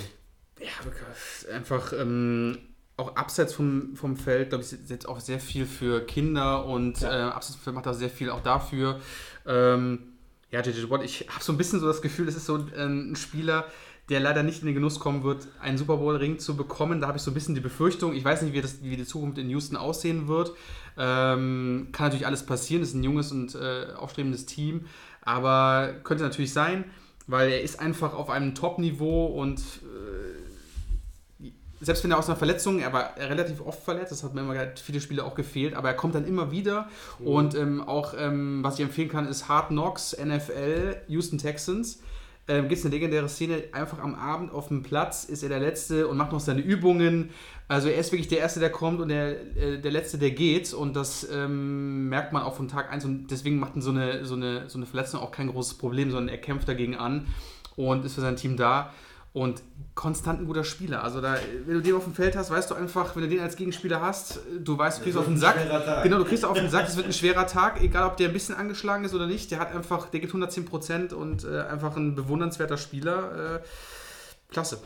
[0.61, 2.59] Ja, einfach ähm,
[2.97, 7.01] auch abseits vom, vom Feld, glaube ich, ist jetzt auch sehr viel für Kinder und
[7.01, 7.29] Ja.
[7.29, 9.01] äh, abseits vom Feld macht er sehr viel auch dafür.
[9.47, 9.99] Ähm,
[10.51, 13.11] ja, JJ Watt, ich habe so ein bisschen so das Gefühl, es ist so ein,
[13.11, 13.67] ein Spieler,
[14.09, 17.01] der leider nicht in den Genuss kommen wird, einen Super Bowl-Ring zu bekommen.
[17.01, 19.05] Da habe ich so ein bisschen die Befürchtung, ich weiß nicht, wie, das, wie die
[19.05, 20.53] Zukunft in Houston aussehen wird.
[20.97, 24.87] Ähm, kann natürlich alles passieren, ist ein junges und äh, aufstrebendes Team,
[25.23, 26.85] aber könnte natürlich sein,
[27.27, 30.46] weil er ist einfach auf einem Top-Niveau und äh,
[31.81, 34.55] selbst wenn er aus einer Verletzung, er war relativ oft verletzt, das hat mir immer
[34.83, 36.89] viele Spiele auch gefehlt, aber er kommt dann immer wieder
[37.19, 42.01] und ähm, auch, ähm, was ich empfehlen kann, ist Hard Knocks, NFL, Houston Texans.
[42.49, 45.59] Ähm, Gibt es eine legendäre Szene, einfach am Abend auf dem Platz ist er der
[45.59, 47.31] Letzte und macht noch seine Übungen.
[47.67, 50.73] Also er ist wirklich der Erste, der kommt und der, äh, der Letzte, der geht
[50.73, 54.25] und das ähm, merkt man auch von Tag 1 und deswegen macht ihn so eine,
[54.25, 57.27] so, eine, so eine Verletzung auch kein großes Problem, sondern er kämpft dagegen an
[57.75, 58.93] und ist für sein Team da.
[59.37, 59.63] Und
[59.95, 61.05] konstant ein guter Spieler.
[61.05, 61.37] Also da,
[61.67, 64.01] wenn du den auf dem Feld hast, weißt du einfach, wenn du den als Gegenspieler
[64.01, 65.57] hast, du weißt, du kriegst auf den Sack.
[66.03, 68.33] Genau, du kriegst auf den Sack, es wird ein schwerer Tag, egal ob der ein
[68.33, 69.51] bisschen angeschlagen ist oder nicht.
[69.51, 73.57] Der hat einfach, der gibt 110% und äh, einfach ein bewundernswerter Spieler.
[73.57, 73.61] Äh,
[74.49, 74.79] klasse.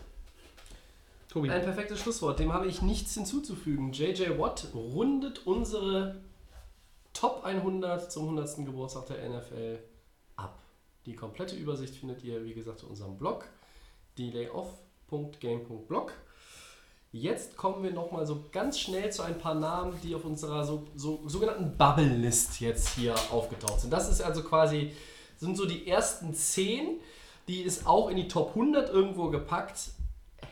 [1.29, 1.49] Tobi.
[1.49, 3.93] Ein perfektes Schlusswort, dem habe ich nichts hinzuzufügen.
[3.93, 6.17] JJ Watt rundet unsere
[7.13, 8.67] Top 100 zum 100.
[8.67, 9.79] Geburtstag der NFL
[10.35, 10.59] ab.
[11.07, 13.45] Die komplette Übersicht findet ihr, wie gesagt, in unserem Blog,
[14.21, 16.13] delayoff.game.blog.
[17.13, 20.87] Jetzt kommen wir nochmal so ganz schnell zu ein paar Namen, die auf unserer so,
[20.95, 23.93] so, sogenannten Bubble-List jetzt hier aufgetaucht sind.
[23.93, 24.93] Das ist also quasi,
[25.37, 27.01] sind so die ersten 10,
[27.49, 29.91] die es auch in die Top 100 irgendwo gepackt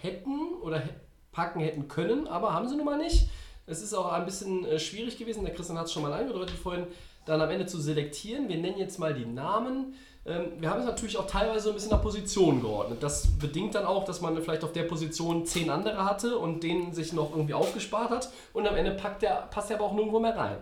[0.00, 0.82] hätten oder
[1.30, 3.28] packen hätten können, aber haben sie nun mal nicht.
[3.66, 6.56] Es ist auch ein bisschen äh, schwierig gewesen, der Christian hat es schon mal angedeutet
[6.56, 6.86] vorhin,
[7.26, 8.48] dann am Ende zu selektieren.
[8.48, 9.94] Wir nennen jetzt mal die Namen.
[10.28, 13.02] Ähm, wir haben es natürlich auch teilweise so ein bisschen nach Position geordnet.
[13.02, 16.92] Das bedingt dann auch, dass man vielleicht auf der Position zehn andere hatte und denen
[16.92, 20.20] sich noch irgendwie aufgespart hat und am Ende packt der, passt der aber auch nirgendwo
[20.20, 20.58] mehr rein.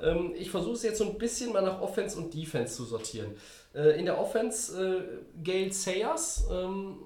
[0.00, 3.34] Ähm, ich versuche es jetzt so ein bisschen mal nach Offense und Defense zu sortieren.
[3.74, 6.98] Äh, in der Offense äh, Gail Sayers, ähm,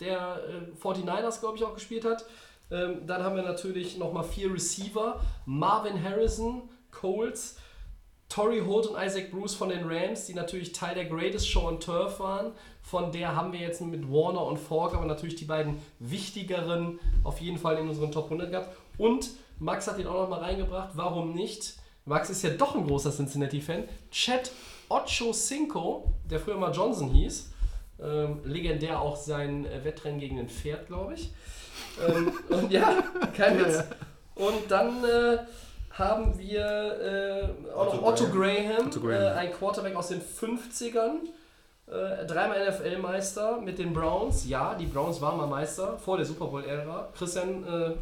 [0.00, 2.24] der äh, 49ers, glaube ich, auch gespielt hat.
[2.70, 5.18] Dann haben wir natürlich nochmal vier Receiver.
[5.46, 7.56] Marvin Harrison, Coles,
[8.28, 11.80] Torrey Holt und Isaac Bruce von den Rams, die natürlich Teil der Greatest Show on
[11.80, 12.52] Turf waren.
[12.82, 17.40] Von der haben wir jetzt mit Warner und Falk aber natürlich die beiden wichtigeren auf
[17.40, 18.76] jeden Fall in unseren Top 100 gehabt.
[18.98, 20.90] Und Max hat ihn auch nochmal reingebracht.
[20.94, 21.74] Warum nicht?
[22.04, 23.84] Max ist ja doch ein großer Cincinnati-Fan.
[24.10, 24.50] Chad
[24.88, 27.52] Ochocinco, der früher mal Johnson hieß.
[28.00, 31.32] Ähm, legendär auch sein äh, Wettrennen gegen ein Pferd, glaube ich.
[32.06, 33.02] Ähm, und ja,
[33.36, 33.82] kein Witz.
[34.36, 35.38] Und dann äh,
[35.98, 39.22] haben wir äh, auch noch Otto Otto Graham, Otto Graham.
[39.22, 41.26] Äh, ein Quarterback aus den 50ern.
[41.86, 44.46] Äh, dreimal NFL-Meister mit den Browns.
[44.48, 47.08] Ja, die Browns waren mal Meister vor der Super Bowl-Ära.
[47.16, 47.92] Christian, äh,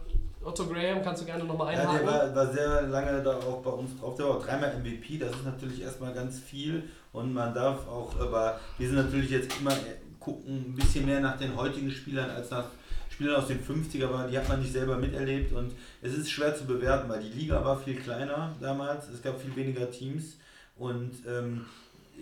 [0.45, 2.07] Otto Graham, kannst du gerne nochmal Ja, einhaken?
[2.07, 4.17] der war, war sehr lange da auch bei uns drauf.
[4.17, 6.85] Der war auch dreimal MVP, das ist natürlich erstmal ganz viel.
[7.13, 11.21] Und man darf auch, aber wir sind natürlich jetzt immer äh, gucken ein bisschen mehr
[11.21, 12.65] nach den heutigen Spielern als nach
[13.17, 15.51] Spielern aus den 50er, aber die hat man nicht selber miterlebt.
[15.53, 15.73] Und
[16.03, 19.09] es ist schwer zu bewerten, weil die Liga war viel kleiner damals.
[19.09, 20.37] Es gab viel weniger Teams.
[20.77, 21.65] Und ähm,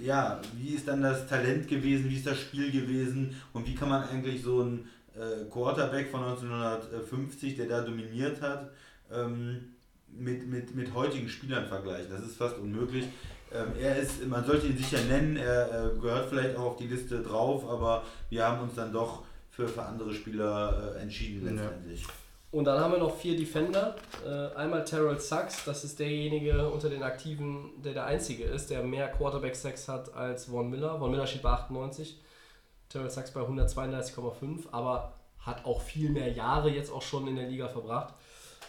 [0.00, 3.88] ja, wie ist dann das Talent gewesen, wie ist das Spiel gewesen und wie kann
[3.88, 8.70] man eigentlich so einen äh, Quarterback von 1950, der da dominiert hat,
[9.12, 9.74] ähm,
[10.16, 12.10] mit, mit, mit heutigen Spielern vergleichen.
[12.10, 13.06] Das ist fast unmöglich.
[13.52, 16.86] Ähm, er ist, man sollte ihn sicher nennen, er äh, gehört vielleicht auch auf die
[16.86, 19.24] Liste drauf, aber wir haben uns dann doch
[19.54, 21.62] für, für andere Spieler äh, entschieden Ja.
[21.62, 22.04] letztendlich.
[22.50, 23.96] Und dann haben wir noch vier Defender.
[24.24, 28.82] Äh, einmal Terrell Sachs, das ist derjenige unter den Aktiven, der der Einzige ist, der
[28.84, 30.98] mehr Quarterback-Sacks hat als Von Miller.
[30.98, 32.20] Von Miller steht bei 98,
[32.88, 37.48] Terrell Sachs bei 132,5, aber hat auch viel mehr Jahre jetzt auch schon in der
[37.48, 38.14] Liga verbracht.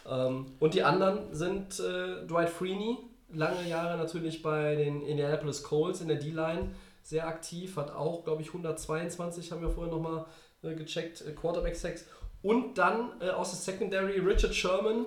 [0.09, 2.97] Ähm, und die anderen sind äh, Dwight Freeney,
[3.31, 6.71] lange Jahre natürlich bei den Indianapolis Colts in der D-Line
[7.03, 10.25] sehr aktiv, hat auch, glaube ich, 122, haben wir vorher nochmal
[10.73, 12.05] gecheckt, äh, Quarterback-Sacks.
[12.41, 15.05] Und dann äh, aus der Secondary Richard Sherman,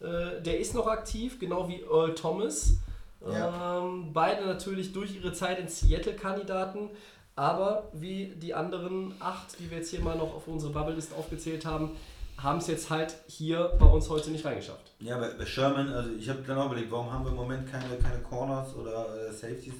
[0.00, 2.78] äh, der ist noch aktiv, genau wie Earl Thomas.
[3.26, 3.80] Ja.
[3.80, 6.90] Ähm, beide natürlich durch ihre Zeit in Seattle Kandidaten,
[7.34, 11.66] aber wie die anderen acht, die wir jetzt hier mal noch auf unsere Bubble-List aufgezählt
[11.66, 11.96] haben,
[12.38, 14.92] haben es jetzt halt hier bei uns heute nicht reingeschafft.
[15.00, 17.70] Ja, bei, bei Sherman, also ich habe dann auch überlegt, warum haben wir im Moment
[17.70, 19.74] keine, keine Corners oder äh, Safeties,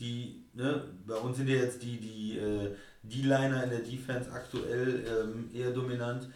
[0.00, 5.04] die, ne, bei uns sind ja jetzt die, die äh, D-Liner in der Defense aktuell
[5.06, 6.28] ähm, eher dominant.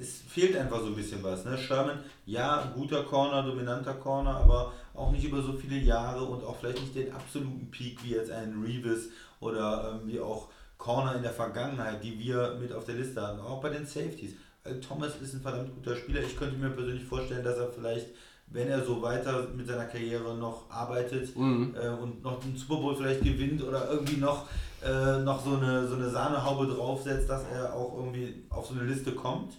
[0.00, 1.44] Es fehlt einfach so ein bisschen was.
[1.44, 1.58] Ne?
[1.58, 6.56] Sherman, ja, guter Corner, dominanter Corner, aber auch nicht über so viele Jahre und auch
[6.56, 9.08] vielleicht nicht den absoluten Peak wie jetzt ein Reeves
[9.40, 10.48] oder ähm, wie auch
[10.78, 13.40] Corner in der Vergangenheit, die wir mit auf der Liste hatten.
[13.40, 14.34] Auch bei den Safeties.
[14.64, 16.22] Äh, Thomas ist ein verdammt guter Spieler.
[16.22, 18.08] Ich könnte mir persönlich vorstellen, dass er vielleicht,
[18.52, 21.74] wenn er so weiter mit seiner Karriere noch arbeitet Mhm.
[21.80, 24.46] äh, und noch den Super Bowl vielleicht gewinnt oder irgendwie noch,
[24.84, 28.84] äh, noch so, eine, so eine Sahnehaube draufsetzt, dass er auch irgendwie auf so eine
[28.84, 29.54] Liste kommt,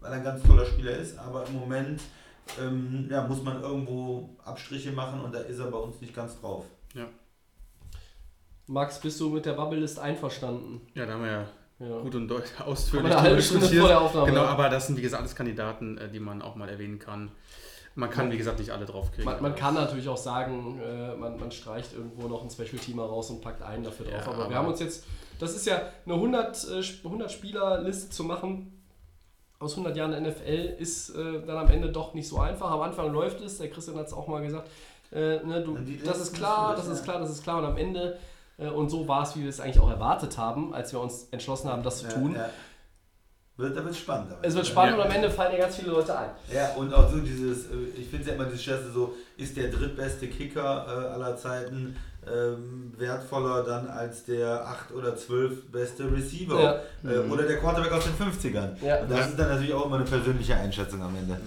[0.00, 1.18] weil er ein ganz toller Spieler ist.
[1.18, 2.00] Aber im Moment
[2.60, 6.40] ähm, ja, muss man irgendwo Abstriche machen und da ist er bei uns nicht ganz
[6.40, 6.64] drauf.
[8.66, 10.80] Max, bist du mit der Bubble-List einverstanden?
[10.94, 11.46] Ja, da haben wir ja
[11.80, 11.98] Ja.
[12.02, 13.80] gut und deut- Aber ausführlich eine halbe Stunde diskutiert.
[13.82, 14.26] vor der Aufnahme.
[14.28, 17.32] Genau, aber das sind wie gesagt alles Kandidaten, äh, die man auch mal erwähnen kann.
[18.00, 19.24] Man kann, wie gesagt, nicht alle draufkriegen.
[19.24, 23.30] Man, man kann natürlich auch sagen, äh, man, man streicht irgendwo noch ein Special-Teamer raus
[23.30, 24.26] und packt einen dafür drauf.
[24.26, 25.04] Ja, aber, wir aber- haben uns jetzt,
[25.38, 28.76] das ist ja eine 100, äh, 100 Spieler-Liste zu machen
[29.58, 32.70] aus 100 Jahren NFL ist äh, dann am Ende doch nicht so einfach.
[32.70, 34.68] Am Anfang läuft es, der Christian hat es auch mal gesagt,
[35.12, 38.16] äh, ne, du, das ist klar, das ist klar, das ist klar und am Ende
[38.58, 41.28] Äh, Und so war es, wie wir es eigentlich auch erwartet haben, als wir uns
[41.30, 42.34] entschlossen haben, das zu tun.
[42.34, 42.50] Ja, ja.
[43.60, 44.32] Wird, da wird spannend.
[44.42, 46.30] Es wird spannend und am Ende fallen dir ganz viele Leute ein.
[46.52, 49.56] Ja, und auch so dieses, äh, ich finde es ja immer dieses Scherze so, ist
[49.56, 51.96] der drittbeste Kicker äh, aller Zeiten
[52.26, 56.60] ähm, wertvoller dann als der 8 oder 12 beste Receiver
[57.04, 57.10] Ja.
[57.10, 58.70] äh, oder der Quarterback aus den 50ern.
[58.84, 59.00] Ja.
[59.00, 61.38] Und das ist dann natürlich auch immer eine persönliche Einschätzung am Ende.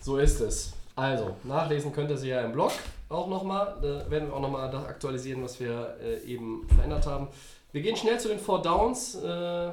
[0.00, 0.72] So ist es.
[0.94, 2.72] Also, nachlesen könnt ihr sie ja im Blog
[3.08, 3.74] auch nochmal.
[3.82, 7.28] Da werden wir auch nochmal das aktualisieren, was wir äh, eben verändert haben.
[7.72, 9.16] Wir gehen schnell zu den Four Downs.
[9.16, 9.70] Äh,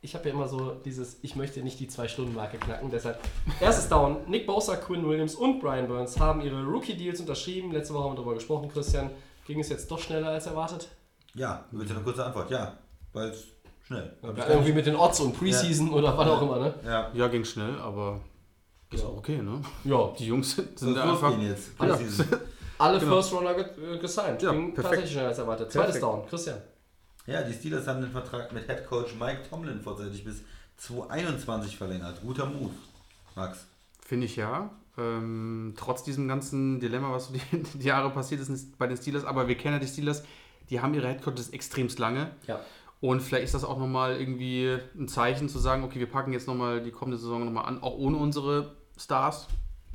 [0.00, 3.18] ich habe ja immer so dieses, ich möchte nicht die Zwei-Stunden-Marke knacken, deshalb
[3.60, 4.18] erstes Down.
[4.28, 7.72] Nick Bosa, Quinn Williams und Brian Burns haben ihre Rookie-Deals unterschrieben.
[7.72, 9.10] Letzte Woche haben wir darüber gesprochen, Christian.
[9.46, 10.88] Ging es jetzt doch schneller als erwartet?
[11.34, 12.50] Ja, bitte eine kurze Antwort.
[12.50, 12.76] Ja,
[13.12, 13.44] weil es
[13.86, 14.14] schnell.
[14.22, 16.74] Ja, irgendwie mit den Odds und Preseason oder was auch immer, ne?
[16.84, 18.20] Ja, Ja, ging schnell, aber
[18.92, 19.08] ist Ja.
[19.08, 19.60] auch okay, ne?
[19.84, 21.36] Ja, Die Jungs sind, sind da einfach.
[21.38, 21.70] jetzt.
[21.80, 21.86] Ja.
[21.86, 22.26] Preseason.
[22.78, 23.16] alle Genau.
[23.16, 23.64] First Runner ge
[23.94, 24.42] äh, gesigned.
[24.42, 24.82] Ja, Ging perfekt.
[24.84, 25.72] tatsächlich schneller als erwartet.
[25.72, 26.02] Zweites Perfekt.
[26.04, 26.58] Down, Christian.
[27.28, 30.42] Ja, die Steelers haben den Vertrag mit Head Coach Mike Tomlin vorzeitig bis
[30.78, 32.22] 2021 verlängert.
[32.22, 32.70] Guter Move,
[33.36, 33.66] Max.
[34.00, 34.70] Finde ich ja.
[34.96, 39.26] Ähm, trotz diesem ganzen Dilemma, was so die, die Jahre passiert ist bei den Steelers,
[39.26, 40.24] aber wir kennen ja die Steelers,
[40.70, 42.30] die haben ihre Headcoaches extremst lange.
[42.46, 42.60] Ja.
[43.02, 46.46] Und vielleicht ist das auch nochmal irgendwie ein Zeichen zu sagen, okay, wir packen jetzt
[46.46, 49.48] nochmal die kommende Saison nochmal an, auch ohne unsere Stars.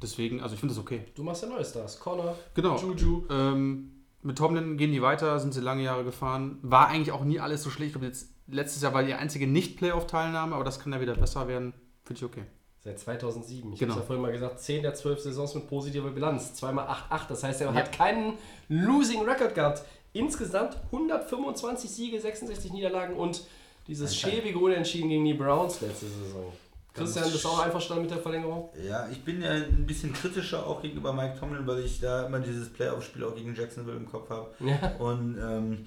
[0.04, 1.06] Deswegen, also ich finde das okay.
[1.16, 2.00] Du machst ja neue Stars.
[2.00, 2.78] Connor, Genau.
[2.78, 3.24] Juju.
[3.32, 6.58] Ähm, mit Tomlin gehen die weiter, sind sie lange Jahre gefahren.
[6.62, 7.96] War eigentlich auch nie alles so schlecht.
[8.02, 11.74] Jetzt, letztes Jahr war die einzige Nicht-Playoff-Teilnahme, aber das kann ja wieder besser werden.
[12.04, 12.44] Finde ich okay.
[12.84, 13.74] Seit 2007.
[13.74, 13.94] Ich Genau.
[13.94, 16.54] habe ja vorhin mal gesagt, 10 der 12 Saisons mit positiver Bilanz.
[16.54, 17.30] Zweimal 8-8.
[17.30, 17.74] Das heißt, er Ja.
[17.76, 18.34] hat keinen
[18.68, 19.84] Losing Record gehabt.
[20.12, 23.46] Insgesamt 125 Siege, 66 Niederlagen und
[23.88, 26.52] dieses schäbige Unentschieden gegen die Browns letzte Saison.
[26.94, 28.70] Christian, bist du auch einverstanden mit der Verlängerung?
[28.88, 32.40] Ja, ich bin ja ein bisschen kritischer auch gegenüber Mike Tomlin, weil ich da immer
[32.40, 34.52] dieses Playoff-Spiel auch gegen Jacksonville im Kopf habe.
[34.60, 34.96] Ja.
[35.00, 35.86] Und ähm,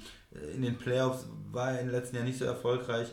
[0.55, 3.09] in den Playoffs war er in den letzten Jahren nicht so erfolgreich.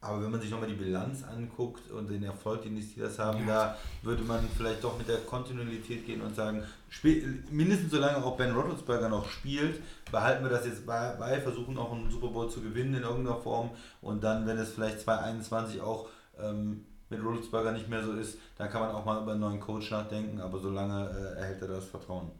[0.00, 3.46] Aber wenn man sich nochmal die Bilanz anguckt und den Erfolg, den die Steelers haben,
[3.46, 8.36] da würde man vielleicht doch mit der Kontinuität gehen und sagen, spiel, mindestens solange auch
[8.36, 9.80] Ben Roethlisberger noch spielt,
[10.12, 13.38] behalten wir das jetzt bei, bei, versuchen auch einen Super Bowl zu gewinnen in irgendeiner
[13.38, 13.70] Form.
[14.00, 16.08] Und dann, wenn es vielleicht 2021 auch
[16.38, 19.60] ähm, mit Roethlisberger nicht mehr so ist, dann kann man auch mal über einen neuen
[19.60, 20.40] Coach nachdenken.
[20.40, 22.30] Aber solange äh, erhält er das Vertrauen.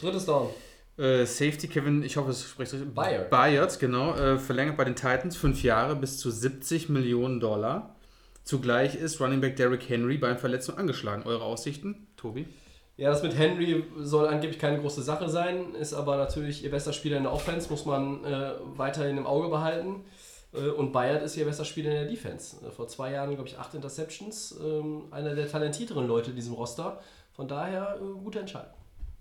[0.00, 0.48] Drittes Down.
[0.96, 2.94] Äh, Safety Kevin, ich hoffe, es spricht richtig.
[2.94, 3.30] Byard.
[3.30, 4.14] Byard, genau.
[4.14, 7.96] Äh, verlängert bei den Titans fünf Jahre bis zu 70 Millionen Dollar.
[8.44, 11.24] Zugleich ist Running Back Derrick Henry bei einer Verletzung angeschlagen.
[11.24, 12.46] Eure Aussichten, Tobi?
[12.96, 16.92] Ja, das mit Henry soll angeblich keine große Sache sein, ist aber natürlich ihr bester
[16.92, 20.04] Spieler in der Offense, muss man äh, weiterhin im Auge behalten.
[20.54, 22.56] Äh, und Bayard ist ihr bester Spieler in der Defense.
[22.64, 24.56] Äh, vor zwei Jahren, glaube ich, acht Interceptions.
[24.62, 27.00] Ähm, einer der talentierteren Leute in diesem Roster.
[27.32, 28.72] Von daher, äh, gute Entscheidung.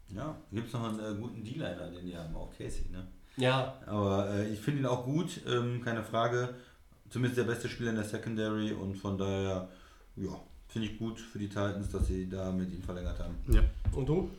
[0.09, 3.07] Ja, gibt es noch einen äh, guten D-Liner, den die haben, auch Casey, ne?
[3.35, 6.53] Ja, Aber äh, ich finde ihn auch gut, ähm, keine Frage.
[7.09, 9.69] Zumindest der beste Spieler in der Secondary und von daher,
[10.15, 13.35] ja, finde ich gut für die Titans, dass sie da mit ihm verlängert haben.
[13.47, 13.61] Ja.
[13.91, 14.29] und du?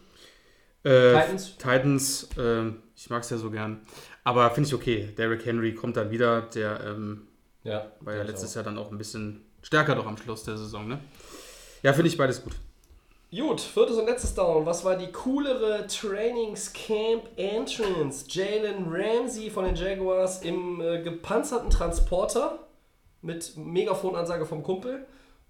[0.84, 1.56] Äh, Titans?
[1.56, 3.80] Titans, ähm, ich mag es ja so gern.
[4.24, 5.08] Aber finde ich okay.
[5.16, 6.42] Derrick Henry kommt dann wieder.
[6.42, 7.28] Der ähm,
[7.62, 8.56] Ja, war ja letztes auch.
[8.56, 10.98] Jahr dann auch ein bisschen stärker doch am Schluss der Saison, ne?
[11.82, 12.54] Ja, finde ich beides gut.
[13.30, 14.64] Gut, viertes und letztes Down.
[14.64, 18.26] Was war die coolere Trainingscamp Entrance?
[18.28, 22.60] Jalen Ramsey von den Jaguars im äh, gepanzerten Transporter
[23.22, 25.04] mit Megafonansage vom Kumpel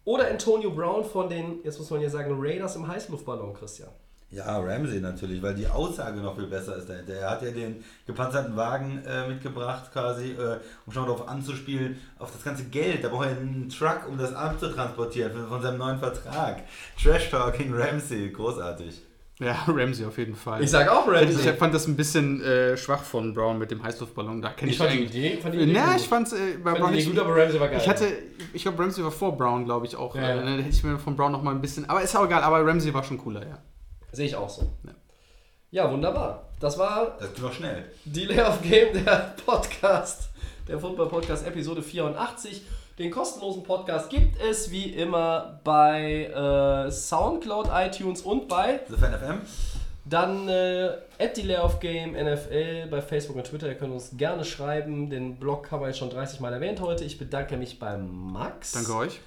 [0.05, 3.91] oder Antonio Brown von den, jetzt muss man ja sagen, Raiders im Heißluftballon, Christian.
[4.35, 7.15] Ja, Ramsey natürlich, weil die Aussage noch viel besser ist dahinter.
[7.15, 12.01] Er hat ja den gepanzerten Wagen äh, mitgebracht, quasi, äh, um schon mal darauf anzuspielen,
[12.19, 13.05] auf das ganze Geld.
[13.05, 16.63] Da braucht er einen Truck, um das abzutransportieren von, von seinem neuen Vertrag.
[17.01, 19.03] Trash Talking Ramsey, großartig.
[19.41, 20.63] Ja, Ramsey auf jeden Fall.
[20.63, 21.53] Ich sag auch Ich Ramsey.
[21.55, 24.41] fand das ein bisschen äh, schwach von Brown mit dem Heißluftballon.
[24.43, 25.05] Da kenne Ich ich, fand die.
[25.05, 25.97] Idee, fand die Idee Na, gut.
[26.01, 27.17] ich fand's äh, bei fand Brown die Idee nicht.
[27.19, 27.79] gut, aber Ramsey war geil.
[27.83, 28.07] Ich hatte,
[28.53, 30.15] ich glaube, Ramsey war vor Brown, glaube ich auch.
[30.15, 30.45] Ja, äh, ja.
[30.45, 31.89] ne, Da hätte ich mir von Brown noch mal ein bisschen.
[31.91, 32.43] Aber ist auch egal.
[32.45, 33.59] Aber Ramsey war schon cooler, ja.
[34.15, 34.63] Sehe ich auch so.
[34.85, 34.93] Ja.
[35.71, 36.49] Ja, wunderbar.
[36.61, 37.85] Das war Das noch schnell.
[38.05, 40.29] Delay of Game, der Podcast,
[40.69, 42.63] der Football Podcast Episode 84.
[42.99, 49.19] Den kostenlosen Podcast gibt es wie immer bei äh, Soundcloud, iTunes und bei The Fan
[49.19, 49.41] FM?
[50.05, 53.69] dann äh, at Delay of Game NFL bei Facebook und Twitter.
[53.69, 55.11] Ihr könnt uns gerne schreiben.
[55.11, 57.05] Den Blog haben wir jetzt schon 30 Mal erwähnt heute.
[57.05, 58.73] Ich bedanke mich beim Max.
[58.73, 59.21] Danke euch.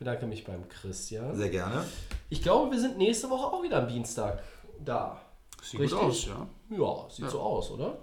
[0.00, 1.34] Ich bedanke mich beim Christian.
[1.36, 1.84] Sehr gerne.
[2.30, 4.42] Ich glaube, wir sind nächste Woche auch wieder am Dienstag
[4.82, 5.20] da.
[5.62, 5.98] Sieht Richtig.
[5.98, 6.46] gut aus, ja.
[6.70, 7.30] Ja, sieht Ja.
[7.30, 7.98] so aus, oder?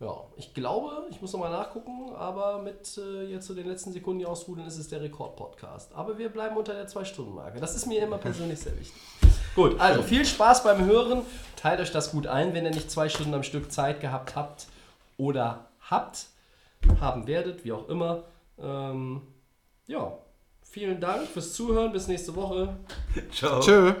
[0.00, 4.18] Ja, ich glaube, ich muss nochmal nachgucken, aber mit äh, jetzt so den letzten Sekunden
[4.18, 5.94] die ausrudeln, ist es der Rekord-Podcast.
[5.94, 7.60] Aber wir bleiben unter der 2-Stunden-Marke.
[7.60, 9.00] Das ist mir immer persönlich sehr wichtig.
[9.54, 11.22] Gut, also viel Spaß beim Hören.
[11.54, 14.66] Teilt euch das gut ein, wenn ihr nicht zwei Stunden am Stück Zeit gehabt habt.
[15.16, 16.26] oder habt,
[17.00, 18.24] haben werdet, wie auch immer.
[18.58, 19.22] Ähm,
[19.86, 20.18] ja,
[20.74, 21.92] vielen Dank fürs Zuhören.
[21.92, 22.76] Bis nächste Woche.
[23.32, 23.60] Ciao.
[23.60, 23.94] Tschö.